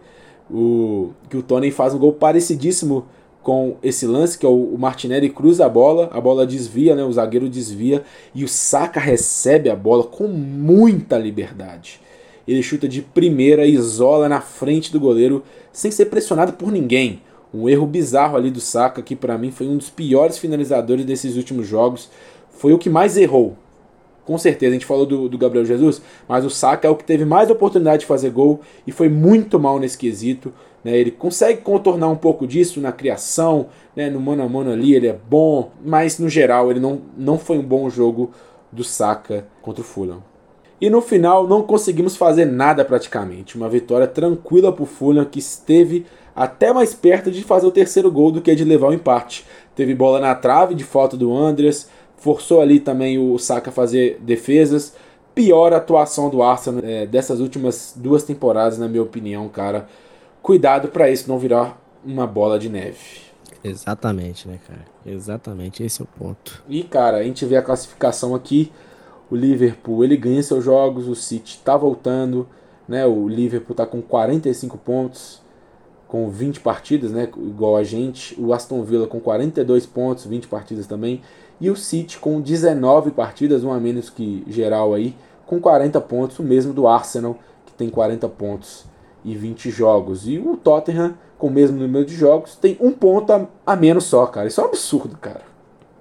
O, 0.50 1.10
que 1.28 1.36
o 1.36 1.42
Tony 1.42 1.70
faz 1.70 1.94
um 1.94 1.98
gol 1.98 2.12
parecidíssimo 2.12 3.06
com 3.42 3.76
esse 3.82 4.06
lance, 4.06 4.38
que 4.38 4.44
é 4.44 4.48
o, 4.48 4.74
o 4.74 4.78
Martinelli 4.78 5.30
cruza 5.30 5.64
a 5.64 5.68
bola, 5.68 6.10
a 6.12 6.20
bola 6.20 6.46
desvia, 6.46 6.94
né, 6.94 7.02
o 7.02 7.12
zagueiro 7.12 7.48
desvia, 7.48 8.02
e 8.34 8.44
o 8.44 8.48
Saka 8.48 9.00
recebe 9.00 9.70
a 9.70 9.76
bola 9.76 10.04
com 10.04 10.26
muita 10.26 11.16
liberdade. 11.16 12.00
Ele 12.46 12.62
chuta 12.62 12.88
de 12.88 13.00
primeira, 13.00 13.64
isola 13.64 14.28
na 14.28 14.40
frente 14.40 14.92
do 14.92 15.00
goleiro, 15.00 15.42
sem 15.72 15.90
ser 15.90 16.06
pressionado 16.06 16.52
por 16.54 16.70
ninguém. 16.70 17.22
Um 17.52 17.68
erro 17.68 17.86
bizarro 17.86 18.36
ali 18.36 18.50
do 18.50 18.60
Saka, 18.60 19.02
que 19.02 19.16
para 19.16 19.38
mim 19.38 19.50
foi 19.50 19.66
um 19.66 19.76
dos 19.76 19.88
piores 19.88 20.38
finalizadores 20.38 21.04
desses 21.04 21.36
últimos 21.36 21.66
jogos. 21.66 22.10
Foi 22.50 22.72
o 22.72 22.78
que 22.78 22.90
mais 22.90 23.16
errou 23.16 23.56
com 24.30 24.38
certeza, 24.38 24.70
a 24.70 24.74
gente 24.74 24.86
falou 24.86 25.04
do, 25.04 25.28
do, 25.28 25.36
Gabriel 25.36 25.64
Jesus, 25.64 26.00
mas 26.28 26.44
o 26.44 26.50
Saka 26.50 26.86
é 26.86 26.90
o 26.90 26.94
que 26.94 27.02
teve 27.02 27.24
mais 27.24 27.50
oportunidade 27.50 28.02
de 28.02 28.06
fazer 28.06 28.30
gol 28.30 28.60
e 28.86 28.92
foi 28.92 29.08
muito 29.08 29.58
mal 29.58 29.80
nesse 29.80 29.98
quesito. 29.98 30.52
Né? 30.84 30.96
Ele 30.96 31.10
consegue 31.10 31.62
contornar 31.62 32.06
um 32.06 32.14
pouco 32.14 32.46
disso 32.46 32.80
na 32.80 32.92
criação, 32.92 33.66
né? 33.96 34.08
no 34.08 34.20
mano 34.20 34.44
a 34.44 34.48
mano 34.48 34.70
ali 34.70 34.94
ele 34.94 35.08
é 35.08 35.12
bom, 35.28 35.72
mas 35.84 36.20
no 36.20 36.28
geral 36.28 36.70
ele 36.70 36.78
não, 36.78 37.00
não 37.18 37.40
foi 37.40 37.58
um 37.58 37.62
bom 37.64 37.90
jogo 37.90 38.30
do 38.70 38.84
Saka 38.84 39.48
contra 39.60 39.80
o 39.80 39.84
Fulham. 39.84 40.22
E 40.80 40.88
no 40.88 41.00
final 41.00 41.48
não 41.48 41.64
conseguimos 41.64 42.14
fazer 42.14 42.44
nada 42.44 42.84
praticamente. 42.84 43.56
Uma 43.56 43.68
vitória 43.68 44.06
tranquila 44.06 44.72
para 44.72 44.84
o 44.84 44.86
Fulham 44.86 45.24
que 45.24 45.40
esteve 45.40 46.06
até 46.36 46.72
mais 46.72 46.94
perto 46.94 47.32
de 47.32 47.42
fazer 47.42 47.66
o 47.66 47.72
terceiro 47.72 48.12
gol 48.12 48.30
do 48.30 48.40
que 48.40 48.54
de 48.54 48.64
levar 48.64 48.90
o 48.90 48.94
empate. 48.94 49.44
Teve 49.74 49.92
bola 49.92 50.20
na 50.20 50.36
trave 50.36 50.74
de 50.74 50.84
falta 50.84 51.16
do 51.16 51.36
Andreas, 51.36 51.88
forçou 52.20 52.60
ali 52.60 52.78
também 52.78 53.18
o 53.18 53.36
Saka 53.38 53.70
a 53.70 53.72
fazer 53.72 54.18
defesas. 54.20 54.94
Pior 55.34 55.72
atuação 55.72 56.28
do 56.28 56.42
Arsenal 56.42 56.82
é, 56.84 57.06
dessas 57.06 57.40
últimas 57.40 57.94
duas 57.96 58.22
temporadas, 58.22 58.78
na 58.78 58.88
minha 58.88 59.02
opinião, 59.02 59.48
cara. 59.48 59.88
Cuidado 60.42 60.88
para 60.88 61.10
isso 61.10 61.28
não 61.28 61.38
virar 61.38 61.80
uma 62.04 62.26
bola 62.26 62.58
de 62.58 62.68
neve. 62.68 63.30
Exatamente, 63.62 64.48
né, 64.48 64.58
cara? 64.66 64.84
Exatamente, 65.04 65.82
esse 65.82 66.00
é 66.00 66.04
o 66.04 66.06
ponto. 66.06 66.62
E, 66.68 66.82
cara, 66.82 67.18
a 67.18 67.22
gente 67.22 67.44
vê 67.44 67.56
a 67.56 67.62
classificação 67.62 68.34
aqui. 68.34 68.72
O 69.30 69.36
Liverpool, 69.36 70.02
ele 70.02 70.16
ganha 70.16 70.42
seus 70.42 70.64
jogos, 70.64 71.06
o 71.06 71.14
City 71.14 71.60
tá 71.64 71.76
voltando, 71.76 72.48
né? 72.88 73.06
O 73.06 73.28
Liverpool 73.28 73.76
tá 73.76 73.86
com 73.86 74.02
45 74.02 74.76
pontos, 74.78 75.40
com 76.08 76.28
20 76.28 76.60
partidas, 76.60 77.12
né? 77.12 77.28
Igual 77.36 77.76
a 77.76 77.84
gente. 77.84 78.34
O 78.40 78.52
Aston 78.52 78.82
Villa 78.82 79.06
com 79.06 79.20
42 79.20 79.86
pontos, 79.86 80.26
20 80.26 80.48
partidas 80.48 80.86
também. 80.86 81.22
E 81.60 81.68
o 81.70 81.76
City 81.76 82.18
com 82.18 82.40
19 82.40 83.10
partidas, 83.10 83.62
um 83.64 83.72
a 83.72 83.78
menos 83.78 84.08
que 84.08 84.44
geral 84.48 84.94
aí, 84.94 85.14
com 85.46 85.60
40 85.60 86.00
pontos, 86.00 86.38
o 86.38 86.42
mesmo 86.42 86.72
do 86.72 86.86
Arsenal, 86.86 87.36
que 87.66 87.72
tem 87.72 87.90
40 87.90 88.28
pontos 88.28 88.84
e 89.24 89.34
20 89.34 89.70
jogos. 89.70 90.26
E 90.26 90.38
o 90.38 90.56
Tottenham, 90.56 91.14
com 91.38 91.48
o 91.48 91.50
mesmo 91.50 91.78
número 91.78 92.04
de 92.04 92.14
jogos, 92.14 92.56
tem 92.56 92.76
um 92.80 92.92
ponto 92.92 93.32
a, 93.32 93.46
a 93.66 93.76
menos 93.76 94.04
só, 94.04 94.26
cara. 94.26 94.48
Isso 94.48 94.60
é 94.60 94.64
um 94.64 94.68
absurdo, 94.68 95.16
cara. 95.18 95.42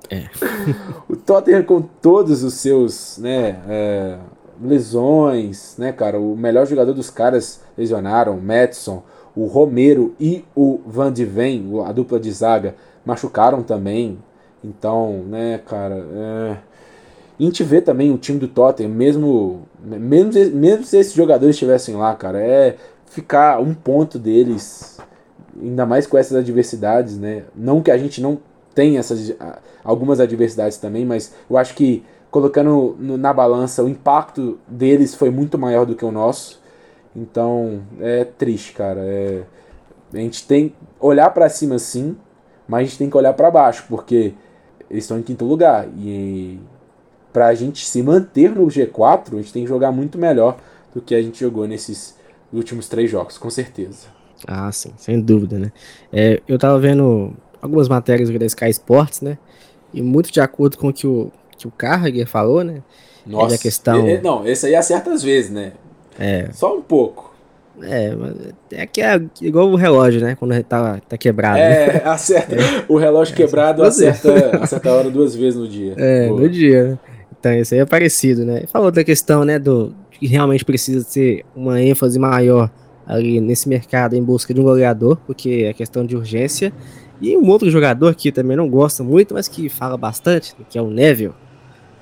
É. 0.10 0.26
o 1.10 1.16
Tottenham 1.16 1.64
com 1.64 1.82
todos 1.82 2.44
os 2.44 2.56
seus, 2.56 3.18
né, 3.18 3.60
é, 3.68 4.18
lesões, 4.62 5.76
né, 5.78 5.92
cara, 5.92 6.20
o 6.20 6.36
melhor 6.36 6.66
jogador 6.66 6.94
dos 6.94 7.10
caras 7.10 7.62
lesionaram, 7.78 8.38
o 8.38 8.42
Madison, 8.42 9.04
o 9.36 9.46
Romero 9.46 10.16
e 10.20 10.44
o 10.56 10.80
Van 10.86 11.14
de 11.14 11.26
Ven, 11.26 11.64
a 11.86 11.92
dupla 11.92 12.20
de 12.20 12.32
zaga, 12.32 12.76
machucaram 13.06 13.62
também, 13.62 14.18
então, 14.64 15.24
né, 15.28 15.60
cara. 15.66 16.06
É... 16.14 16.58
A 17.40 17.44
gente 17.44 17.64
vê 17.64 17.80
também 17.82 18.12
o 18.12 18.18
time 18.18 18.38
do 18.38 18.50
Tottenham, 18.50 18.92
mesmo, 18.92 19.62
mesmo, 19.82 20.34
mesmo 20.54 20.84
se 20.84 20.98
esses 20.98 21.14
jogadores 21.14 21.56
estivessem 21.56 21.96
lá, 21.96 22.14
cara, 22.14 22.38
é 22.40 22.76
ficar 23.06 23.62
um 23.62 23.74
ponto 23.74 24.20
deles, 24.20 25.00
ainda 25.62 25.86
mais 25.86 26.06
com 26.06 26.18
essas 26.18 26.38
adversidades, 26.38 27.18
né? 27.18 27.44
Não 27.56 27.82
que 27.82 27.92
a 27.92 27.98
gente 27.98 28.22
não 28.22 28.40
tenha 28.76 29.00
essas 29.00 29.34
algumas 29.84 30.20
adversidades 30.20 30.78
também, 30.78 31.06
mas 31.06 31.34
eu 31.50 31.58
acho 31.58 31.74
que 31.76 32.04
colocando 32.30 32.96
na 33.00 33.34
balança 33.34 33.84
o 33.84 33.90
impacto 33.90 34.60
deles 34.68 35.16
foi 35.16 35.30
muito 35.30 35.58
maior 35.58 35.86
do 35.86 35.96
que 35.96 36.06
o 36.06 36.12
nosso. 36.12 36.62
Então 37.16 37.82
é 38.00 38.24
triste, 38.24 38.74
cara. 38.74 39.02
É, 39.02 39.44
a 40.14 40.18
gente 40.18 40.46
tem 40.46 40.74
olhar 41.00 41.30
para 41.32 41.50
cima 41.50 41.80
sim, 41.80 42.16
mas 42.68 42.82
a 42.82 42.84
gente 42.84 42.98
tem 42.98 43.10
que 43.10 43.18
olhar 43.18 43.34
para 43.34 43.50
baixo, 43.50 43.86
porque 43.90 44.34
eles 44.90 45.04
estão 45.04 45.20
em 45.20 45.22
quinto 45.22 45.46
lugar. 45.46 45.88
E 45.98 46.60
para 47.32 47.48
a 47.48 47.56
gente 47.56 47.86
se 47.86 48.02
manter 48.02 48.52
no 48.52 48.66
G4, 48.68 49.34
a 49.34 49.36
gente 49.38 49.54
tem 49.54 49.64
que 49.64 49.70
jogar 49.70 49.92
muito 49.92 50.18
melhor 50.18 50.58
do 50.94 51.02
que 51.02 51.14
a 51.14 51.22
gente 51.22 51.40
jogou 51.40 51.68
nesses 51.68 52.18
últimos 52.52 52.88
três 52.88 53.10
jogos, 53.10 53.38
com 53.38 53.50
certeza. 53.50 54.08
Ah, 54.48 54.72
sim, 54.72 54.92
sem 54.98 55.20
dúvida, 55.20 55.60
né? 55.60 55.72
É, 56.12 56.42
eu 56.48 56.58
tava 56.58 56.80
vendo 56.80 57.34
algumas 57.62 57.88
matérias 57.88 58.30
da 58.30 58.46
Sky 58.46 58.70
Sports, 58.70 59.22
né? 59.22 59.38
E 59.94 60.02
muito 60.02 60.32
de 60.32 60.40
acordo 60.40 60.78
com 60.78 60.90
o 60.90 60.94
que 60.94 61.06
o, 61.06 61.32
que 61.58 61.68
o 61.68 61.72
Carragher 61.72 62.28
falou, 62.28 62.64
né? 62.64 62.82
Nossa, 63.26 63.56
a 63.56 63.58
questão... 63.58 64.08
Ele, 64.08 64.22
não, 64.22 64.48
esse 64.48 64.66
aí 64.66 64.76
acerta 64.76 65.12
às 65.12 65.22
vezes, 65.22 65.52
né? 65.52 65.74
É. 66.18 66.50
Só 66.54 66.76
um 66.76 66.82
pouco. 66.82 67.29
É, 67.82 68.14
é 68.72 68.86
que 68.86 69.02
é 69.02 69.22
igual 69.42 69.70
o 69.70 69.76
relógio, 69.76 70.22
né? 70.22 70.36
Quando 70.36 70.62
tá, 70.64 71.00
tá 71.08 71.18
quebrado. 71.18 71.58
É, 71.58 71.94
né? 71.94 72.02
acerta. 72.06 72.56
É. 72.56 72.86
O 72.88 72.98
relógio 72.98 73.36
quebrado 73.36 73.84
acerta, 73.84 74.58
acerta 74.62 74.90
a 74.90 74.94
hora 74.94 75.10
duas 75.10 75.36
vezes 75.36 75.60
no 75.60 75.68
dia. 75.68 75.94
É, 75.98 76.28
Boa. 76.28 76.42
no 76.42 76.50
dia, 76.50 76.84
né? 76.84 77.00
Então, 77.40 77.54
isso 77.54 77.74
aí 77.74 77.80
é 77.80 77.86
parecido, 77.86 78.44
né? 78.44 78.64
Falou 78.68 78.92
da 78.92 79.04
questão, 79.04 79.46
né, 79.46 79.58
do 79.58 79.96
que 80.12 80.28
realmente 80.28 80.66
precisa 80.66 81.06
ter 81.06 81.46
uma 81.56 81.82
ênfase 81.82 82.20
maior 82.20 82.70
ali 83.08 83.40
nesse 83.40 83.70
mercado 83.70 84.14
em 84.14 84.22
busca 84.22 84.54
de 84.54 84.60
um 84.60 84.64
goleador, 84.64 85.18
porque 85.26 85.66
é 85.70 85.74
questão 85.74 86.06
de 86.06 86.16
urgência. 86.16 86.74
E 87.22 87.36
um 87.36 87.48
outro 87.50 87.70
jogador 87.70 88.14
que 88.14 88.32
também 88.32 88.56
não 88.56 88.70
gosta 88.70 89.04
muito, 89.04 89.34
mas 89.34 89.48
que 89.48 89.68
fala 89.70 89.98
bastante, 89.98 90.56
que 90.70 90.78
é 90.78 90.82
o 90.82 90.90
Neville. 90.90 91.34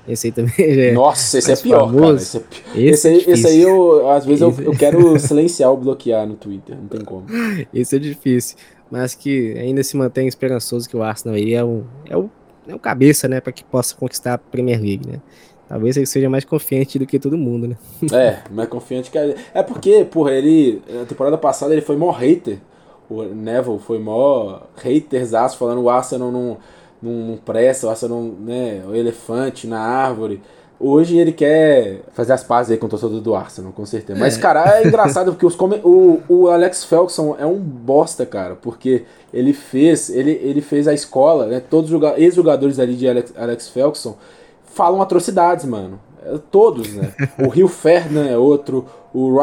Esse 0.08 0.28
aí 0.28 0.32
também 0.32 0.54
é. 0.58 0.92
Nossa, 0.92 1.38
esse 1.38 1.52
é 1.52 1.56
pior, 1.56 1.86
famoso. 1.86 2.00
cara. 2.00 2.16
Esse, 2.16 2.36
é 2.36 2.40
pi... 2.40 2.56
esse, 2.74 2.88
esse, 2.88 3.08
aí, 3.08 3.34
esse, 3.34 3.46
aí, 3.46 3.62
eu, 3.62 4.10
às 4.10 4.24
vezes, 4.24 4.40
eu, 4.40 4.54
eu 4.60 4.72
quero 4.72 5.16
silenciar 5.20 5.70
ou 5.70 5.76
bloquear 5.76 6.26
no 6.26 6.34
Twitter. 6.34 6.76
Não 6.76 6.88
tem 6.88 7.04
como. 7.04 7.26
Esse 7.72 7.96
é 7.96 7.98
difícil. 7.98 8.56
Mas 8.90 9.14
que 9.14 9.52
ainda 9.58 9.82
se 9.82 9.96
mantém 9.96 10.26
esperançoso 10.26 10.88
que 10.88 10.96
o 10.96 11.02
Arsenal 11.02 11.36
aí 11.36 11.52
é 11.52 11.62
o, 11.62 11.84
é 12.08 12.16
o, 12.16 12.30
é 12.66 12.74
o 12.74 12.78
cabeça, 12.78 13.28
né? 13.28 13.38
para 13.38 13.52
que 13.52 13.62
possa 13.62 13.94
conquistar 13.94 14.34
a 14.34 14.38
Premier 14.38 14.80
League, 14.80 15.06
né? 15.06 15.20
Talvez 15.68 15.98
ele 15.98 16.06
seja 16.06 16.30
mais 16.30 16.46
confiante 16.46 16.98
do 16.98 17.06
que 17.06 17.18
todo 17.18 17.36
mundo, 17.36 17.68
né? 17.68 17.76
É, 18.10 18.38
mais 18.50 18.70
confiante 18.70 19.10
que 19.10 19.18
a... 19.18 19.34
É 19.52 19.62
porque, 19.62 20.02
porra, 20.06 20.32
ele. 20.32 20.80
Na 20.88 21.04
temporada 21.04 21.36
passada 21.36 21.74
ele 21.74 21.82
foi 21.82 21.94
mó 21.94 22.10
hater. 22.10 22.58
O 23.10 23.22
Neville 23.22 23.78
foi 23.78 23.98
mó 23.98 24.60
haterzaço, 24.76 25.58
falando 25.58 25.82
o 25.82 25.90
Arsenal 25.90 26.32
não, 26.32 26.56
não, 27.02 27.12
não 27.12 27.36
presta, 27.36 27.86
o 27.86 27.90
Arsenal 27.90 28.22
né? 28.22 28.82
O 28.88 28.94
elefante 28.94 29.66
na 29.66 29.80
árvore. 29.80 30.40
Hoje 30.80 31.16
ele 31.16 31.32
quer 31.32 32.02
fazer 32.12 32.32
as 32.32 32.44
pazes 32.44 32.70
aí 32.70 32.78
com 32.78 32.86
o 32.86 32.88
torcedor 32.88 33.20
do 33.20 33.34
Arsenal, 33.34 33.72
com 33.72 33.84
certeza. 33.84 34.18
Mas, 34.18 34.38
é. 34.38 34.40
cara, 34.40 34.78
é 34.78 34.86
engraçado 34.86 35.32
porque 35.32 35.44
os 35.44 35.56
o, 35.82 36.20
o 36.28 36.48
Alex 36.48 36.84
Felkson 36.84 37.34
é 37.36 37.44
um 37.44 37.58
bosta, 37.58 38.24
cara. 38.24 38.54
Porque 38.54 39.04
ele 39.34 39.52
fez. 39.52 40.08
Ele, 40.08 40.30
ele 40.30 40.60
fez 40.60 40.86
a 40.86 40.94
escola, 40.94 41.46
né? 41.46 41.60
Todos 41.60 41.92
os 41.92 42.00
ex-jogadores 42.16 42.78
ali 42.78 42.94
de 42.94 43.08
Alex, 43.08 43.32
Alex 43.36 43.68
Felkson 43.68 44.16
falam 44.72 45.02
atrocidades, 45.02 45.64
mano. 45.64 45.98
É, 46.24 46.38
todos, 46.50 46.92
né? 46.94 47.12
o 47.38 47.48
Rio 47.48 47.68
Ferdinand 47.68 48.26
é 48.26 48.36
outro, 48.36 48.86
o 49.12 49.36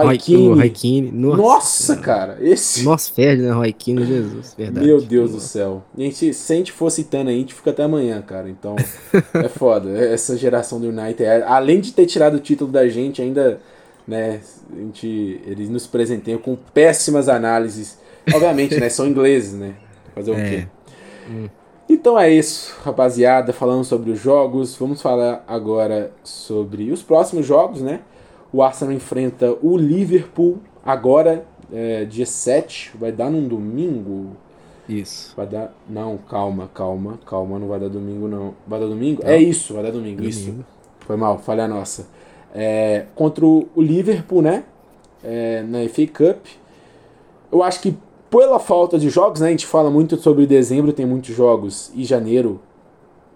Keane. 0.73 1.11
Nossa, 1.11 1.37
Nossa 1.37 1.97
cara, 1.97 2.37
esse. 2.41 2.83
Nossa, 2.83 3.11
Ferdinand, 3.11 3.61
Keane, 3.73 4.05
Jesus, 4.05 4.53
verdade. 4.57 4.85
Meu 4.85 5.01
Deus 5.01 5.31
do 5.31 5.39
céu. 5.39 5.83
A 5.97 6.01
gente, 6.01 6.33
se 6.33 6.53
a 6.53 6.55
gente 6.55 6.71
for 6.71 6.89
citando 6.89 7.29
aí, 7.29 7.37
a 7.37 7.39
gente 7.39 7.53
fica 7.53 7.71
até 7.71 7.83
amanhã, 7.83 8.21
cara. 8.21 8.49
Então, 8.49 8.75
é 9.33 9.49
foda. 9.49 9.89
Essa 9.97 10.37
geração 10.37 10.79
do 10.79 10.87
United, 10.87 11.23
é, 11.23 11.43
além 11.43 11.79
de 11.79 11.91
ter 11.93 12.05
tirado 12.05 12.35
o 12.35 12.39
título 12.39 12.71
da 12.71 12.87
gente, 12.87 13.21
ainda, 13.21 13.59
né, 14.07 14.39
a 14.71 14.79
gente, 14.79 15.41
eles 15.45 15.69
nos 15.69 15.87
presenteiam 15.87 16.39
com 16.39 16.55
péssimas 16.55 17.27
análises. 17.27 17.97
Obviamente, 18.33 18.79
né, 18.79 18.89
são 18.89 19.07
ingleses, 19.07 19.53
né? 19.53 19.75
Fazer 20.13 20.31
o 20.31 20.35
é. 20.35 20.49
quê? 20.49 20.67
Hum. 21.29 21.47
Então 21.87 22.19
é 22.19 22.31
isso, 22.31 22.75
rapaziada. 22.83 23.53
Falando 23.53 23.83
sobre 23.83 24.11
os 24.11 24.19
jogos, 24.19 24.75
vamos 24.75 25.01
falar 25.01 25.43
agora 25.47 26.11
sobre 26.23 26.91
os 26.91 27.03
próximos 27.03 27.45
jogos, 27.45 27.81
né? 27.81 28.01
O 28.51 28.63
Arsenal 28.63 28.93
enfrenta 28.93 29.55
o 29.61 29.77
Liverpool 29.77 30.57
agora, 30.83 31.45
é, 31.71 32.05
dia 32.05 32.25
7. 32.25 32.91
Vai 32.97 33.11
dar 33.11 33.29
num 33.29 33.47
domingo? 33.47 34.35
Isso. 34.89 35.33
Vai 35.35 35.45
dar. 35.45 35.73
Não, 35.87 36.17
calma, 36.17 36.69
calma, 36.73 37.19
calma. 37.25 37.59
Não 37.59 37.67
vai 37.67 37.79
dar 37.79 37.89
domingo, 37.89 38.27
não. 38.27 38.55
Vai 38.65 38.79
dar 38.79 38.87
domingo? 38.87 39.21
Não. 39.23 39.29
É 39.29 39.37
isso, 39.37 39.73
vai 39.73 39.83
dar 39.83 39.91
domingo, 39.91 40.17
domingo. 40.17 40.29
isso. 40.29 40.65
Foi 41.01 41.15
mal, 41.15 41.37
falha 41.37 41.67
nossa. 41.67 42.07
É, 42.53 43.05
contra 43.13 43.45
o 43.45 43.67
Liverpool, 43.77 44.41
né? 44.41 44.63
É, 45.23 45.63
na 45.63 45.87
FA 45.89 46.07
Cup. 46.07 46.45
Eu 47.51 47.61
acho 47.61 47.79
que 47.79 47.95
pela 48.35 48.59
falta 48.59 48.99
de 48.99 49.09
jogos, 49.09 49.39
né? 49.39 49.47
A 49.47 49.51
gente 49.51 49.65
fala 49.65 49.89
muito 49.89 50.17
sobre 50.17 50.45
dezembro, 50.45 50.91
tem 50.91 51.05
muitos 51.05 51.33
jogos, 51.33 51.89
e 51.95 52.03
janeiro 52.03 52.59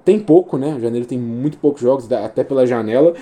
tem 0.04 0.20
pouco, 0.20 0.58
né? 0.58 0.78
Janeiro 0.78 1.06
tem 1.06 1.18
muito 1.18 1.58
poucos 1.58 1.82
jogos, 1.82 2.12
até 2.12 2.44
pela 2.44 2.68
janela. 2.68 3.14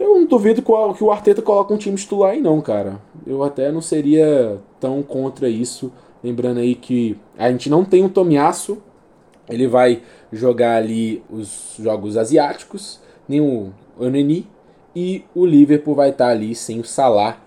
Eu 0.00 0.14
não 0.14 0.26
duvido 0.26 0.62
que 0.62 1.04
o 1.04 1.10
Arteta 1.10 1.42
coloque 1.42 1.70
um 1.70 1.76
time 1.76 1.96
titular 1.96 2.30
aí, 2.30 2.40
não, 2.40 2.62
cara. 2.62 2.98
Eu 3.26 3.42
até 3.42 3.70
não 3.70 3.82
seria 3.82 4.58
tão 4.80 5.02
contra 5.02 5.50
isso. 5.50 5.92
Lembrando 6.24 6.60
aí 6.60 6.74
que 6.74 7.18
a 7.36 7.50
gente 7.50 7.68
não 7.68 7.84
tem 7.84 8.02
um 8.02 8.08
Tomiaço, 8.08 8.78
ele 9.50 9.66
vai 9.66 10.00
jogar 10.32 10.76
ali 10.76 11.22
os 11.30 11.74
jogos 11.78 12.16
asiáticos, 12.16 13.00
nem 13.28 13.40
o 13.40 13.70
Oneni, 14.00 14.46
e 14.96 15.24
o 15.34 15.44
Liverpool 15.44 15.94
vai 15.94 16.08
estar 16.08 16.28
ali 16.28 16.54
sem 16.54 16.80
o 16.80 16.84
Salah 16.84 17.38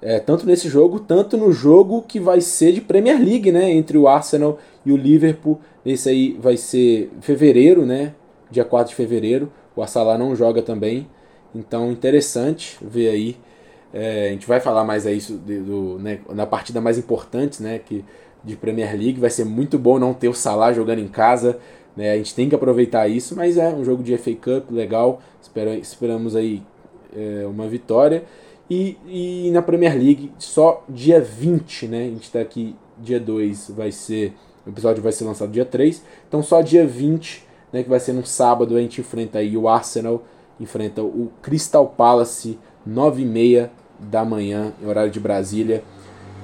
é, 0.00 0.20
tanto 0.20 0.46
nesse 0.46 0.68
jogo, 0.68 1.00
tanto 1.00 1.36
no 1.36 1.52
jogo 1.52 2.02
que 2.02 2.20
vai 2.20 2.40
ser 2.40 2.72
de 2.72 2.80
Premier 2.80 3.18
League, 3.18 3.50
né? 3.50 3.70
Entre 3.70 3.96
o 3.96 4.06
Arsenal 4.06 4.58
e 4.84 4.92
o 4.92 4.96
Liverpool. 4.96 5.60
Esse 5.84 6.08
aí 6.08 6.36
vai 6.40 6.56
ser 6.56 7.10
fevereiro, 7.20 7.86
né? 7.86 8.14
Dia 8.50 8.64
4 8.64 8.90
de 8.90 8.94
fevereiro. 8.94 9.50
O 9.74 9.82
Arsenal 9.82 10.18
não 10.18 10.36
joga 10.36 10.62
também. 10.62 11.08
Então, 11.54 11.90
interessante 11.90 12.76
ver 12.82 13.08
aí. 13.08 13.36
É, 13.92 14.28
a 14.28 14.32
gente 14.32 14.46
vai 14.46 14.60
falar 14.60 14.84
mais 14.84 15.06
aí 15.06 15.18
do, 15.18 15.64
do, 15.64 15.98
né, 15.98 16.18
na 16.30 16.44
partida 16.46 16.80
mais 16.80 16.98
importante, 16.98 17.62
né? 17.62 17.78
Que, 17.78 18.04
de 18.44 18.54
Premier 18.54 18.92
League. 18.92 19.18
Vai 19.18 19.30
ser 19.30 19.44
muito 19.44 19.78
bom 19.78 19.98
não 19.98 20.12
ter 20.12 20.28
o 20.28 20.34
Salah 20.34 20.72
jogando 20.72 21.00
em 21.00 21.08
casa. 21.08 21.58
Né? 21.96 22.12
A 22.12 22.16
gente 22.16 22.34
tem 22.34 22.48
que 22.48 22.54
aproveitar 22.54 23.08
isso, 23.08 23.34
mas 23.34 23.56
é 23.56 23.68
um 23.68 23.84
jogo 23.84 24.02
de 24.02 24.16
FA 24.18 24.34
Cup 24.34 24.70
legal. 24.70 25.20
Espera, 25.40 25.74
esperamos 25.74 26.36
aí 26.36 26.62
é, 27.16 27.46
uma 27.46 27.66
vitória. 27.66 28.24
E, 28.68 28.98
e 29.06 29.50
na 29.52 29.62
Premier 29.62 29.94
League, 29.94 30.32
só 30.38 30.84
dia 30.88 31.20
20, 31.20 31.86
né? 31.86 32.04
A 32.04 32.08
gente 32.08 32.30
tá 32.30 32.40
aqui, 32.40 32.74
dia 32.98 33.20
2 33.20 33.70
vai 33.70 33.92
ser. 33.92 34.34
O 34.66 34.70
episódio 34.70 35.02
vai 35.02 35.12
ser 35.12 35.24
lançado 35.24 35.52
dia 35.52 35.64
3. 35.64 36.02
Então 36.28 36.42
só 36.42 36.60
dia 36.60 36.86
20, 36.86 37.44
né? 37.72 37.82
Que 37.82 37.88
vai 37.88 38.00
ser 38.00 38.12
no 38.12 38.26
sábado, 38.26 38.76
a 38.76 38.80
gente 38.80 39.00
enfrenta 39.00 39.38
aí 39.38 39.56
o 39.56 39.68
Arsenal, 39.68 40.24
enfrenta 40.58 41.02
o 41.02 41.30
Crystal 41.40 41.86
Palace, 41.86 42.58
9 42.84 43.22
e 43.22 43.24
meia 43.24 43.70
da 43.98 44.24
manhã, 44.24 44.72
em 44.82 44.86
horário 44.86 45.10
de 45.10 45.20
Brasília. 45.20 45.84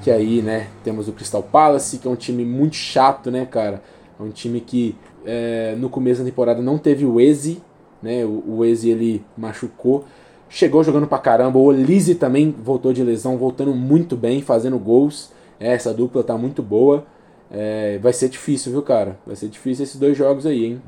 Que 0.03 0.11
aí, 0.11 0.43
né, 0.43 0.69
temos 0.83 1.07
o 1.07 1.13
Crystal 1.13 1.43
Palace, 1.43 1.99
que 1.99 2.09
é 2.09 2.11
um 2.11 2.17
time 2.17 2.45
muito 2.45 2.75
chato, 2.75 3.31
né, 3.31 3.47
cara? 3.47 3.83
É 4.19 4.23
um 4.23 4.31
time 4.31 4.61
que 4.61 4.97
é, 5.25 5.77
no 5.79 5.89
começo 5.89 6.21
da 6.21 6.29
temporada 6.29 6.61
não 6.61 6.77
teve 6.77 7.05
o 7.05 7.21
Eze, 7.21 7.63
né? 8.03 8.25
O, 8.25 8.43
o 8.49 8.65
Eze 8.65 8.91
ele 8.91 9.25
machucou 9.37 10.05
chegou 10.53 10.85
jogando 10.85 11.07
pra 11.07 11.19
caramba. 11.19 11.59
O 11.59 11.65
Olise 11.65 12.15
também 12.15 12.55
voltou 12.63 12.93
de 12.93 13.03
lesão, 13.03 13.37
voltando 13.37 13.75
muito 13.75 14.17
bem, 14.17 14.43
fazendo 14.43 14.79
gols. 14.79 15.33
É, 15.59 15.73
essa 15.73 15.93
dupla 15.93 16.23
tá 16.23 16.37
muito 16.37 16.63
boa. 16.63 17.05
É, 17.51 17.99
vai 17.99 18.13
ser 18.13 18.29
difícil, 18.29 18.71
viu, 18.73 18.83
cara? 18.83 19.19
Vai 19.27 19.35
ser 19.35 19.49
difícil 19.49 19.85
esses 19.85 19.97
dois 19.97 20.17
jogos 20.17 20.47
aí, 20.47 20.67
hein? 20.67 20.83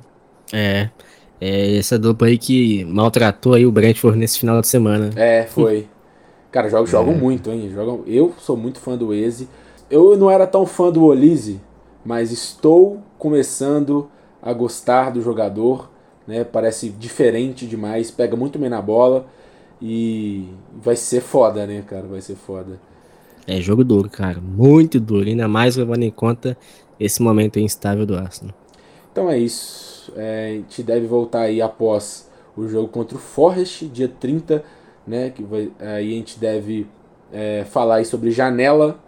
É. 0.52 0.90
É 1.40 1.76
essa 1.76 1.98
dupla 1.98 2.28
aí 2.28 2.38
que 2.38 2.84
maltratou 2.84 3.54
aí 3.54 3.66
o 3.66 3.72
Brentford 3.72 4.18
nesse 4.18 4.38
final 4.38 4.60
de 4.60 4.68
semana. 4.68 5.10
É, 5.16 5.44
foi. 5.44 5.88
cara, 6.52 6.68
jogos 6.68 6.90
jogam 6.90 7.14
é. 7.14 7.16
muito, 7.16 7.50
hein? 7.50 7.70
Jogam, 7.70 8.02
eu 8.06 8.34
sou 8.38 8.56
muito 8.56 8.78
fã 8.78 8.96
do 8.96 9.12
Eze. 9.12 9.48
Eu 9.90 10.16
não 10.16 10.30
era 10.30 10.46
tão 10.46 10.64
fã 10.64 10.90
do 10.90 11.04
Olise, 11.04 11.60
mas 12.04 12.32
estou 12.32 13.02
começando 13.18 14.08
a 14.42 14.52
gostar 14.52 15.10
do 15.10 15.20
jogador. 15.20 15.90
Né? 16.26 16.44
Parece 16.44 16.88
diferente 16.88 17.66
demais, 17.66 18.10
pega 18.10 18.36
muito 18.36 18.58
bem 18.58 18.70
na 18.70 18.80
bola. 18.80 19.26
E 19.80 20.48
vai 20.82 20.96
ser 20.96 21.20
foda, 21.20 21.66
né, 21.66 21.82
cara? 21.86 22.06
Vai 22.06 22.20
ser 22.20 22.36
foda. 22.36 22.78
É 23.46 23.60
jogo 23.60 23.84
duro, 23.84 24.08
cara. 24.08 24.40
Muito 24.40 24.98
duro. 24.98 25.28
Ainda 25.28 25.46
mais 25.46 25.76
levando 25.76 26.02
em 26.02 26.10
conta 26.10 26.56
esse 26.98 27.22
momento 27.22 27.58
instável 27.58 28.06
do 28.06 28.16
Arsenal. 28.16 28.54
Então 29.12 29.30
é 29.30 29.38
isso. 29.38 30.12
É, 30.16 30.50
a 30.50 30.54
gente 30.54 30.82
deve 30.82 31.06
voltar 31.06 31.42
aí 31.42 31.60
após 31.60 32.30
o 32.56 32.66
jogo 32.68 32.88
contra 32.88 33.16
o 33.16 33.20
Forest, 33.20 33.86
dia 33.86 34.08
30, 34.08 34.64
né? 35.06 35.30
Que 35.30 35.42
vai, 35.42 35.70
aí 35.78 36.12
a 36.12 36.16
gente 36.16 36.38
deve 36.38 36.86
é, 37.32 37.64
falar 37.64 37.96
aí 37.96 38.04
sobre 38.04 38.30
janela. 38.30 38.98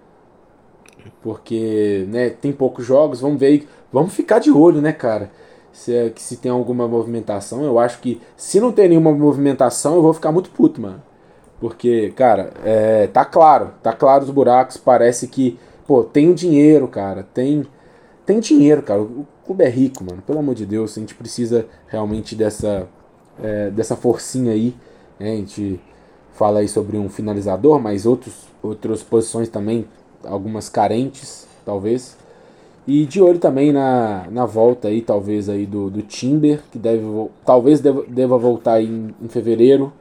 Porque 1.23 2.05
né, 2.09 2.31
tem 2.31 2.53
poucos 2.53 2.85
jogos. 2.85 3.21
Vamos 3.21 3.39
ver. 3.39 3.67
Vamos 3.93 4.13
ficar 4.13 4.39
de 4.39 4.51
olho, 4.51 4.83
né, 4.83 4.93
cara? 4.93 5.31
Se, 5.77 5.95
é, 5.95 6.11
se 6.17 6.39
tem 6.39 6.51
alguma 6.51 6.89
movimentação. 6.89 7.63
Eu 7.63 7.79
acho 7.79 8.01
que 8.01 8.21
se 8.35 8.59
não 8.59 8.73
tem 8.73 8.89
nenhuma 8.89 9.13
movimentação, 9.13 9.95
eu 9.95 10.03
vou 10.03 10.15
ficar 10.15 10.33
muito 10.33 10.49
puto, 10.51 10.81
mano. 10.81 11.03
Porque, 11.61 12.13
cara, 12.17 12.53
é, 12.65 13.07
tá 13.09 13.25
claro, 13.25 13.73
tá 13.83 13.93
claro 13.93 14.25
os 14.25 14.31
buracos. 14.31 14.79
Parece 14.79 15.29
que, 15.29 15.59
pô, 15.87 16.03
tem 16.03 16.33
dinheiro, 16.33 16.89
cara. 16.89 17.23
Tem, 17.23 17.67
tem 18.25 18.41
dinheiro, 18.41 18.83
cara. 18.83 19.03
O 19.03 19.27
clube 19.45 19.65
é 19.65 19.69
rico, 19.69 20.03
mano. 20.03 20.23
Pelo 20.23 20.39
amor 20.39 20.55
de 20.55 20.65
Deus, 20.65 20.97
a 20.97 21.01
gente 21.01 21.15
precisa 21.15 21.67
realmente 21.89 22.35
dessa, 22.35 22.89
é, 23.43 23.71
dessa 23.71 23.95
forcinha 23.95 24.53
aí. 24.53 24.75
Né? 25.21 25.33
A 25.33 25.37
gente 25.37 25.79
fala 26.33 26.61
aí 26.61 26.69
sobre 26.69 26.97
um 26.97 27.11
finalizador, 27.11 27.79
mas 27.79 28.07
outros, 28.07 28.35
outras 28.63 29.03
posições 29.03 29.49
também, 29.51 29.87
algumas 30.25 30.71
carentes, 30.71 31.47
talvez. 31.67 32.17
E 32.87 33.05
de 33.05 33.21
olho 33.21 33.39
também 33.39 33.73
na, 33.73 34.27
na 34.31 34.47
volta 34.47 34.87
aí, 34.87 35.03
talvez, 35.03 35.49
aí 35.49 35.67
do, 35.67 35.91
do 35.91 36.03
Timber, 36.03 36.63
que 36.71 36.79
deve, 36.79 37.03
talvez 37.45 37.81
deva, 37.81 38.05
deva 38.07 38.39
voltar 38.39 38.81
em, 38.81 39.13
em 39.21 39.29
fevereiro. 39.29 39.93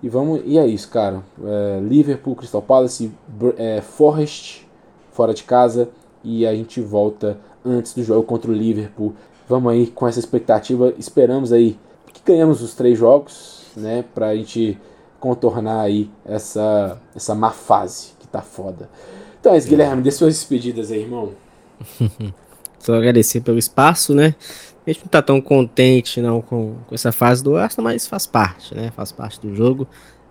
E 0.00 0.08
vamos 0.08 0.40
e 0.44 0.56
é 0.56 0.66
isso, 0.66 0.88
cara. 0.88 1.22
É, 1.44 1.80
Liverpool, 1.82 2.36
Crystal 2.36 2.62
Palace, 2.62 3.10
é, 3.56 3.80
Forest 3.80 4.66
fora 5.10 5.34
de 5.34 5.42
casa 5.42 5.90
e 6.22 6.46
a 6.46 6.54
gente 6.54 6.80
volta 6.80 7.38
antes 7.64 7.92
do 7.92 8.04
jogo 8.04 8.22
contra 8.22 8.50
o 8.50 8.54
Liverpool. 8.54 9.12
Vamos 9.48 9.72
aí 9.72 9.88
com 9.88 10.06
essa 10.06 10.20
expectativa. 10.20 10.94
Esperamos 10.96 11.52
aí 11.52 11.76
que 12.12 12.22
ganhamos 12.24 12.62
os 12.62 12.72
três 12.74 12.96
jogos, 12.96 13.64
né, 13.76 14.04
pra 14.14 14.34
gente 14.36 14.78
contornar 15.18 15.80
aí 15.80 16.08
essa 16.24 16.98
essa 17.14 17.34
má 17.34 17.50
fase 17.50 18.12
que 18.20 18.28
tá 18.28 18.40
foda. 18.40 18.88
Então 19.40 19.52
é 19.52 19.58
isso, 19.58 19.68
Guilherme, 19.68 20.02
dê 20.02 20.10
suas 20.10 20.34
despedidas 20.34 20.92
aí, 20.92 21.00
irmão. 21.00 21.30
Só 22.78 22.94
agradecer 22.94 23.40
pelo 23.42 23.58
espaço, 23.58 24.14
né? 24.14 24.34
A 24.86 24.90
gente 24.90 25.02
não 25.02 25.08
tá 25.08 25.20
tão 25.20 25.40
contente 25.40 26.20
não 26.20 26.40
com, 26.40 26.76
com 26.86 26.94
essa 26.94 27.12
fase 27.12 27.44
do 27.44 27.56
Arsenal, 27.56 27.92
mas 27.92 28.06
faz 28.06 28.26
parte, 28.26 28.74
né? 28.74 28.90
Faz 28.96 29.12
parte 29.12 29.40
do 29.40 29.54
jogo. 29.54 29.86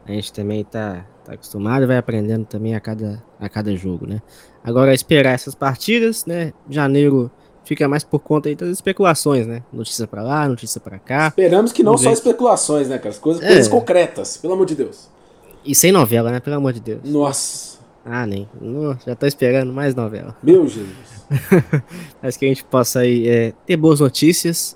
A 0.05 0.11
gente 0.11 0.33
também 0.33 0.63
tá, 0.63 1.05
tá 1.23 1.33
acostumado, 1.33 1.85
vai 1.85 1.97
aprendendo 1.97 2.45
também 2.45 2.73
a 2.73 2.79
cada, 2.79 3.23
a 3.39 3.47
cada 3.47 3.75
jogo, 3.75 4.07
né? 4.07 4.21
Agora 4.63 4.93
esperar 4.93 5.33
essas 5.33 5.53
partidas, 5.53 6.25
né? 6.25 6.51
Janeiro 6.67 7.31
fica 7.63 7.87
mais 7.87 8.03
por 8.03 8.19
conta 8.19 8.49
aí 8.49 8.55
das 8.55 8.69
especulações, 8.69 9.45
né? 9.45 9.61
Notícia 9.71 10.07
para 10.07 10.23
lá, 10.23 10.47
notícia 10.47 10.81
para 10.81 10.97
cá. 10.97 11.27
Esperamos 11.27 11.71
que 11.71 11.83
não 11.83 11.97
só 11.97 12.11
especulações, 12.11 12.89
né, 12.89 12.97
cara? 12.97 13.09
As 13.09 13.19
coisas, 13.19 13.43
é. 13.43 13.47
coisas 13.47 13.67
concretas, 13.67 14.37
pelo 14.37 14.53
amor 14.53 14.65
de 14.65 14.75
Deus. 14.75 15.07
E 15.63 15.75
sem 15.75 15.91
novela, 15.91 16.31
né? 16.31 16.39
Pelo 16.39 16.55
amor 16.55 16.73
de 16.73 16.79
Deus. 16.79 17.01
Nossa. 17.03 17.78
Ah, 18.11 18.25
nem. 18.25 18.49
já 19.05 19.15
tô 19.15 19.27
esperando 19.27 19.71
mais 19.71 19.93
novela. 19.93 20.35
Meu 20.41 20.67
Jesus. 20.67 21.27
Mas 22.21 22.35
que 22.35 22.45
a 22.45 22.47
gente 22.47 22.63
possa 22.63 23.01
aí 23.01 23.27
é, 23.27 23.53
ter 23.67 23.77
boas 23.77 23.99
notícias, 23.99 24.75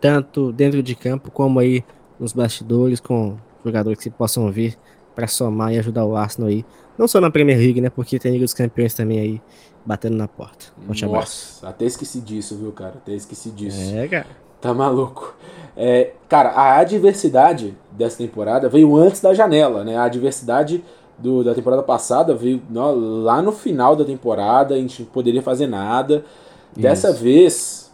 tanto 0.00 0.52
dentro 0.52 0.82
de 0.82 0.94
campo 0.94 1.30
como 1.30 1.58
aí 1.58 1.82
nos 2.20 2.34
bastidores, 2.34 3.00
com 3.00 3.38
jogadores 3.64 3.98
que 3.98 4.10
possam 4.10 4.50
vir 4.52 4.76
para 5.14 5.26
somar 5.26 5.72
e 5.72 5.78
ajudar 5.78 6.04
o 6.04 6.14
Arsenal 6.14 6.50
aí. 6.50 6.64
Não 6.98 7.08
só 7.08 7.20
na 7.20 7.30
Premier 7.30 7.58
League, 7.58 7.80
né? 7.80 7.88
Porque 7.88 8.18
tem 8.18 8.32
Liga 8.32 8.44
dos 8.44 8.52
Campeões 8.52 8.92
também 8.92 9.18
aí 9.18 9.42
batendo 9.84 10.16
na 10.16 10.28
porta. 10.28 10.66
Nossa, 10.86 11.06
abraço. 11.06 11.66
até 11.66 11.84
esqueci 11.86 12.20
disso, 12.20 12.56
viu, 12.56 12.70
cara? 12.72 12.94
Até 12.96 13.12
esqueci 13.12 13.50
disso. 13.50 13.96
É, 13.96 14.06
cara. 14.08 14.26
Tá 14.60 14.72
maluco. 14.72 15.34
É, 15.76 16.12
cara, 16.28 16.50
a 16.50 16.78
adversidade 16.78 17.76
dessa 17.90 18.18
temporada 18.18 18.68
veio 18.68 18.96
antes 18.96 19.20
da 19.20 19.34
janela, 19.34 19.84
né? 19.84 19.96
A 19.96 20.04
adversidade 20.04 20.82
do, 21.18 21.44
da 21.44 21.54
temporada 21.54 21.82
passada 21.82 22.34
veio 22.34 22.62
no, 22.68 23.22
lá 23.22 23.40
no 23.40 23.52
final 23.52 23.94
da 23.94 24.04
temporada, 24.04 24.74
a 24.74 24.78
gente 24.78 25.02
não 25.02 25.08
poderia 25.10 25.42
fazer 25.42 25.66
nada. 25.66 26.24
Isso. 26.72 26.82
Dessa 26.82 27.12
vez, 27.12 27.92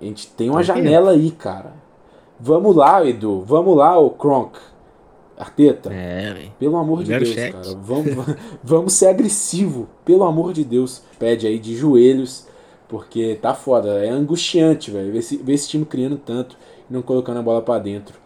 a 0.00 0.04
gente 0.04 0.28
tem 0.28 0.50
uma 0.50 0.62
janela 0.62 1.12
aí, 1.12 1.30
cara. 1.30 1.72
Vamos 2.38 2.74
lá, 2.74 3.04
Edu. 3.06 3.42
Vamos 3.46 3.76
lá, 3.76 3.98
o 3.98 4.10
Kronk. 4.10 4.58
Arteta. 5.38 5.92
É, 5.92 6.50
pelo 6.58 6.76
amor 6.76 7.02
de 7.02 7.10
Deus, 7.10 7.28
cheque. 7.28 7.52
cara. 7.52 7.76
Vamos, 7.80 8.36
vamos 8.62 8.92
ser 8.92 9.08
agressivo. 9.08 9.88
Pelo 10.04 10.24
amor 10.24 10.52
de 10.52 10.64
Deus. 10.64 11.02
Pede 11.18 11.46
aí 11.46 11.58
de 11.58 11.74
joelhos. 11.74 12.46
Porque 12.88 13.38
tá 13.40 13.54
foda. 13.54 14.04
É 14.04 14.10
angustiante, 14.10 14.90
velho. 14.90 15.12
Ver 15.12 15.18
esse, 15.18 15.36
ver 15.36 15.54
esse 15.54 15.68
time 15.68 15.84
criando 15.84 16.18
tanto 16.18 16.56
e 16.88 16.92
não 16.92 17.00
colocando 17.00 17.38
a 17.38 17.42
bola 17.42 17.62
para 17.62 17.80
dentro. 17.80 18.18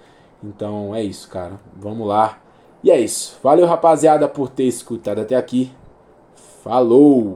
Então 0.43 0.95
é 0.95 1.03
isso, 1.03 1.29
cara. 1.29 1.61
Vamos 1.77 2.07
lá. 2.07 2.39
E 2.83 2.91
é 2.91 3.01
isso. 3.01 3.39
Valeu, 3.43 3.67
rapaziada, 3.67 4.29
por 4.29 4.49
ter 4.49 4.65
escutado 4.65 5.21
até 5.21 5.35
aqui. 5.35 5.73
Falou! 6.63 7.35